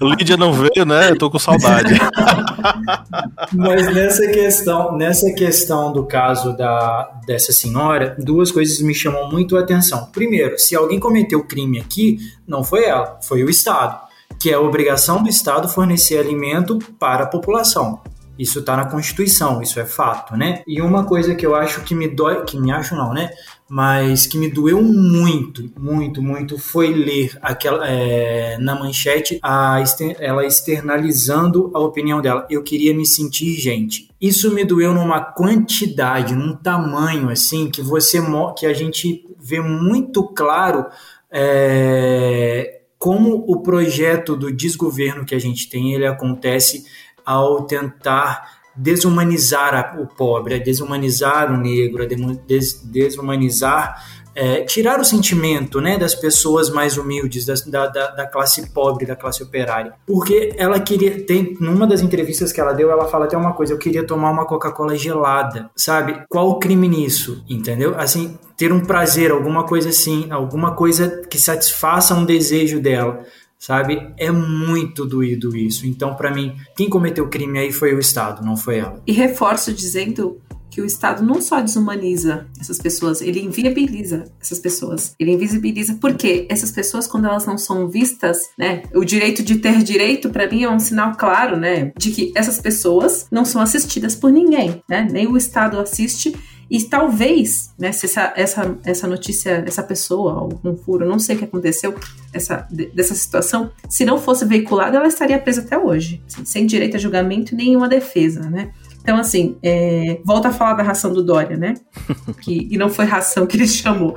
Lídia 0.00 0.36
não 0.36 0.52
veio, 0.52 0.86
né? 0.86 1.10
Eu 1.10 1.18
tô 1.18 1.28
com 1.28 1.40
saudade. 1.40 1.94
Mas 3.52 3.92
nessa 3.92 4.28
questão, 4.28 4.96
nessa 4.96 5.32
questão 5.32 5.92
do 5.92 6.06
caso 6.06 6.56
da, 6.56 7.20
dessa 7.26 7.50
senhora, 7.50 8.14
duas 8.16 8.52
coisas 8.52 8.80
me 8.80 8.94
chamam 8.94 9.28
muito 9.28 9.56
a 9.56 9.60
atenção. 9.60 10.06
Primeiro, 10.12 10.56
se 10.56 10.76
alguém 10.76 11.00
cometeu 11.00 11.42
crime 11.42 11.80
aqui, 11.80 12.18
não 12.46 12.62
foi 12.62 12.84
ela, 12.84 13.18
foi 13.22 13.42
o 13.42 13.50
Estado, 13.50 14.00
que 14.38 14.48
é 14.48 14.54
a 14.54 14.60
obrigação 14.60 15.20
do 15.20 15.28
Estado 15.28 15.68
fornecer 15.68 16.16
alimento 16.16 16.78
para 16.96 17.24
a 17.24 17.26
população. 17.26 18.00
Isso 18.38 18.60
está 18.60 18.76
na 18.76 18.86
Constituição, 18.86 19.60
isso 19.60 19.80
é 19.80 19.84
fato, 19.84 20.36
né? 20.36 20.62
E 20.64 20.80
uma 20.80 21.04
coisa 21.04 21.34
que 21.34 21.44
eu 21.44 21.56
acho 21.56 21.82
que 21.82 21.94
me 21.94 22.06
dói, 22.06 22.44
que 22.44 22.58
me 22.58 22.70
acho 22.70 22.94
não, 22.94 23.12
né? 23.12 23.30
Mas 23.72 24.26
que 24.26 24.36
me 24.36 24.50
doeu 24.50 24.82
muito, 24.82 25.70
muito, 25.78 26.20
muito 26.20 26.58
foi 26.58 26.92
ler 26.92 27.38
aquela 27.40 27.88
é, 27.88 28.58
na 28.58 28.74
manchete 28.74 29.38
a, 29.40 29.80
ela 30.18 30.44
externalizando 30.44 31.70
a 31.72 31.78
opinião 31.78 32.20
dela. 32.20 32.48
Eu 32.50 32.64
queria 32.64 32.92
me 32.92 33.06
sentir 33.06 33.54
gente. 33.54 34.10
Isso 34.20 34.52
me 34.52 34.64
doeu 34.64 34.92
numa 34.92 35.20
quantidade, 35.20 36.34
num 36.34 36.56
tamanho 36.56 37.30
assim 37.30 37.70
que 37.70 37.80
você 37.80 38.20
que 38.58 38.66
a 38.66 38.74
gente 38.74 39.24
vê 39.38 39.60
muito 39.60 40.24
claro 40.24 40.86
é, 41.30 42.80
como 42.98 43.44
o 43.46 43.62
projeto 43.62 44.34
do 44.34 44.52
desgoverno 44.52 45.24
que 45.24 45.34
a 45.34 45.38
gente 45.38 45.70
tem 45.70 45.94
ele 45.94 46.06
acontece 46.06 46.84
ao 47.24 47.62
tentar 47.66 48.59
desumanizar 48.80 50.00
o 50.00 50.06
pobre, 50.06 50.54
a 50.54 50.58
desumanizar 50.58 51.52
o 51.52 51.56
negro, 51.56 52.02
a 52.02 52.06
des 52.06 52.80
desumanizar, 52.82 54.02
é, 54.34 54.62
tirar 54.62 54.98
o 55.00 55.04
sentimento 55.04 55.80
né, 55.80 55.98
das 55.98 56.14
pessoas 56.14 56.70
mais 56.70 56.96
humildes, 56.96 57.44
da, 57.44 57.86
da, 57.86 58.10
da, 58.10 58.26
classe 58.26 58.70
pobre, 58.70 59.04
da 59.04 59.14
classe 59.14 59.42
operária. 59.42 59.92
Porque 60.06 60.54
ela 60.56 60.80
queria, 60.80 61.24
tem, 61.26 61.56
numa 61.60 61.86
das 61.86 62.00
entrevistas 62.00 62.52
que 62.52 62.60
ela 62.60 62.72
deu, 62.72 62.90
ela 62.90 63.06
fala 63.06 63.26
até 63.26 63.36
uma 63.36 63.52
coisa, 63.52 63.74
eu 63.74 63.78
queria 63.78 64.06
tomar 64.06 64.30
uma 64.30 64.46
Coca-Cola 64.46 64.96
gelada, 64.96 65.68
sabe? 65.76 66.22
Qual 66.28 66.48
o 66.48 66.58
crime 66.58 66.88
nisso, 66.88 67.44
entendeu? 67.48 67.94
Assim, 67.98 68.38
ter 68.56 68.72
um 68.72 68.80
prazer, 68.80 69.30
alguma 69.30 69.64
coisa 69.64 69.90
assim, 69.90 70.28
alguma 70.30 70.74
coisa 70.74 71.22
que 71.28 71.38
satisfaça 71.38 72.14
um 72.14 72.24
desejo 72.24 72.80
dela 72.80 73.24
sabe? 73.60 74.10
É 74.16 74.30
muito 74.32 75.04
doído 75.04 75.54
isso. 75.54 75.86
Então, 75.86 76.14
para 76.14 76.34
mim, 76.34 76.56
quem 76.74 76.88
cometeu 76.88 77.26
o 77.26 77.28
crime 77.28 77.58
aí 77.58 77.70
foi 77.70 77.94
o 77.94 78.00
Estado, 78.00 78.44
não 78.44 78.56
foi 78.56 78.78
ela. 78.78 79.00
E 79.06 79.12
reforço 79.12 79.72
dizendo 79.72 80.40
que 80.70 80.80
o 80.80 80.84
Estado 80.84 81.22
não 81.22 81.42
só 81.42 81.60
desumaniza 81.60 82.46
essas 82.58 82.78
pessoas, 82.78 83.20
ele 83.20 83.40
inviabiliza 83.40 84.24
essas 84.40 84.58
pessoas. 84.58 85.14
Ele 85.18 85.32
invisibiliza 85.32 85.98
porque 86.00 86.46
essas 86.48 86.70
pessoas, 86.70 87.06
quando 87.06 87.26
elas 87.26 87.44
não 87.44 87.58
são 87.58 87.88
vistas, 87.88 88.50
né? 88.56 88.82
O 88.94 89.04
direito 89.04 89.42
de 89.42 89.56
ter 89.56 89.82
direito, 89.82 90.30
para 90.30 90.48
mim, 90.48 90.62
é 90.62 90.70
um 90.70 90.78
sinal 90.78 91.12
claro, 91.16 91.56
né? 91.56 91.92
De 91.98 92.12
que 92.12 92.32
essas 92.36 92.60
pessoas 92.60 93.26
não 93.30 93.44
são 93.44 93.60
assistidas 93.60 94.14
por 94.14 94.30
ninguém, 94.30 94.82
né? 94.88 95.08
Nem 95.10 95.26
o 95.26 95.36
Estado 95.36 95.78
assiste 95.78 96.34
e 96.70 96.80
talvez, 96.84 97.74
né, 97.76 97.90
se 97.90 98.06
essa, 98.06 98.32
essa, 98.36 98.78
essa 98.84 99.08
notícia, 99.08 99.64
essa 99.66 99.82
pessoa, 99.82 100.34
algum 100.34 100.76
furo, 100.76 101.04
não 101.04 101.18
sei 101.18 101.34
o 101.34 101.38
que 101.40 101.44
aconteceu 101.44 101.94
essa, 102.32 102.68
dessa 102.94 103.14
situação, 103.14 103.72
se 103.88 104.04
não 104.04 104.18
fosse 104.18 104.44
veiculada, 104.44 104.96
ela 104.96 105.08
estaria 105.08 105.38
presa 105.38 105.62
até 105.62 105.76
hoje, 105.76 106.22
assim, 106.28 106.44
sem 106.44 106.66
direito 106.66 106.96
a 106.96 107.00
julgamento 107.00 107.54
e 107.54 107.56
nenhuma 107.56 107.88
defesa, 107.88 108.48
né? 108.48 108.70
Então, 109.02 109.18
assim, 109.18 109.56
é, 109.62 110.20
volta 110.24 110.48
a 110.48 110.52
falar 110.52 110.74
da 110.74 110.82
ração 110.84 111.12
do 111.12 111.24
Dória, 111.24 111.56
né? 111.56 111.74
Que, 112.40 112.68
e 112.70 112.78
não 112.78 112.88
foi 112.88 113.04
ração 113.04 113.46
que 113.46 113.56
ele 113.56 113.66
chamou. 113.66 114.16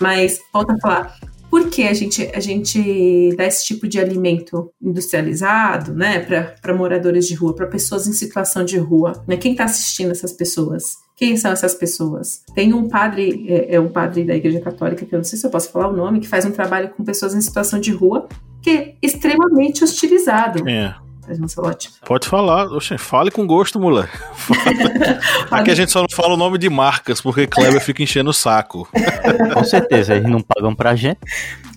Mas 0.00 0.40
volta 0.52 0.72
a 0.72 0.78
falar. 0.78 1.16
Por 1.50 1.68
que 1.68 1.82
a 1.82 1.92
gente, 1.92 2.30
a 2.32 2.38
gente 2.38 3.34
dá 3.36 3.44
esse 3.44 3.64
tipo 3.64 3.88
de 3.88 3.98
alimento 3.98 4.70
industrializado, 4.80 5.92
né, 5.92 6.20
para 6.60 6.74
moradores 6.74 7.26
de 7.26 7.34
rua, 7.34 7.54
para 7.54 7.66
pessoas 7.66 8.06
em 8.06 8.12
situação 8.12 8.64
de 8.64 8.78
rua? 8.78 9.22
Né? 9.26 9.36
Quem 9.36 9.52
está 9.52 9.64
assistindo 9.64 10.12
essas 10.12 10.32
pessoas? 10.32 10.96
Quem 11.16 11.36
são 11.36 11.50
essas 11.50 11.74
pessoas? 11.74 12.44
Tem 12.54 12.72
um 12.72 12.88
padre, 12.88 13.44
é, 13.48 13.74
é, 13.74 13.80
um 13.80 13.88
padre 13.88 14.24
da 14.24 14.34
Igreja 14.34 14.60
Católica, 14.60 15.04
que 15.04 15.14
eu 15.14 15.18
não 15.18 15.24
sei 15.24 15.38
se 15.38 15.44
eu 15.44 15.50
posso 15.50 15.70
falar 15.70 15.88
o 15.88 15.96
nome, 15.96 16.20
que 16.20 16.28
faz 16.28 16.46
um 16.46 16.52
trabalho 16.52 16.90
com 16.90 17.04
pessoas 17.04 17.34
em 17.34 17.40
situação 17.40 17.80
de 17.80 17.90
rua, 17.90 18.28
que 18.62 18.70
é 18.70 18.94
extremamente 19.02 19.82
hostilizado. 19.82 20.66
É. 20.68 20.94
Pode 22.04 22.28
falar, 22.28 22.66
Oxe, 22.66 22.98
fale 22.98 23.30
com 23.30 23.46
gosto, 23.46 23.78
mulher. 23.78 24.10
Aqui 25.50 25.70
a 25.70 25.74
gente 25.74 25.90
só 25.92 26.00
não 26.00 26.08
fala 26.10 26.34
o 26.34 26.36
nome 26.36 26.58
de 26.58 26.68
marcas, 26.68 27.20
porque 27.20 27.46
Kleber 27.46 27.80
fica 27.80 28.02
enchendo 28.02 28.30
o 28.30 28.34
saco. 28.34 28.88
com 29.54 29.64
certeza, 29.64 30.14
eles 30.14 30.30
não 30.30 30.40
pagam 30.40 30.74
pra 30.74 30.94
gente. 30.94 31.18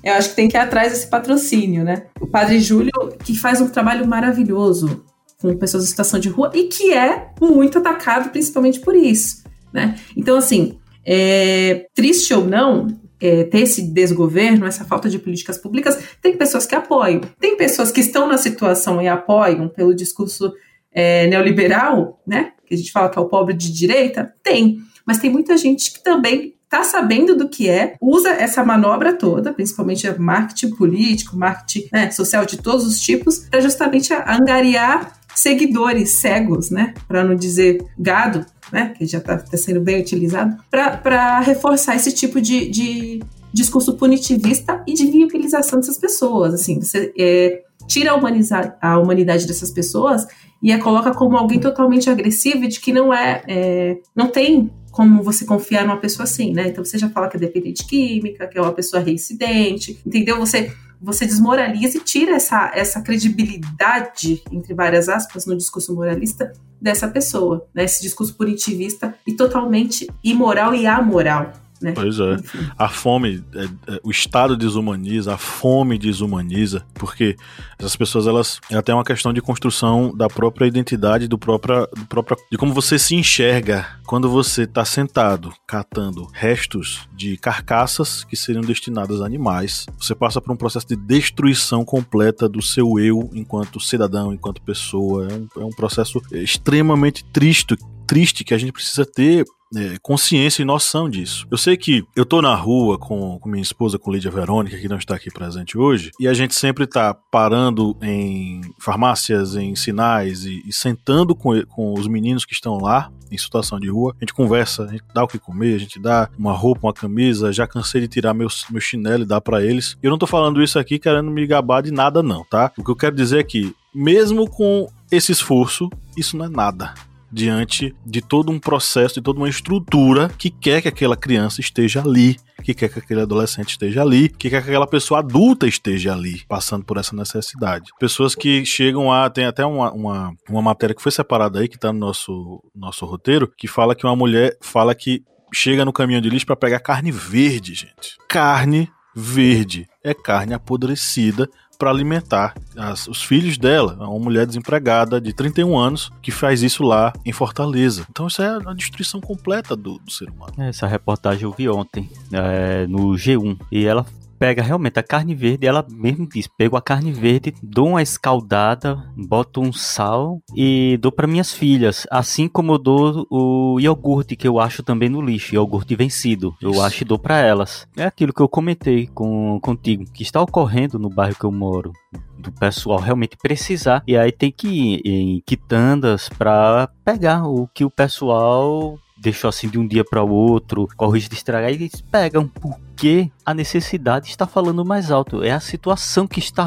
Eu 0.03 0.13
acho 0.13 0.29
que 0.29 0.35
tem 0.35 0.49
que 0.49 0.57
ir 0.57 0.59
atrás 0.59 0.91
desse 0.91 1.07
patrocínio, 1.07 1.83
né? 1.83 2.03
O 2.19 2.27
Padre 2.27 2.59
Júlio, 2.59 2.91
que 3.23 3.37
faz 3.37 3.61
um 3.61 3.69
trabalho 3.69 4.07
maravilhoso 4.07 5.03
com 5.41 5.55
pessoas 5.57 5.83
em 5.83 5.87
situação 5.87 6.19
de 6.19 6.29
rua 6.29 6.51
e 6.53 6.63
que 6.63 6.93
é 6.93 7.27
muito 7.39 7.77
atacado 7.77 8.29
principalmente 8.29 8.79
por 8.79 8.95
isso, 8.95 9.43
né? 9.73 9.95
Então, 10.15 10.37
assim, 10.37 10.77
é, 11.05 11.85
triste 11.93 12.33
ou 12.33 12.45
não, 12.45 12.87
é, 13.23 13.45
ter 13.45 13.59
esse 13.59 13.81
desgoverno, 13.81 14.65
essa 14.65 14.83
falta 14.83 15.09
de 15.09 15.17
políticas 15.17 15.57
públicas, 15.57 15.97
tem 16.21 16.35
pessoas 16.35 16.65
que 16.65 16.75
apoiam. 16.75 17.21
Tem 17.39 17.55
pessoas 17.55 17.89
que 17.89 18.01
estão 18.01 18.27
na 18.27 18.37
situação 18.37 19.01
e 19.01 19.07
apoiam 19.07 19.69
pelo 19.69 19.95
discurso 19.95 20.53
é, 20.91 21.25
neoliberal, 21.27 22.21
né? 22.27 22.51
Que 22.65 22.73
a 22.75 22.77
gente 22.77 22.91
fala 22.91 23.09
que 23.09 23.17
é 23.17 23.21
o 23.21 23.29
pobre 23.29 23.53
de 23.53 23.71
direita. 23.71 24.33
Tem. 24.43 24.79
Mas 25.05 25.19
tem 25.19 25.29
muita 25.29 25.55
gente 25.55 25.93
que 25.93 26.03
também 26.03 26.53
está 26.65 26.83
sabendo 26.83 27.33
do 27.33 27.47
que 27.47 27.69
é, 27.69 27.95
usa 28.01 28.29
essa 28.29 28.61
manobra 28.61 29.13
toda, 29.13 29.53
principalmente 29.53 30.09
marketing 30.19 30.75
político, 30.75 31.37
marketing 31.37 31.87
né, 31.93 32.11
social 32.11 32.45
de 32.45 32.57
todos 32.57 32.85
os 32.85 32.99
tipos, 32.99 33.39
para 33.49 33.61
justamente 33.61 34.11
angariar 34.11 35.17
seguidores 35.35 36.11
cegos, 36.11 36.69
né? 36.69 36.93
Para 37.07 37.23
não 37.23 37.35
dizer 37.35 37.83
gado, 37.97 38.45
né? 38.71 38.93
Que 38.97 39.05
já 39.05 39.17
está 39.17 39.37
tá 39.37 39.57
sendo 39.57 39.81
bem 39.81 40.01
utilizado, 40.01 40.57
para 40.69 41.39
reforçar 41.41 41.95
esse 41.95 42.11
tipo 42.11 42.41
de, 42.41 42.69
de, 42.69 43.23
discurso 43.53 43.95
punitivista 43.95 44.83
e 44.87 44.93
de 44.93 45.05
viabilização 45.05 45.79
dessas 45.79 45.97
pessoas. 45.97 46.53
Assim, 46.55 46.79
você 46.79 47.13
é, 47.17 47.61
tira 47.87 48.11
a, 48.13 48.75
a 48.81 48.99
humanidade 48.99 49.45
dessas 49.45 49.69
pessoas 49.69 50.25
e 50.61 50.71
a 50.71 50.79
coloca 50.79 51.13
como 51.13 51.37
alguém 51.37 51.59
totalmente 51.59 52.09
agressivo 52.09 52.67
de 52.67 52.79
que 52.79 52.91
não 52.91 53.13
é, 53.13 53.43
é 53.47 53.97
não 54.15 54.27
tem 54.27 54.71
como 54.93 55.23
você 55.23 55.43
confiar 55.43 55.85
numa 55.85 55.97
pessoa 55.97 56.23
assim, 56.23 56.53
né? 56.53 56.67
Então 56.67 56.85
você 56.85 56.99
já 56.99 57.09
fala 57.09 57.27
que 57.27 57.35
é 57.35 57.39
dependente 57.39 57.83
química, 57.85 58.47
que 58.47 58.57
é 58.57 58.61
uma 58.61 58.71
pessoa 58.71 59.01
reincidente, 59.01 59.99
entendeu? 60.05 60.37
Você 60.39 60.71
você 61.01 61.25
desmoraliza 61.25 61.97
e 61.97 61.99
tira 61.99 62.37
essa, 62.37 62.71
essa 62.73 63.01
credibilidade, 63.01 64.41
entre 64.49 64.73
várias 64.73 65.09
aspas, 65.09 65.45
no 65.45 65.57
discurso 65.57 65.93
moralista 65.93 66.53
dessa 66.79 67.09
pessoa, 67.09 67.67
né? 67.73 67.83
Esse 67.83 68.01
discurso 68.01 68.33
punitivista 68.35 69.13
e 69.27 69.33
totalmente 69.33 70.07
imoral 70.23 70.73
e 70.73 70.87
amoral. 70.87 71.51
Né? 71.83 71.91
Pois 71.91 72.19
é. 72.19 72.37
A 72.77 72.87
fome, 72.87 73.43
é, 73.53 73.93
é, 73.93 73.99
o 74.03 74.09
Estado 74.09 74.55
desumaniza, 74.55 75.33
a 75.33 75.37
fome 75.37 75.97
desumaniza, 75.97 76.85
porque 76.93 77.35
essas 77.77 77.95
pessoas, 77.95 78.25
elas, 78.25 78.61
ela 78.71 78.81
tem 78.81 78.95
uma 78.95 79.03
questão 79.03 79.33
de 79.33 79.41
construção 79.41 80.15
da 80.15 80.27
própria 80.27 80.65
identidade, 80.65 81.27
do 81.27 81.37
próprio, 81.37 81.87
do 81.95 82.05
próprio, 82.05 82.37
de 82.49 82.57
como 82.57 82.73
você 82.73 82.97
se 82.97 83.15
enxerga 83.15 83.85
quando 84.05 84.29
você 84.29 84.63
está 84.63 84.85
sentado 84.85 85.53
catando 85.67 86.27
restos 86.33 87.07
de 87.13 87.35
carcaças 87.35 88.23
que 88.23 88.37
seriam 88.37 88.61
destinadas 88.61 89.21
a 89.21 89.25
animais. 89.25 89.85
Você 89.99 90.15
passa 90.15 90.39
por 90.39 90.53
um 90.53 90.57
processo 90.57 90.87
de 90.87 90.95
destruição 90.95 91.83
completa 91.83 92.47
do 92.47 92.61
seu 92.61 92.97
eu 92.97 93.29
enquanto 93.33 93.79
cidadão, 93.79 94.33
enquanto 94.33 94.61
pessoa. 94.61 95.27
É 95.29 95.33
um, 95.33 95.47
é 95.63 95.65
um 95.65 95.71
processo 95.71 96.21
extremamente 96.31 97.25
triste, 97.25 97.75
triste 98.07 98.43
que 98.43 98.53
a 98.53 98.57
gente 98.57 98.71
precisa 98.71 99.05
ter 99.05 99.45
é, 99.75 99.97
consciência 100.01 100.61
e 100.61 100.65
noção 100.65 101.09
disso. 101.09 101.47
Eu 101.49 101.57
sei 101.57 101.77
que 101.77 102.05
eu 102.15 102.25
tô 102.25 102.41
na 102.41 102.55
rua 102.55 102.97
com, 102.97 103.39
com 103.39 103.49
minha 103.49 103.61
esposa, 103.61 103.97
com 103.97 104.11
Lídia 104.11 104.31
Verônica, 104.31 104.77
que 104.77 104.87
não 104.87 104.97
está 104.97 105.15
aqui 105.15 105.31
presente 105.31 105.77
hoje, 105.77 106.11
e 106.19 106.27
a 106.27 106.33
gente 106.33 106.55
sempre 106.55 106.85
tá 106.85 107.13
parando 107.13 107.95
em 108.01 108.61
farmácias, 108.79 109.55
em 109.55 109.75
sinais 109.75 110.45
e, 110.45 110.61
e 110.65 110.73
sentando 110.73 111.35
com, 111.35 111.61
com 111.65 111.93
os 111.93 112.07
meninos 112.07 112.45
que 112.45 112.53
estão 112.53 112.77
lá 112.77 113.11
em 113.31 113.37
situação 113.37 113.79
de 113.79 113.89
rua. 113.89 114.15
A 114.15 114.23
gente 114.23 114.33
conversa, 114.33 114.83
a 114.83 114.87
gente 114.87 115.03
dá 115.13 115.23
o 115.23 115.27
que 115.27 115.39
comer, 115.39 115.75
a 115.75 115.79
gente 115.79 115.99
dá 115.99 116.29
uma 116.37 116.53
roupa, 116.53 116.87
uma 116.87 116.93
camisa. 116.93 117.51
Já 117.51 117.65
cansei 117.65 118.01
de 118.01 118.07
tirar 118.07 118.33
meu, 118.33 118.47
meu 118.69 118.81
chinelo 118.81 119.23
e 119.23 119.27
dar 119.27 119.41
para 119.41 119.63
eles. 119.63 119.97
Eu 120.03 120.11
não 120.11 120.17
tô 120.17 120.27
falando 120.27 120.61
isso 120.61 120.77
aqui 120.77 120.99
querendo 120.99 121.31
me 121.31 121.45
gabar 121.47 121.81
de 121.81 121.91
nada, 121.91 122.21
não, 122.21 122.45
tá? 122.45 122.71
O 122.77 122.83
que 122.83 122.91
eu 122.91 122.95
quero 122.95 123.15
dizer 123.15 123.39
é 123.39 123.43
que, 123.43 123.75
mesmo 123.93 124.47
com 124.49 124.87
esse 125.11 125.31
esforço, 125.31 125.89
isso 126.15 126.37
não 126.37 126.45
é 126.45 126.49
nada 126.49 126.93
diante 127.33 127.95
de 128.05 128.21
todo 128.21 128.51
um 128.51 128.59
processo, 128.59 129.15
de 129.15 129.21
toda 129.21 129.39
uma 129.39 129.49
estrutura 129.49 130.29
que 130.37 130.51
quer 130.51 130.81
que 130.81 130.87
aquela 130.87 131.17
criança 131.17 131.59
esteja 131.59 132.01
ali, 132.01 132.37
que 132.63 132.73
quer 132.73 132.89
que 132.89 132.99
aquele 132.99 133.21
adolescente 133.21 133.71
esteja 133.71 134.03
ali, 134.03 134.29
que 134.29 134.49
quer 134.49 134.61
que 134.61 134.69
aquela 134.69 134.85
pessoa 134.85 135.19
adulta 135.19 135.67
esteja 135.67 136.13
ali, 136.13 136.43
passando 136.47 136.85
por 136.85 136.97
essa 136.97 137.15
necessidade. 137.15 137.91
Pessoas 137.99 138.35
que 138.35 138.63
chegam 138.65 139.11
a. 139.11 139.29
Tem 139.29 139.45
até 139.45 139.65
uma, 139.65 139.91
uma, 139.91 140.33
uma 140.47 140.61
matéria 140.61 140.95
que 140.95 141.01
foi 141.01 141.11
separada 141.11 141.59
aí, 141.59 141.67
que 141.67 141.75
está 141.75 141.91
no 141.91 141.99
nosso, 141.99 142.63
nosso 142.75 143.05
roteiro, 143.05 143.51
que 143.57 143.67
fala 143.67 143.95
que 143.95 144.05
uma 144.05 144.15
mulher 144.15 144.55
fala 144.61 144.93
que 144.93 145.23
chega 145.51 145.83
no 145.83 145.93
caminhão 145.93 146.21
de 146.21 146.29
lixo 146.29 146.45
para 146.45 146.55
pegar 146.55 146.79
carne 146.79 147.11
verde, 147.11 147.73
gente. 147.73 148.17
Carne 148.29 148.89
verde. 149.15 149.87
É 150.03 150.13
carne 150.13 150.53
apodrecida 150.53 151.49
para 151.77 151.89
alimentar 151.89 152.53
as, 152.77 153.07
os 153.07 153.23
filhos 153.23 153.57
dela. 153.57 153.95
Uma 153.99 154.19
mulher 154.19 154.45
desempregada 154.45 155.19
de 155.19 155.33
31 155.33 155.77
anos 155.77 156.11
que 156.21 156.31
faz 156.31 156.61
isso 156.61 156.83
lá 156.83 157.11
em 157.25 157.31
Fortaleza. 157.31 158.05
Então 158.09 158.27
isso 158.27 158.41
é 158.41 158.59
a 158.65 158.73
destruição 158.73 159.19
completa 159.19 159.75
do, 159.75 159.99
do 159.99 160.11
ser 160.11 160.29
humano. 160.29 160.53
Essa 160.57 160.87
reportagem 160.87 161.43
eu 161.43 161.51
vi 161.51 161.67
ontem 161.67 162.09
é, 162.31 162.85
no 162.87 163.13
G1 163.13 163.59
e 163.71 163.85
ela 163.85 164.05
pega 164.43 164.61
realmente 164.61 164.99
a 164.99 165.03
carne 165.03 165.33
verde, 165.33 165.65
ela 165.65 165.87
mesmo 165.89 166.27
diz, 166.27 166.47
pego 166.47 166.75
a 166.75 166.81
carne 166.81 167.13
verde, 167.13 167.53
dou 167.63 167.87
uma 167.87 168.01
escaldada, 168.01 169.01
boto 169.15 169.61
um 169.61 169.71
sal 169.71 170.41
e 170.53 170.97
dou 170.99 171.13
para 171.13 171.25
minhas 171.25 171.53
filhas, 171.53 172.05
assim 172.11 172.49
como 172.49 172.73
eu 172.73 172.77
dou 172.77 173.25
o 173.31 173.79
iogurte 173.79 174.35
que 174.35 174.45
eu 174.45 174.59
acho 174.59 174.83
também 174.83 175.07
no 175.07 175.21
lixo, 175.21 175.55
iogurte 175.55 175.95
vencido, 175.95 176.53
eu 176.61 176.81
acho 176.81 177.03
e 177.03 177.05
dou 177.05 177.17
para 177.17 177.39
elas. 177.39 177.87
É 177.95 178.03
aquilo 178.03 178.33
que 178.33 178.41
eu 178.41 178.49
comentei 178.49 179.07
com 179.07 179.61
contigo, 179.61 180.03
que 180.13 180.23
está 180.23 180.41
ocorrendo 180.41 180.99
no 180.99 181.07
bairro 181.07 181.39
que 181.39 181.45
eu 181.45 181.51
moro 181.51 181.93
do 182.37 182.51
pessoal 182.51 182.99
realmente 182.99 183.37
precisar 183.37 184.03
e 184.05 184.17
aí 184.17 184.33
tem 184.33 184.51
que 184.51 184.67
ir 184.67 185.01
em 185.05 185.43
quitandas 185.45 186.27
para 186.27 186.89
pegar 187.05 187.47
o 187.47 187.65
que 187.73 187.85
o 187.85 187.89
pessoal 187.89 188.99
deixou 189.23 189.47
assim 189.47 189.69
de 189.69 189.79
um 189.79 189.87
dia 189.87 190.03
para 190.03 190.21
o 190.21 190.29
outro, 190.29 190.85
risco 191.13 191.29
de 191.29 191.35
estragar, 191.35 191.71
e 191.71 191.75
eles 191.75 192.01
pegam 192.01 192.45
porque 192.93 193.31
a 193.43 193.53
necessidade 193.55 194.29
está 194.29 194.45
falando 194.45 194.85
mais 194.85 195.09
alto. 195.09 195.43
É 195.43 195.51
a 195.51 195.59
situação 195.59 196.27
que 196.27 196.39
está 196.39 196.63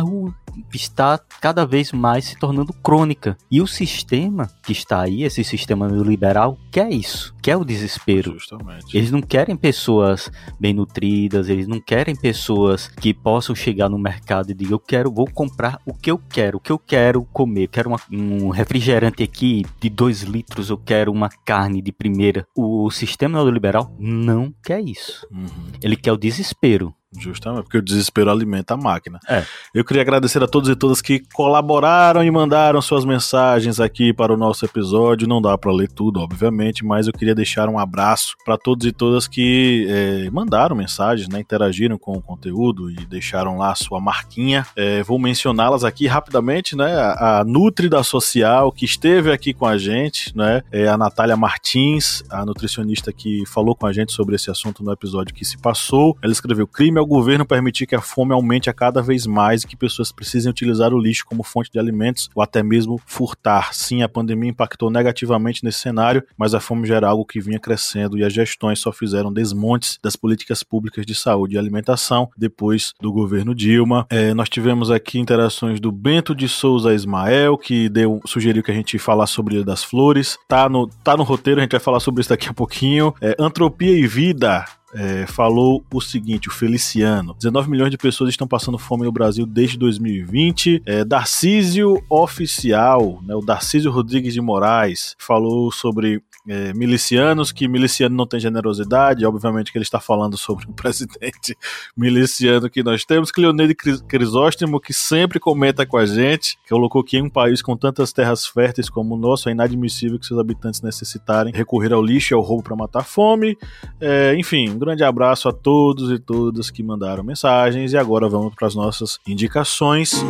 está 0.72 1.18
cada 1.40 1.66
vez 1.66 1.92
mais 1.92 2.26
se 2.26 2.38
tornando 2.38 2.72
crônica. 2.72 3.36
E 3.50 3.60
o 3.60 3.66
sistema 3.66 4.48
que 4.64 4.72
está 4.72 5.02
aí, 5.02 5.22
esse 5.22 5.42
sistema 5.44 5.88
neoliberal, 5.88 6.58
quer 6.70 6.90
isso, 6.90 7.34
quer 7.42 7.56
o 7.56 7.64
desespero. 7.64 8.32
Justamente. 8.32 8.96
Eles 8.96 9.10
não 9.10 9.20
querem 9.20 9.56
pessoas 9.56 10.30
bem 10.58 10.74
nutridas, 10.74 11.48
eles 11.48 11.66
não 11.66 11.80
querem 11.80 12.14
pessoas 12.14 12.88
que 12.88 13.14
possam 13.14 13.54
chegar 13.54 13.88
no 13.88 13.98
mercado 13.98 14.50
e 14.50 14.54
dizer 14.54 14.72
eu 14.72 14.78
quero, 14.78 15.12
vou 15.12 15.30
comprar 15.30 15.80
o 15.86 15.94
que 15.94 16.10
eu 16.10 16.18
quero, 16.18 16.58
o 16.58 16.60
que 16.60 16.72
eu 16.72 16.78
quero 16.78 17.24
comer. 17.32 17.64
Eu 17.64 17.68
quero 17.68 17.88
uma, 17.90 18.00
um 18.10 18.48
refrigerante 18.50 19.22
aqui 19.22 19.64
de 19.80 19.88
2 19.88 20.22
litros, 20.22 20.70
eu 20.70 20.78
quero 20.78 21.12
uma 21.12 21.28
carne 21.28 21.80
de 21.80 21.92
primeira. 21.92 22.46
O 22.56 22.90
sistema 22.90 23.38
neoliberal 23.38 23.94
não 23.98 24.52
quer 24.62 24.80
isso. 24.80 25.26
Uhum. 25.30 25.46
Ele 25.82 25.96
quer 25.96 26.12
o 26.12 26.16
desespero. 26.16 26.94
Justamente, 27.18 27.64
porque 27.64 27.78
o 27.78 27.82
desespero 27.82 28.30
alimenta 28.30 28.74
a 28.74 28.76
máquina. 28.76 29.18
É. 29.28 29.44
Eu 29.74 29.84
queria 29.84 30.02
agradecer 30.02 30.42
a 30.42 30.46
todos 30.46 30.68
e 30.68 30.76
todas 30.76 31.00
que 31.00 31.22
colaboraram 31.32 32.22
e 32.22 32.30
mandaram 32.30 32.80
suas 32.80 33.04
mensagens 33.04 33.80
aqui 33.80 34.12
para 34.12 34.32
o 34.32 34.36
nosso 34.36 34.64
episódio. 34.64 35.28
Não 35.28 35.40
dá 35.40 35.56
para 35.56 35.72
ler 35.72 35.90
tudo, 35.90 36.20
obviamente, 36.20 36.84
mas 36.84 37.06
eu 37.06 37.12
queria 37.12 37.34
deixar 37.34 37.68
um 37.68 37.78
abraço 37.78 38.36
para 38.44 38.56
todos 38.56 38.86
e 38.86 38.92
todas 38.92 39.26
que 39.26 39.86
é, 39.88 40.30
mandaram 40.30 40.76
mensagens, 40.76 41.28
né, 41.28 41.40
interagiram 41.40 41.98
com 41.98 42.12
o 42.12 42.22
conteúdo 42.22 42.90
e 42.90 42.96
deixaram 43.06 43.58
lá 43.58 43.72
a 43.72 43.74
sua 43.74 44.00
marquinha. 44.00 44.66
É, 44.76 45.02
vou 45.02 45.18
mencioná-las 45.18 45.84
aqui 45.84 46.06
rapidamente, 46.06 46.76
né? 46.76 46.94
A, 46.96 47.40
a 47.40 47.44
Nutri 47.44 47.88
da 47.88 48.02
Social, 48.02 48.70
que 48.72 48.84
esteve 48.84 49.32
aqui 49.32 49.52
com 49.52 49.66
a 49.66 49.78
gente, 49.78 50.36
né? 50.36 50.62
É 50.70 50.88
a 50.88 50.96
Natália 50.96 51.36
Martins, 51.36 52.22
a 52.30 52.44
nutricionista 52.44 53.12
que 53.12 53.44
falou 53.46 53.74
com 53.74 53.86
a 53.86 53.92
gente 53.92 54.12
sobre 54.12 54.36
esse 54.36 54.50
assunto 54.50 54.82
no 54.82 54.92
episódio 54.92 55.34
que 55.34 55.44
se 55.44 55.58
passou. 55.58 56.16
Ela 56.22 56.32
escreveu 56.32 56.66
crime 56.66 56.98
ao 57.06 57.08
governo 57.08 57.46
permitir 57.46 57.86
que 57.86 57.94
a 57.94 58.00
fome 58.00 58.32
aumente 58.32 58.68
a 58.68 58.72
cada 58.72 59.00
vez 59.00 59.26
mais 59.26 59.62
e 59.62 59.66
que 59.66 59.76
pessoas 59.76 60.10
precisem 60.10 60.50
utilizar 60.50 60.92
o 60.92 60.98
lixo 60.98 61.24
como 61.24 61.44
fonte 61.44 61.70
de 61.70 61.78
alimentos 61.78 62.28
ou 62.34 62.42
até 62.42 62.64
mesmo 62.64 63.00
furtar. 63.06 63.72
Sim, 63.72 64.02
a 64.02 64.08
pandemia 64.08 64.50
impactou 64.50 64.90
negativamente 64.90 65.64
nesse 65.64 65.78
cenário, 65.78 66.24
mas 66.36 66.52
a 66.52 66.58
fome 66.58 66.86
já 66.86 66.96
era 66.96 67.08
algo 67.08 67.24
que 67.24 67.40
vinha 67.40 67.60
crescendo 67.60 68.18
e 68.18 68.24
as 68.24 68.32
gestões 68.32 68.80
só 68.80 68.90
fizeram 68.90 69.32
desmontes 69.32 70.00
das 70.02 70.16
políticas 70.16 70.64
públicas 70.64 71.06
de 71.06 71.14
saúde 71.14 71.54
e 71.54 71.58
alimentação 71.58 72.28
depois 72.36 72.92
do 73.00 73.12
governo 73.12 73.54
Dilma. 73.54 74.06
É, 74.10 74.34
nós 74.34 74.48
tivemos 74.48 74.90
aqui 74.90 75.20
interações 75.20 75.78
do 75.78 75.92
Bento 75.92 76.34
de 76.34 76.48
Souza 76.48 76.92
Ismael, 76.92 77.56
que 77.56 77.88
deu, 77.88 78.20
sugeriu 78.26 78.64
que 78.64 78.72
a 78.72 78.74
gente 78.74 78.98
falasse 78.98 79.32
sobre 79.32 79.54
Ilha 79.54 79.64
das 79.64 79.84
Flores. 79.84 80.36
Tá 80.48 80.68
no, 80.68 80.88
tá 80.88 81.16
no 81.16 81.22
roteiro, 81.22 81.60
a 81.60 81.62
gente 81.62 81.72
vai 81.72 81.80
falar 81.80 82.00
sobre 82.00 82.20
isso 82.20 82.30
daqui 82.30 82.48
a 82.48 82.54
pouquinho. 82.54 83.14
É, 83.20 83.36
Antropia 83.38 83.96
e 83.96 84.06
Vida 84.08 84.64
é, 84.96 85.26
falou 85.26 85.84
o 85.92 86.00
seguinte: 86.00 86.48
o 86.48 86.52
Feliciano. 86.52 87.34
19 87.34 87.70
milhões 87.70 87.90
de 87.90 87.98
pessoas 87.98 88.30
estão 88.30 88.48
passando 88.48 88.78
fome 88.78 89.04
no 89.04 89.12
Brasil 89.12 89.44
desde 89.44 89.76
2020. 89.76 90.82
É, 90.86 91.04
Darcísio 91.04 92.02
Oficial, 92.08 93.20
né, 93.22 93.34
o 93.34 93.40
Darcísio 93.40 93.90
Rodrigues 93.90 94.32
de 94.32 94.40
Moraes, 94.40 95.14
falou 95.18 95.70
sobre 95.70 96.22
é, 96.48 96.72
milicianos, 96.72 97.52
que 97.52 97.68
miliciano 97.68 98.16
não 98.16 98.26
tem 98.26 98.40
generosidade. 98.40 99.26
Obviamente 99.26 99.70
que 99.70 99.76
ele 99.76 99.84
está 99.84 100.00
falando 100.00 100.38
sobre 100.38 100.64
o 100.66 100.72
presidente 100.74 101.56
miliciano 101.94 102.70
que 102.70 102.82
nós 102.82 103.04
temos. 103.04 103.30
Cleonede 103.30 103.74
Crisóstomo, 103.74 104.80
que 104.80 104.94
sempre 104.94 105.38
comenta 105.38 105.84
com 105.84 105.98
a 105.98 106.06
gente, 106.06 106.56
que 106.62 106.70
colocou 106.70 107.04
que 107.04 107.18
em 107.18 107.22
um 107.22 107.30
país 107.30 107.60
com 107.60 107.76
tantas 107.76 108.12
terras 108.12 108.46
férteis 108.46 108.88
como 108.88 109.14
o 109.14 109.18
nosso, 109.18 109.48
é 109.48 109.52
inadmissível 109.52 110.18
que 110.18 110.24
seus 110.24 110.40
habitantes 110.40 110.80
necessitarem 110.80 111.52
recorrer 111.52 111.92
ao 111.92 112.02
lixo 112.02 112.32
e 112.32 112.34
ao 112.34 112.40
roubo 112.40 112.62
para 112.62 112.76
matar 112.76 113.04
fome. 113.04 113.58
É, 114.00 114.34
enfim, 114.38 114.78
grande 114.86 115.02
abraço 115.02 115.48
a 115.48 115.52
todos 115.52 116.12
e 116.12 116.18
todas 116.18 116.70
que 116.70 116.82
mandaram 116.82 117.24
mensagens. 117.24 117.92
E 117.92 117.96
agora 117.96 118.28
vamos 118.28 118.54
para 118.54 118.68
as 118.68 118.74
nossas 118.74 119.18
indicações. 119.26 120.24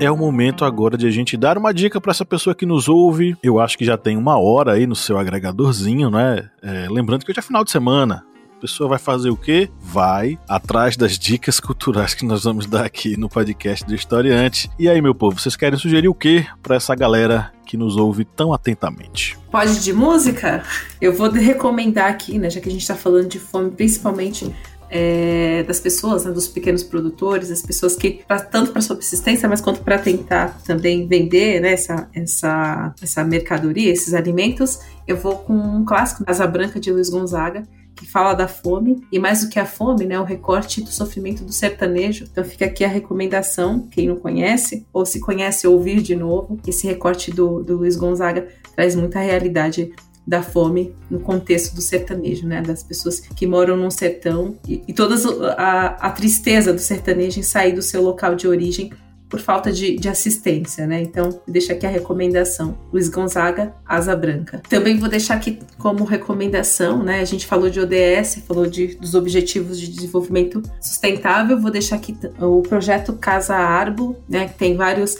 é 0.00 0.10
o 0.10 0.16
momento 0.16 0.64
agora 0.64 0.98
de 0.98 1.06
a 1.06 1.10
gente 1.12 1.36
dar 1.36 1.56
uma 1.56 1.72
dica 1.72 2.00
para 2.00 2.10
essa 2.10 2.24
pessoa 2.24 2.56
que 2.56 2.66
nos 2.66 2.88
ouve. 2.88 3.36
Eu 3.40 3.60
acho 3.60 3.78
que 3.78 3.84
já 3.84 3.96
tem 3.96 4.16
uma 4.16 4.36
hora 4.36 4.72
aí 4.72 4.84
no 4.84 4.96
seu 4.96 5.16
agregadorzinho, 5.16 6.10
né? 6.10 6.50
É, 6.60 6.88
lembrando 6.90 7.24
que 7.24 7.30
hoje 7.30 7.38
é 7.38 7.42
final 7.42 7.62
de 7.62 7.70
semana. 7.70 8.24
Pessoa 8.62 8.90
vai 8.90 8.98
fazer 9.00 9.28
o 9.28 9.36
quê? 9.36 9.68
Vai 9.80 10.38
atrás 10.48 10.96
das 10.96 11.18
dicas 11.18 11.58
culturais 11.58 12.14
que 12.14 12.24
nós 12.24 12.44
vamos 12.44 12.64
dar 12.64 12.84
aqui 12.84 13.16
no 13.16 13.28
podcast 13.28 13.84
do 13.84 13.92
Historiante. 13.92 14.70
E 14.78 14.88
aí, 14.88 15.02
meu 15.02 15.16
povo, 15.16 15.36
vocês 15.36 15.56
querem 15.56 15.76
sugerir 15.76 16.06
o 16.06 16.14
quê 16.14 16.46
para 16.62 16.76
essa 16.76 16.94
galera 16.94 17.52
que 17.66 17.76
nos 17.76 17.96
ouve 17.96 18.24
tão 18.24 18.52
atentamente? 18.52 19.36
Pode 19.50 19.80
de 19.80 19.92
música? 19.92 20.62
Eu 21.00 21.12
vou 21.12 21.28
recomendar 21.28 22.08
aqui, 22.08 22.38
né, 22.38 22.48
já 22.48 22.60
que 22.60 22.68
a 22.68 22.70
gente 22.70 22.82
está 22.82 22.94
falando 22.94 23.26
de 23.26 23.40
fome, 23.40 23.72
principalmente 23.72 24.54
é, 24.88 25.64
das 25.64 25.80
pessoas, 25.80 26.24
né, 26.24 26.30
dos 26.30 26.46
pequenos 26.46 26.84
produtores, 26.84 27.50
as 27.50 27.62
pessoas 27.62 27.96
que, 27.96 28.22
pra, 28.28 28.38
tanto 28.38 28.70
para 28.70 28.80
subsistência, 28.80 29.48
mas 29.48 29.60
quanto 29.60 29.80
para 29.80 29.98
tentar 29.98 30.60
também 30.64 31.08
vender 31.08 31.60
né, 31.60 31.72
essa, 31.72 32.08
essa, 32.14 32.94
essa 33.02 33.24
mercadoria, 33.24 33.90
esses 33.90 34.14
alimentos, 34.14 34.78
eu 35.04 35.16
vou 35.16 35.38
com 35.38 35.52
um 35.52 35.84
clássico, 35.84 36.22
Asa 36.28 36.46
Branca 36.46 36.78
de 36.78 36.92
Luiz 36.92 37.10
Gonzaga, 37.10 37.64
que 38.02 38.10
fala 38.10 38.34
da 38.34 38.48
fome 38.48 39.00
e 39.12 39.18
mais 39.18 39.42
do 39.42 39.48
que 39.48 39.60
a 39.60 39.64
fome, 39.64 40.04
né, 40.04 40.18
o 40.18 40.24
recorte 40.24 40.82
do 40.82 40.90
sofrimento 40.90 41.44
do 41.44 41.52
sertanejo. 41.52 42.24
Então 42.30 42.44
fica 42.44 42.64
aqui 42.64 42.84
a 42.84 42.88
recomendação, 42.88 43.86
quem 43.90 44.08
não 44.08 44.16
conhece 44.16 44.84
ou 44.92 45.06
se 45.06 45.20
conhece 45.20 45.66
ouvir 45.66 46.02
de 46.02 46.16
novo. 46.16 46.58
Esse 46.66 46.86
recorte 46.86 47.30
do, 47.30 47.62
do 47.62 47.76
Luiz 47.76 47.96
Gonzaga 47.96 48.48
traz 48.74 48.96
muita 48.96 49.20
realidade 49.20 49.92
da 50.26 50.42
fome 50.42 50.94
no 51.10 51.20
contexto 51.20 51.74
do 51.74 51.80
sertanejo, 51.80 52.46
né? 52.46 52.62
Das 52.62 52.82
pessoas 52.82 53.20
que 53.20 53.46
moram 53.46 53.76
num 53.76 53.90
sertão 53.90 54.56
e, 54.68 54.82
e 54.86 54.92
toda 54.92 55.16
a, 55.56 56.08
a 56.08 56.10
tristeza 56.10 56.72
do 56.72 56.80
sertanejo 56.80 57.40
em 57.40 57.42
sair 57.42 57.72
do 57.72 57.82
seu 57.82 58.02
local 58.02 58.34
de 58.34 58.46
origem 58.46 58.92
por 59.32 59.40
falta 59.40 59.72
de, 59.72 59.96
de 59.96 60.10
assistência, 60.10 60.86
né? 60.86 61.00
Então, 61.00 61.40
deixa 61.48 61.72
aqui 61.72 61.86
a 61.86 61.88
recomendação. 61.88 62.76
Luiz 62.92 63.08
Gonzaga, 63.08 63.74
Asa 63.86 64.14
Branca. 64.14 64.60
Também 64.68 64.98
vou 64.98 65.08
deixar 65.08 65.36
aqui 65.36 65.58
como 65.78 66.04
recomendação, 66.04 67.02
né? 67.02 67.20
A 67.20 67.24
gente 67.24 67.46
falou 67.46 67.70
de 67.70 67.80
ODS, 67.80 68.42
falou 68.46 68.66
de, 68.66 68.88
dos 68.96 69.14
Objetivos 69.14 69.80
de 69.80 69.88
Desenvolvimento 69.88 70.62
Sustentável. 70.82 71.58
Vou 71.58 71.70
deixar 71.70 71.96
aqui 71.96 72.14
o 72.38 72.60
projeto 72.60 73.14
Casa 73.14 73.54
Arbo, 73.54 74.18
né? 74.28 74.48
Que 74.48 74.58
tem 74.58 74.76
vários, 74.76 75.16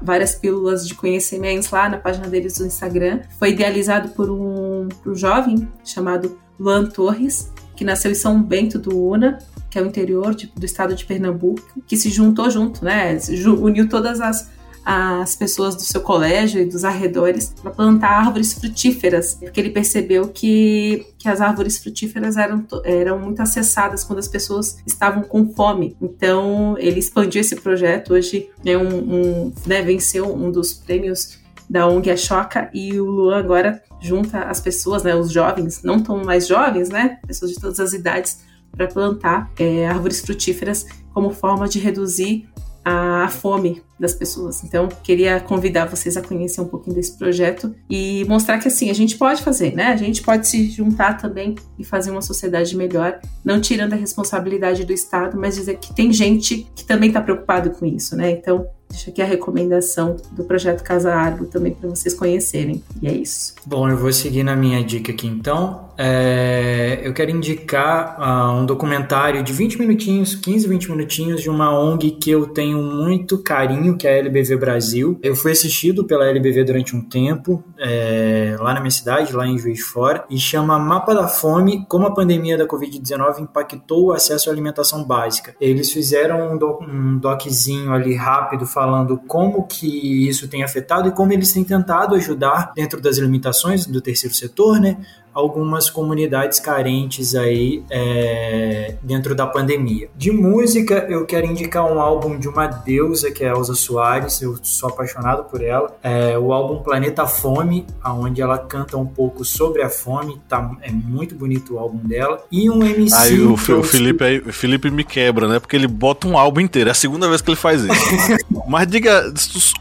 várias 0.00 0.36
pílulas 0.36 0.86
de 0.86 0.94
conhecimentos 0.94 1.68
lá 1.72 1.88
na 1.88 1.98
página 1.98 2.28
deles 2.28 2.58
do 2.58 2.64
Instagram. 2.64 3.22
Foi 3.40 3.50
idealizado 3.50 4.10
por 4.10 4.30
um, 4.30 4.86
por 5.02 5.10
um 5.10 5.16
jovem 5.16 5.68
chamado 5.84 6.38
Luan 6.60 6.86
Torres, 6.86 7.52
que 7.78 7.84
nasceu 7.84 8.10
em 8.10 8.14
São 8.14 8.42
Bento 8.42 8.76
do 8.76 9.00
Una 9.00 9.38
que 9.70 9.78
é 9.78 9.82
o 9.82 9.86
interior 9.86 10.34
de, 10.34 10.46
do 10.46 10.64
estado 10.64 10.94
de 10.94 11.04
Pernambuco, 11.04 11.82
que 11.86 11.96
se 11.96 12.10
juntou 12.10 12.50
junto, 12.50 12.84
né? 12.84 13.18
Uniu 13.60 13.88
todas 13.88 14.20
as, 14.20 14.50
as 14.84 15.36
pessoas 15.36 15.74
do 15.76 15.82
seu 15.82 16.00
colégio 16.00 16.62
e 16.62 16.64
dos 16.64 16.84
arredores 16.84 17.54
para 17.60 17.70
plantar 17.70 18.08
árvores 18.08 18.54
frutíferas, 18.54 19.34
porque 19.34 19.60
ele 19.60 19.70
percebeu 19.70 20.28
que, 20.28 21.06
que 21.18 21.28
as 21.28 21.40
árvores 21.40 21.78
frutíferas 21.78 22.36
eram, 22.36 22.66
eram 22.84 23.18
muito 23.18 23.40
acessadas 23.42 24.04
quando 24.04 24.20
as 24.20 24.28
pessoas 24.28 24.78
estavam 24.86 25.22
com 25.22 25.52
fome. 25.52 25.96
Então 26.00 26.74
ele 26.78 26.98
expandiu 26.98 27.40
esse 27.40 27.56
projeto. 27.56 28.14
Hoje 28.14 28.48
é 28.64 28.76
um, 28.76 28.96
um 28.96 29.52
né, 29.66 29.82
venceu 29.82 30.34
um 30.34 30.50
dos 30.50 30.72
prêmios 30.72 31.38
da 31.68 31.86
ONG 31.86 32.16
Choca 32.16 32.70
e 32.72 32.98
o 33.00 33.04
Luan 33.04 33.38
agora 33.38 33.82
junta 34.00 34.40
as 34.40 34.60
pessoas, 34.60 35.02
né, 35.02 35.14
os 35.14 35.30
jovens, 35.30 35.82
não 35.82 36.00
tão 36.00 36.24
mais 36.24 36.46
jovens, 36.46 36.88
né, 36.88 37.18
pessoas 37.26 37.50
de 37.50 37.60
todas 37.60 37.80
as 37.80 37.92
idades, 37.92 38.46
para 38.70 38.86
plantar 38.86 39.50
é, 39.58 39.86
árvores 39.86 40.20
frutíferas 40.20 40.86
como 41.12 41.30
forma 41.30 41.68
de 41.68 41.78
reduzir 41.78 42.48
a 42.84 43.28
fome 43.28 43.82
das 44.00 44.14
pessoas. 44.14 44.64
Então, 44.64 44.88
queria 45.02 45.40
convidar 45.40 45.86
vocês 45.86 46.16
a 46.16 46.22
conhecer 46.22 46.60
um 46.60 46.66
pouquinho 46.66 46.96
desse 46.96 47.18
projeto 47.18 47.74
e 47.90 48.24
mostrar 48.26 48.58
que 48.58 48.68
assim, 48.68 48.88
a 48.88 48.94
gente 48.94 49.18
pode 49.18 49.42
fazer, 49.42 49.74
né? 49.74 49.88
A 49.88 49.96
gente 49.96 50.22
pode 50.22 50.48
se 50.48 50.70
juntar 50.70 51.14
também 51.18 51.54
e 51.78 51.84
fazer 51.84 52.10
uma 52.10 52.22
sociedade 52.22 52.74
melhor, 52.76 53.20
não 53.44 53.60
tirando 53.60 53.92
a 53.92 53.96
responsabilidade 53.96 54.84
do 54.84 54.92
Estado, 54.92 55.38
mas 55.38 55.56
dizer 55.56 55.78
que 55.78 55.94
tem 55.94 56.12
gente 56.12 56.66
que 56.74 56.84
também 56.84 57.08
está 57.08 57.20
preocupado 57.20 57.70
com 57.70 57.84
isso, 57.84 58.16
né? 58.16 58.30
Então, 58.30 58.66
Deixa 58.90 59.10
aqui 59.10 59.22
a 59.22 59.26
recomendação 59.26 60.16
do 60.32 60.44
projeto 60.44 60.82
Casa 60.82 61.14
Árvore 61.14 61.50
também 61.50 61.72
para 61.72 61.88
vocês 61.88 62.14
conhecerem. 62.14 62.82
E 63.02 63.08
é 63.08 63.12
isso. 63.12 63.54
Bom, 63.66 63.88
eu 63.88 63.96
vou 63.96 64.12
seguir 64.12 64.42
na 64.42 64.56
minha 64.56 64.82
dica 64.82 65.12
aqui 65.12 65.26
então. 65.26 65.88
É, 66.00 67.00
eu 67.02 67.12
quero 67.12 67.32
indicar 67.32 68.16
uh, 68.20 68.52
um 68.52 68.64
documentário 68.64 69.42
de 69.42 69.52
20 69.52 69.80
minutinhos, 69.80 70.36
15, 70.36 70.68
20 70.68 70.90
minutinhos, 70.92 71.42
de 71.42 71.50
uma 71.50 71.76
ONG 71.76 72.12
que 72.12 72.30
eu 72.30 72.46
tenho 72.46 72.80
muito 72.80 73.42
carinho, 73.42 73.96
que 73.96 74.06
é 74.06 74.14
a 74.14 74.18
LBV 74.18 74.56
Brasil. 74.56 75.18
Eu 75.20 75.34
fui 75.34 75.50
assistido 75.50 76.04
pela 76.04 76.24
LBV 76.28 76.62
durante 76.62 76.94
um 76.94 77.00
tempo, 77.00 77.64
é, 77.76 78.56
lá 78.60 78.74
na 78.74 78.80
minha 78.80 78.92
cidade, 78.92 79.34
lá 79.34 79.44
em 79.44 79.58
Juiz 79.58 79.78
de 79.78 79.82
Fora, 79.82 80.24
e 80.30 80.38
chama 80.38 80.78
Mapa 80.78 81.12
da 81.12 81.26
Fome, 81.26 81.84
como 81.88 82.06
a 82.06 82.14
pandemia 82.14 82.56
da 82.56 82.66
Covid-19 82.66 83.40
impactou 83.40 84.06
o 84.06 84.12
acesso 84.12 84.48
à 84.48 84.52
alimentação 84.52 85.02
básica. 85.02 85.56
Eles 85.60 85.90
fizeram 85.90 86.52
um, 86.52 86.56
doc, 86.56 86.80
um 86.82 87.18
doczinho 87.18 87.92
ali 87.92 88.14
rápido, 88.14 88.66
falando 88.78 89.18
como 89.26 89.66
que 89.66 90.28
isso 90.28 90.46
tem 90.46 90.62
afetado 90.62 91.08
e 91.08 91.10
como 91.10 91.32
eles 91.32 91.52
têm 91.52 91.64
tentado 91.64 92.14
ajudar 92.14 92.70
dentro 92.76 93.00
das 93.00 93.18
limitações 93.18 93.84
do 93.84 94.00
terceiro 94.00 94.32
setor, 94.32 94.78
né? 94.78 94.96
Algumas 95.38 95.88
comunidades 95.88 96.58
carentes 96.58 97.36
aí 97.36 97.84
é, 97.88 98.96
dentro 99.00 99.36
da 99.36 99.46
pandemia. 99.46 100.08
De 100.16 100.32
música, 100.32 101.06
eu 101.08 101.24
quero 101.24 101.46
indicar 101.46 101.84
um 101.84 102.00
álbum 102.00 102.36
de 102.36 102.48
uma 102.48 102.66
deusa 102.66 103.30
que 103.30 103.44
é 103.44 103.48
Elza 103.48 103.74
Soares, 103.74 104.42
eu 104.42 104.58
sou 104.62 104.88
apaixonado 104.88 105.44
por 105.44 105.62
ela. 105.62 105.96
É 106.02 106.36
o 106.36 106.52
álbum 106.52 106.82
Planeta 106.82 107.24
Fome, 107.24 107.86
onde 108.04 108.42
ela 108.42 108.58
canta 108.58 108.96
um 108.96 109.06
pouco 109.06 109.44
sobre 109.44 109.82
a 109.82 109.88
fome, 109.88 110.40
tá, 110.48 110.70
é 110.82 110.90
muito 110.90 111.36
bonito 111.36 111.74
o 111.74 111.78
álbum 111.78 111.98
dela. 111.98 112.42
E 112.50 112.68
um 112.68 112.82
MC. 112.82 113.14
Aí 113.14 113.40
o, 113.40 113.52
o 113.52 113.82
Felipe, 113.84 114.24
aí, 114.24 114.38
o 114.38 114.52
Felipe 114.52 114.90
me 114.90 115.04
quebra, 115.04 115.46
né? 115.46 115.60
Porque 115.60 115.76
ele 115.76 115.86
bota 115.86 116.26
um 116.26 116.36
álbum 116.36 116.60
inteiro, 116.60 116.88
é 116.88 116.92
a 116.92 116.94
segunda 116.94 117.28
vez 117.28 117.40
que 117.40 117.50
ele 117.50 117.56
faz 117.56 117.84
isso. 117.84 118.36
Mas 118.66 118.88
diga 118.88 119.32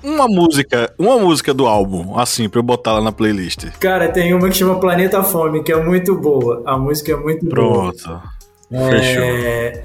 uma 0.04 0.28
música, 0.28 0.94
uma 1.00 1.18
música 1.18 1.52
do 1.52 1.66
álbum, 1.66 2.18
assim, 2.20 2.48
pra 2.48 2.60
eu 2.60 2.64
botar 2.64 2.94
lá 2.94 3.02
na 3.02 3.12
playlist. 3.12 3.66
Cara, 3.80 4.08
tem 4.08 4.34
uma 4.34 4.50
que 4.50 4.58
chama 4.58 4.80
Planeta 4.80 5.24
Fome 5.24 5.47
que 5.64 5.72
é 5.72 5.84
muito 5.84 6.16
boa. 6.16 6.62
A 6.66 6.78
música 6.78 7.12
é 7.12 7.16
muito 7.16 7.46
Pronto. 7.48 8.06
boa. 8.06 8.24
Pronto. 8.70 8.92
Fechou. 8.92 9.24
É, 9.24 9.84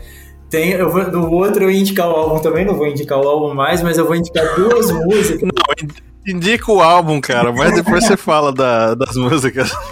tem, 0.51 0.73
eu 0.73 0.91
vou, 0.91 1.11
no 1.11 1.33
outro 1.33 1.63
eu 1.63 1.69
vou 1.69 1.71
indicar 1.71 2.09
o 2.09 2.13
álbum 2.13 2.39
também, 2.39 2.65
não 2.65 2.75
vou 2.75 2.87
indicar 2.87 3.19
o 3.19 3.27
álbum 3.27 3.55
mais, 3.55 3.83
mas 3.83 3.97
eu 3.97 4.05
vou 4.05 4.15
indicar 4.15 4.55
duas 4.55 4.91
músicas. 4.93 5.43
Não, 5.43 5.89
indica 6.27 6.71
o 6.71 6.81
álbum, 6.81 7.21
cara, 7.21 7.53
mas 7.53 7.75
depois 7.75 8.05
você 8.05 8.17
fala 8.17 8.53
da, 8.53 8.95
das 8.95 9.17
músicas. 9.17 9.73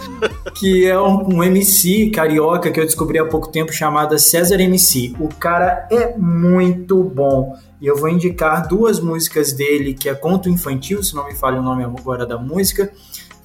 Que 0.54 0.86
é 0.86 1.00
um, 1.00 1.36
um, 1.36 1.42
MC 1.42 2.10
carioca 2.10 2.70
que 2.70 2.78
eu 2.78 2.84
descobri 2.84 3.18
há 3.18 3.24
pouco 3.24 3.48
tempo 3.48 3.72
chamado 3.72 4.18
César 4.18 4.60
MC. 4.60 5.14
O 5.18 5.28
cara 5.28 5.88
é 5.90 6.14
muito 6.18 7.02
bom. 7.02 7.56
E 7.80 7.86
eu 7.86 7.96
vou 7.96 8.10
indicar 8.10 8.68
duas 8.68 9.00
músicas 9.00 9.54
dele, 9.54 9.94
que 9.94 10.10
é 10.10 10.14
Conto 10.14 10.50
Infantil, 10.50 11.02
se 11.02 11.14
não 11.14 11.26
me 11.26 11.34
falha 11.34 11.58
o 11.58 11.62
nome 11.62 11.84
agora 11.84 12.26
da 12.26 12.36
música, 12.36 12.92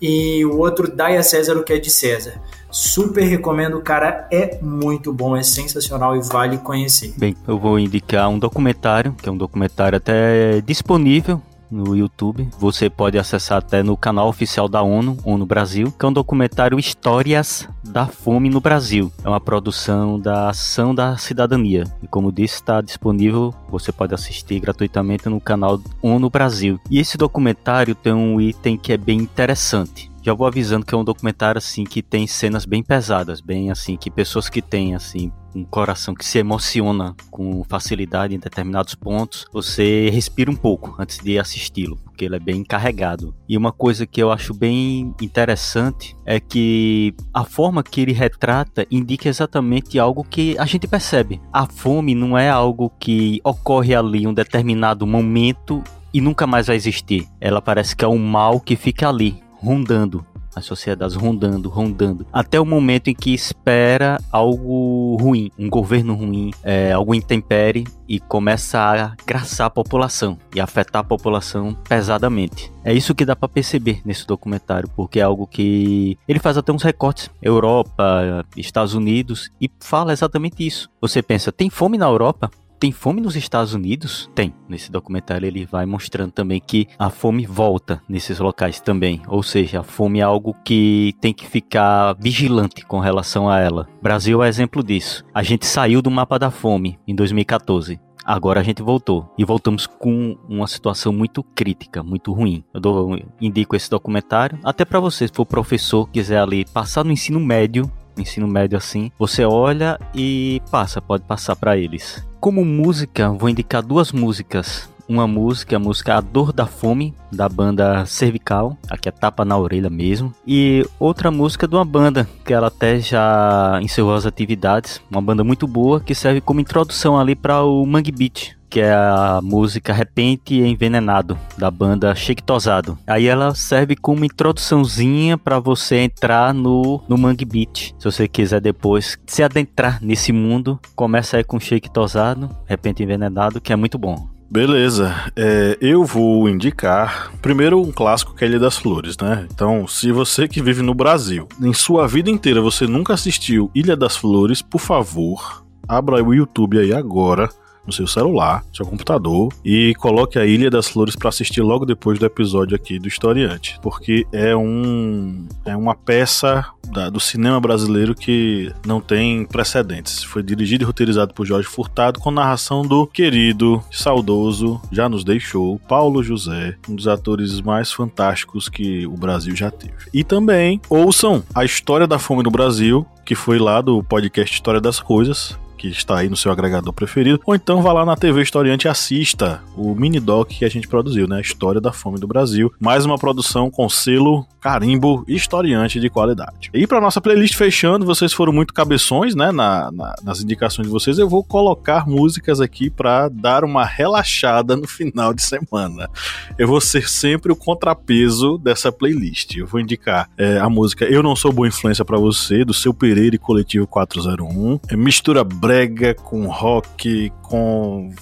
e 0.05 0.45
o 0.45 0.59
outro 0.59 0.93
Dai 0.93 1.17
a 1.17 1.23
César 1.23 1.57
o 1.57 1.63
que 1.63 1.73
é 1.73 1.79
de 1.79 1.89
César. 1.89 2.39
Super 2.69 3.23
recomendo, 3.23 3.77
o 3.77 3.81
cara 3.81 4.27
é 4.31 4.59
muito 4.61 5.11
bom, 5.11 5.35
é 5.35 5.41
sensacional 5.41 6.15
e 6.15 6.21
vale 6.21 6.57
conhecer. 6.57 7.13
Bem, 7.17 7.35
eu 7.47 7.57
vou 7.57 7.79
indicar 7.79 8.29
um 8.29 8.37
documentário, 8.37 9.13
que 9.13 9.27
é 9.27 9.31
um 9.31 9.37
documentário 9.37 9.97
até 9.97 10.61
disponível 10.61 11.41
no 11.69 11.95
YouTube. 11.95 12.47
Você 12.59 12.89
pode 12.89 13.17
acessar 13.17 13.59
até 13.59 13.83
no 13.83 13.97
canal 13.97 14.27
oficial 14.27 14.67
da 14.67 14.81
ONU, 14.81 15.17
ONU 15.23 15.45
Brasil, 15.45 15.91
que 15.91 16.05
é 16.05 16.09
um 16.09 16.13
documentário 16.13 16.79
Histórias 16.79 17.67
da 17.83 18.05
Fome 18.07 18.49
no 18.49 18.59
Brasil. 18.59 19.11
É 19.23 19.29
uma 19.29 19.39
produção 19.39 20.19
da 20.19 20.49
Ação 20.49 20.93
da 20.93 21.17
Cidadania. 21.17 21.85
E 22.01 22.07
como 22.07 22.31
disse, 22.31 22.55
está 22.55 22.81
disponível, 22.81 23.53
você 23.69 23.91
pode 23.91 24.13
assistir 24.13 24.59
gratuitamente 24.59 25.29
no 25.29 25.39
canal 25.39 25.79
ONU 26.01 26.29
Brasil. 26.29 26.79
E 26.89 26.99
esse 26.99 27.17
documentário 27.17 27.95
tem 27.95 28.13
um 28.13 28.39
item 28.39 28.77
que 28.77 28.93
é 28.93 28.97
bem 28.97 29.19
interessante 29.19 30.13
já 30.25 30.33
vou 30.33 30.47
avisando 30.47 30.83
que 30.83 30.95
é 30.95 30.97
um 30.97 31.03
documentário 31.03 31.59
assim 31.59 31.83
que 31.83 32.01
tem 32.01 32.25
cenas 32.25 32.65
bem 32.65 32.81
pesadas, 32.81 33.39
bem 33.39 33.69
assim 33.69 33.95
que 33.95 34.09
pessoas 34.09 34.49
que 34.49 34.59
têm 34.59 34.95
assim 34.95 35.31
um 35.55 35.63
coração 35.63 36.13
que 36.13 36.25
se 36.25 36.37
emociona 36.37 37.15
com 37.31 37.63
facilidade 37.63 38.35
em 38.35 38.39
determinados 38.39 38.93
pontos, 38.93 39.45
você 39.51 40.09
respira 40.09 40.51
um 40.51 40.55
pouco 40.55 40.93
antes 40.99 41.19
de 41.19 41.39
assisti-lo, 41.39 41.97
porque 42.03 42.25
ele 42.25 42.35
é 42.35 42.39
bem 42.39 42.63
carregado. 42.63 43.33
E 43.47 43.57
uma 43.57 43.71
coisa 43.71 44.05
que 44.05 44.21
eu 44.21 44.31
acho 44.31 44.53
bem 44.53 45.15
interessante 45.21 46.15
é 46.25 46.39
que 46.39 47.13
a 47.33 47.45
forma 47.45 47.81
que 47.81 48.01
ele 48.01 48.11
retrata 48.11 48.85
indica 48.91 49.29
exatamente 49.29 49.97
algo 49.97 50.23
que 50.23 50.57
a 50.57 50.65
gente 50.65 50.87
percebe. 50.87 51.41
A 51.53 51.65
fome 51.65 52.13
não 52.13 52.37
é 52.37 52.49
algo 52.49 52.91
que 52.99 53.39
ocorre 53.43 53.95
ali 53.95 54.23
em 54.23 54.27
um 54.27 54.33
determinado 54.33 55.07
momento 55.07 55.81
e 56.13 56.19
nunca 56.19 56.45
mais 56.45 56.67
vai 56.67 56.75
existir. 56.75 57.27
Ela 57.39 57.61
parece 57.61 57.95
que 57.95 58.03
é 58.03 58.07
um 58.07 58.17
mal 58.17 58.59
que 58.59 58.75
fica 58.75 59.07
ali, 59.07 59.41
rondando 59.53 60.25
as 60.55 60.65
sociedades 60.65 61.15
rondando, 61.15 61.69
rondando, 61.69 62.25
até 62.31 62.59
o 62.59 62.65
momento 62.65 63.09
em 63.09 63.13
que 63.13 63.33
espera 63.33 64.19
algo 64.31 65.17
ruim, 65.19 65.51
um 65.57 65.69
governo 65.69 66.15
ruim, 66.15 66.51
é, 66.63 66.91
algo 66.91 67.13
intempere 67.13 67.83
e 68.07 68.19
começa 68.19 68.79
a 68.79 69.15
graçar 69.25 69.67
a 69.67 69.69
população 69.69 70.37
e 70.53 70.59
afetar 70.59 71.01
a 71.01 71.05
população 71.05 71.75
pesadamente. 71.87 72.71
É 72.83 72.93
isso 72.93 73.15
que 73.15 73.25
dá 73.25 73.35
para 73.35 73.49
perceber 73.49 74.01
nesse 74.05 74.25
documentário, 74.27 74.89
porque 74.95 75.19
é 75.19 75.23
algo 75.23 75.47
que 75.47 76.17
ele 76.27 76.39
faz 76.39 76.57
até 76.57 76.71
uns 76.71 76.83
recortes, 76.83 77.29
Europa, 77.41 78.45
Estados 78.55 78.93
Unidos 78.93 79.49
e 79.59 79.69
fala 79.79 80.13
exatamente 80.13 80.65
isso. 80.65 80.89
Você 81.01 81.21
pensa, 81.21 81.51
tem 81.51 81.69
fome 81.69 81.97
na 81.97 82.05
Europa? 82.05 82.49
Tem 82.79 82.91
fome 82.91 83.21
nos 83.21 83.35
Estados 83.35 83.73
Unidos? 83.73 84.29
Tem. 84.35 84.53
Nesse 84.67 84.91
documentário 84.91 85.47
ele 85.47 85.65
vai 85.65 85.85
mostrando 85.85 86.31
também 86.31 86.59
que 86.59 86.87
a 86.99 87.09
fome 87.09 87.45
volta 87.45 88.01
nesses 88.07 88.39
locais 88.39 88.81
também. 88.81 89.21
Ou 89.27 89.41
seja, 89.41 89.79
a 89.79 89.83
fome 89.83 90.19
é 90.19 90.23
algo 90.23 90.55
que 90.63 91.15
tem 91.21 91.33
que 91.33 91.45
ficar 91.47 92.15
vigilante 92.19 92.85
com 92.85 92.99
relação 92.99 93.49
a 93.49 93.59
ela. 93.59 93.87
Brasil 94.01 94.43
é 94.43 94.47
exemplo 94.47 94.83
disso. 94.83 95.23
A 95.33 95.41
gente 95.41 95.65
saiu 95.65 96.01
do 96.01 96.11
mapa 96.11 96.37
da 96.37 96.51
fome 96.51 96.99
em 97.07 97.15
2014. 97.15 97.99
Agora 98.25 98.59
a 98.59 98.63
gente 98.63 98.81
voltou 98.81 99.31
e 99.37 99.45
voltamos 99.45 99.85
com 99.85 100.35
uma 100.49 100.65
situação 100.65 101.13
muito 101.13 101.43
crítica, 101.43 102.01
muito 102.01 102.33
ruim. 102.33 102.63
Eu 102.73 102.79
dou, 102.81 103.19
indico 103.39 103.75
esse 103.75 103.87
documentário 103.87 104.57
até 104.63 104.83
para 104.83 104.99
você, 104.99 105.27
se 105.27 105.33
for 105.33 105.45
professor, 105.45 106.09
quiser 106.09 106.39
ali 106.39 106.65
passar 106.65 107.05
no 107.05 107.11
ensino 107.11 107.39
médio, 107.39 107.89
ensino 108.17 108.47
médio 108.47 108.77
assim, 108.77 109.11
você 109.17 109.45
olha 109.45 109.99
e 110.13 110.61
passa, 110.71 111.01
pode 111.01 111.23
passar 111.23 111.55
para 111.55 111.77
eles. 111.77 112.25
Como 112.39 112.63
música, 112.63 113.29
vou 113.29 113.49
indicar 113.49 113.81
duas 113.81 114.11
músicas. 114.11 114.89
Uma 115.07 115.27
música, 115.27 115.75
a 115.75 115.79
música 115.79 116.15
A 116.15 116.21
Dor 116.21 116.51
da 116.51 116.65
Fome, 116.65 117.13
da 117.31 117.47
banda 117.47 118.07
Cervical, 118.07 118.75
aqui 118.89 119.07
é 119.07 119.11
tapa 119.11 119.45
na 119.45 119.55
orelha 119.55 119.89
mesmo. 119.89 120.33
E 120.47 120.83
outra 120.99 121.29
música 121.29 121.67
de 121.67 121.75
uma 121.75 121.85
banda, 121.85 122.27
que 122.43 122.51
ela 122.51 122.67
até 122.67 122.99
já 122.99 123.79
encerrou 123.83 124.15
as 124.15 124.25
atividades, 124.25 124.99
uma 125.11 125.21
banda 125.21 125.43
muito 125.43 125.67
boa, 125.67 126.01
que 126.01 126.15
serve 126.15 126.41
como 126.41 126.59
introdução 126.59 127.19
ali 127.19 127.35
para 127.35 127.61
o 127.63 127.85
Mangue 127.85 128.11
Beat, 128.11 128.55
que 128.75 128.81
é 128.81 128.91
a 128.91 129.39
música 129.41 129.93
Repente 129.93 130.53
Envenenado, 130.53 131.39
da 131.57 131.71
banda 131.71 132.13
Shake 132.13 132.43
Tosado. 132.43 132.97
Aí 133.07 133.25
ela 133.25 133.55
serve 133.55 133.95
como 133.95 134.25
introduçãozinha 134.25 135.37
para 135.37 135.59
você 135.59 135.99
entrar 135.99 136.53
no, 136.53 137.01
no 137.07 137.17
Mangue 137.17 137.45
Beat. 137.45 137.95
Se 137.97 138.03
você 138.03 138.27
quiser 138.27 138.59
depois 138.59 139.17
se 139.25 139.41
adentrar 139.41 140.03
nesse 140.03 140.33
mundo, 140.33 140.77
começa 140.93 141.37
aí 141.37 141.43
com 141.45 141.57
Shake 141.57 141.89
Tosado, 141.89 142.49
Repente 142.65 143.01
Envenenado, 143.01 143.61
que 143.61 143.71
é 143.71 143.77
muito 143.77 143.97
bom. 143.97 144.27
Beleza, 144.51 145.15
é, 145.37 145.77
eu 145.79 146.03
vou 146.03 146.49
indicar 146.49 147.31
primeiro 147.41 147.81
um 147.81 147.93
clássico 147.93 148.35
que 148.35 148.43
é 148.43 148.47
Ilha 148.49 148.59
das 148.59 148.77
Flores, 148.77 149.15
né? 149.17 149.47
Então, 149.53 149.87
se 149.87 150.11
você 150.11 150.49
que 150.49 150.61
vive 150.61 150.81
no 150.81 150.93
Brasil, 150.93 151.47
em 151.61 151.71
sua 151.73 152.09
vida 152.09 152.29
inteira 152.29 152.59
você 152.59 152.85
nunca 152.85 153.13
assistiu 153.13 153.71
Ilha 153.73 153.95
das 153.95 154.17
Flores, 154.17 154.61
por 154.61 154.81
favor, 154.81 155.63
abra 155.87 156.21
o 156.21 156.33
YouTube 156.33 156.77
aí 156.77 156.91
agora 156.91 157.49
no 157.85 157.93
seu 157.93 158.07
celular, 158.07 158.63
seu 158.73 158.85
computador 158.85 159.53
e 159.63 159.93
coloque 159.95 160.39
a 160.39 160.45
Ilha 160.45 160.69
das 160.69 160.87
Flores 160.87 161.15
para 161.15 161.29
assistir 161.29 161.61
logo 161.61 161.85
depois 161.85 162.19
do 162.19 162.25
episódio 162.25 162.75
aqui 162.75 162.99
do 162.99 163.07
Historiante, 163.07 163.79
porque 163.81 164.25
é 164.31 164.55
um 164.55 165.45
é 165.65 165.75
uma 165.75 165.95
peça 165.95 166.65
da, 166.91 167.09
do 167.09 167.19
cinema 167.19 167.59
brasileiro 167.59 168.13
que 168.13 168.71
não 168.85 169.01
tem 169.01 169.45
precedentes. 169.45 170.23
Foi 170.23 170.43
dirigido 170.43 170.83
e 170.83 170.85
roteirizado 170.85 171.33
por 171.33 171.45
Jorge 171.45 171.67
Furtado 171.67 172.19
com 172.19 172.31
narração 172.31 172.83
do 172.83 173.07
querido, 173.07 173.83
saudoso, 173.91 174.81
já 174.91 175.09
nos 175.09 175.23
deixou, 175.23 175.79
Paulo 175.87 176.23
José, 176.23 176.75
um 176.87 176.95
dos 176.95 177.07
atores 177.07 177.61
mais 177.61 177.91
fantásticos 177.91 178.69
que 178.69 179.05
o 179.07 179.17
Brasil 179.17 179.55
já 179.55 179.71
teve. 179.71 179.93
E 180.13 180.23
também 180.23 180.79
ouçam 180.89 181.43
a 181.53 181.65
história 181.65 182.07
da 182.07 182.19
fome 182.19 182.43
no 182.43 182.51
Brasil, 182.51 183.05
que 183.25 183.35
foi 183.35 183.57
lá 183.57 183.81
do 183.81 184.03
podcast 184.03 184.53
História 184.53 184.79
das 184.79 184.99
Coisas, 184.99 185.57
que 185.91 185.97
está 185.97 186.17
aí 186.17 186.29
no 186.29 186.35
seu 186.35 186.51
agregador 186.51 186.93
preferido, 186.93 187.39
ou 187.45 187.55
então 187.55 187.81
vá 187.81 187.93
lá 187.93 188.05
na 188.05 188.15
TV 188.15 188.41
Historiante 188.41 188.87
e 188.87 188.89
assista 188.89 189.61
o 189.75 189.93
mini 189.93 190.19
doc 190.19 190.49
que 190.49 190.65
a 190.65 190.69
gente 190.69 190.87
produziu, 190.87 191.27
né? 191.27 191.37
A 191.37 191.41
História 191.41 191.81
da 191.81 191.91
Fome 191.91 192.19
do 192.19 192.27
Brasil. 192.27 192.71
Mais 192.79 193.05
uma 193.05 193.17
produção 193.17 193.69
com 193.69 193.87
selo 193.89 194.45
carimbo 194.65 195.23
historiante 195.27 195.99
de 195.99 196.09
qualidade. 196.09 196.71
E 196.73 196.87
para 196.87 196.99
nossa 196.99 197.21
playlist 197.21 197.55
fechando, 197.55 198.03
vocês 198.03 198.33
foram 198.33 198.51
muito 198.51 198.73
cabeções, 198.73 199.35
né? 199.35 199.51
Na, 199.51 199.91
na, 199.91 200.15
nas 200.23 200.41
indicações 200.41 200.87
de 200.87 200.91
vocês, 200.91 201.19
eu 201.19 201.29
vou 201.29 201.43
colocar 201.43 202.07
músicas 202.07 202.59
aqui 202.59 202.89
para 202.89 203.29
dar 203.29 203.63
uma 203.63 203.85
relaxada 203.85 204.75
no 204.75 204.87
final 204.87 205.33
de 205.35 205.43
semana. 205.43 206.09
Eu 206.57 206.67
vou 206.67 206.81
ser 206.81 207.07
sempre 207.07 207.51
o 207.51 207.55
contrapeso 207.55 208.57
dessa 208.57 208.91
playlist. 208.91 209.55
Eu 209.55 209.67
vou 209.67 209.79
indicar 209.79 210.29
é, 210.35 210.57
a 210.57 210.67
música 210.67 211.05
Eu 211.05 211.21
Não 211.21 211.35
Sou 211.35 211.53
Boa 211.53 211.67
Influência 211.67 212.03
para 212.03 212.17
Você, 212.17 212.65
do 212.65 212.73
seu 212.73 212.93
Pereira 212.93 213.35
e 213.35 213.39
Coletivo 213.39 213.85
401. 213.85 214.79
É 214.89 214.95
mistura 214.95 215.43
brega 215.75 216.13
com 216.13 216.47
rock, 216.47 217.29
com 217.41 218.13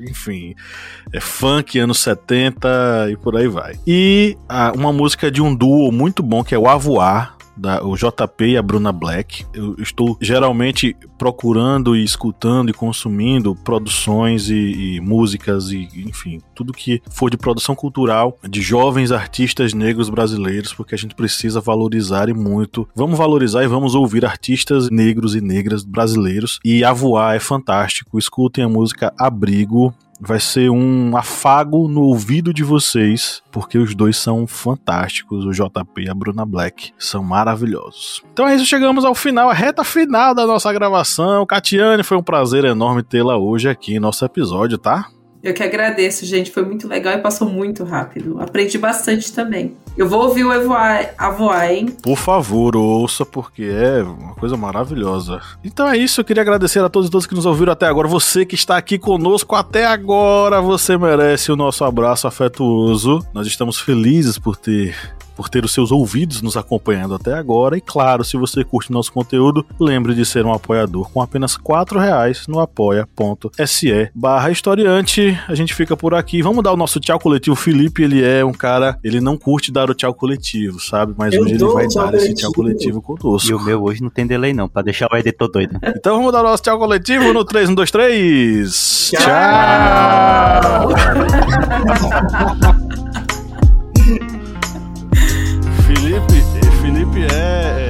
enfim, 0.00 0.54
é 1.12 1.20
funk 1.20 1.78
anos 1.78 1.98
70 2.00 3.08
e 3.10 3.16
por 3.16 3.36
aí 3.36 3.46
vai. 3.48 3.78
E 3.86 4.36
ah, 4.48 4.72
uma 4.74 4.92
música 4.92 5.30
de 5.30 5.40
um 5.40 5.54
duo 5.54 5.92
muito 5.92 6.22
bom 6.22 6.42
que 6.42 6.54
é 6.54 6.58
o 6.58 6.68
Avoar, 6.68 7.36
da, 7.58 7.84
o 7.84 7.96
JP 7.96 8.44
e 8.44 8.56
a 8.56 8.62
Bruna 8.62 8.92
Black. 8.92 9.44
Eu 9.52 9.74
estou 9.78 10.16
geralmente 10.20 10.96
procurando 11.18 11.96
e 11.96 12.04
escutando 12.04 12.70
e 12.70 12.72
consumindo 12.72 13.54
produções 13.54 14.48
e, 14.48 14.96
e, 14.96 15.00
músicas 15.00 15.70
e, 15.70 15.88
enfim, 15.96 16.40
tudo 16.54 16.72
que 16.72 17.02
for 17.10 17.30
de 17.30 17.36
produção 17.36 17.74
cultural 17.74 18.38
de 18.48 18.60
jovens 18.60 19.12
artistas 19.12 19.74
negros 19.74 20.08
brasileiros, 20.08 20.72
porque 20.72 20.94
a 20.94 20.98
gente 20.98 21.14
precisa 21.14 21.60
valorizar 21.60 22.28
e 22.28 22.34
muito. 22.34 22.88
Vamos 22.94 23.18
valorizar 23.18 23.64
e 23.64 23.68
vamos 23.68 23.94
ouvir 23.94 24.24
artistas 24.24 24.90
negros 24.90 25.34
e 25.34 25.40
negras 25.40 25.84
brasileiros. 25.84 26.60
E 26.64 26.84
a 26.84 26.92
voar 26.92 27.36
é 27.36 27.40
fantástico. 27.40 28.18
Escutem 28.18 28.64
a 28.64 28.68
música 28.68 29.12
Abrigo 29.18 29.94
vai 30.20 30.40
ser 30.40 30.70
um 30.70 31.16
afago 31.16 31.88
no 31.88 32.02
ouvido 32.02 32.52
de 32.52 32.64
vocês, 32.64 33.42
porque 33.50 33.78
os 33.78 33.94
dois 33.94 34.16
são 34.16 34.46
fantásticos, 34.46 35.44
o 35.44 35.50
JP 35.52 36.02
e 36.02 36.08
a 36.08 36.14
Bruna 36.14 36.44
Black 36.44 36.92
são 36.98 37.22
maravilhosos. 37.22 38.22
Então 38.32 38.46
é 38.46 38.54
isso, 38.54 38.66
chegamos 38.66 39.04
ao 39.04 39.14
final, 39.14 39.48
a 39.48 39.54
reta 39.54 39.84
final 39.84 40.34
da 40.34 40.46
nossa 40.46 40.72
gravação. 40.72 41.46
Catiane, 41.46 42.02
foi 42.02 42.16
um 42.16 42.22
prazer 42.22 42.64
enorme 42.64 43.02
tê-la 43.02 43.36
hoje 43.36 43.68
aqui 43.68 43.94
em 43.96 44.00
nosso 44.00 44.24
episódio, 44.24 44.78
tá? 44.78 45.08
Eu 45.48 45.54
que 45.54 45.62
agradeço, 45.62 46.26
gente. 46.26 46.50
Foi 46.50 46.62
muito 46.62 46.86
legal 46.86 47.14
e 47.14 47.18
passou 47.18 47.48
muito 47.48 47.82
rápido. 47.82 48.38
Aprendi 48.38 48.76
bastante 48.76 49.32
também. 49.32 49.74
Eu 49.96 50.06
vou 50.06 50.24
ouvir 50.24 50.44
o 50.44 50.52
Evoar, 50.52 51.14
Avoar, 51.16 51.72
hein? 51.72 51.86
Por 52.02 52.18
favor, 52.18 52.76
ouça, 52.76 53.24
porque 53.24 53.62
é 53.62 54.02
uma 54.02 54.34
coisa 54.34 54.58
maravilhosa. 54.58 55.40
Então 55.64 55.88
é 55.88 55.96
isso. 55.96 56.20
Eu 56.20 56.24
queria 56.26 56.42
agradecer 56.42 56.80
a 56.80 56.88
todos 56.90 57.08
e 57.08 57.10
todos 57.10 57.26
que 57.26 57.34
nos 57.34 57.46
ouviram 57.46 57.72
até 57.72 57.86
agora. 57.86 58.06
Você 58.06 58.44
que 58.44 58.54
está 58.54 58.76
aqui 58.76 58.98
conosco 58.98 59.54
até 59.54 59.86
agora, 59.86 60.60
você 60.60 60.98
merece 60.98 61.50
o 61.50 61.56
nosso 61.56 61.82
abraço 61.82 62.28
afetuoso. 62.28 63.26
Nós 63.32 63.46
estamos 63.46 63.80
felizes 63.80 64.38
por 64.38 64.54
ter 64.54 64.94
por 65.38 65.48
ter 65.48 65.64
os 65.64 65.72
seus 65.72 65.92
ouvidos 65.92 66.42
nos 66.42 66.56
acompanhando 66.56 67.14
até 67.14 67.32
agora. 67.32 67.78
E 67.78 67.80
claro, 67.80 68.24
se 68.24 68.36
você 68.36 68.64
curte 68.64 68.90
nosso 68.90 69.12
conteúdo, 69.12 69.64
lembre 69.78 70.12
de 70.12 70.26
ser 70.26 70.44
um 70.44 70.52
apoiador 70.52 71.08
com 71.12 71.22
apenas 71.22 71.54
R$ 71.54 71.62
reais 71.96 72.48
no 72.48 72.58
apoia.se 72.58 74.10
barra 74.12 74.50
historiante. 74.50 75.38
A 75.46 75.54
gente 75.54 75.76
fica 75.76 75.96
por 75.96 76.12
aqui. 76.12 76.42
Vamos 76.42 76.64
dar 76.64 76.72
o 76.72 76.76
nosso 76.76 76.98
tchau 76.98 77.20
coletivo. 77.20 77.52
O 77.52 77.56
Felipe, 77.56 78.02
ele 78.02 78.24
é 78.24 78.44
um 78.44 78.52
cara, 78.52 78.98
ele 79.04 79.20
não 79.20 79.36
curte 79.36 79.70
dar 79.70 79.88
o 79.88 79.94
tchau 79.94 80.12
coletivo, 80.12 80.80
sabe? 80.80 81.14
Mas 81.16 81.32
Eu 81.32 81.42
hoje 81.42 81.54
ele 81.54 81.64
vai 81.66 81.86
dar 81.86 82.12
esse 82.14 82.34
tchau 82.34 82.50
coletivo 82.52 83.00
conosco. 83.00 83.48
E 83.48 83.54
o 83.54 83.60
meu 83.60 83.80
hoje 83.84 84.02
não 84.02 84.10
tem 84.10 84.26
delay 84.26 84.52
não, 84.52 84.68
pra 84.68 84.82
deixar 84.82 85.06
o 85.12 85.16
editor 85.16 85.48
doido. 85.48 85.78
Então 85.98 86.16
vamos 86.16 86.32
dar 86.32 86.40
o 86.40 86.44
nosso 86.44 86.62
tchau 86.64 86.78
coletivo 86.78 87.32
no 87.32 87.44
3, 87.44 87.68
1, 87.70 87.74
2, 87.74 87.90
3. 87.90 89.10
Tchau. 89.12 89.20
tchau. 89.20 90.88
yeah. 97.18 97.87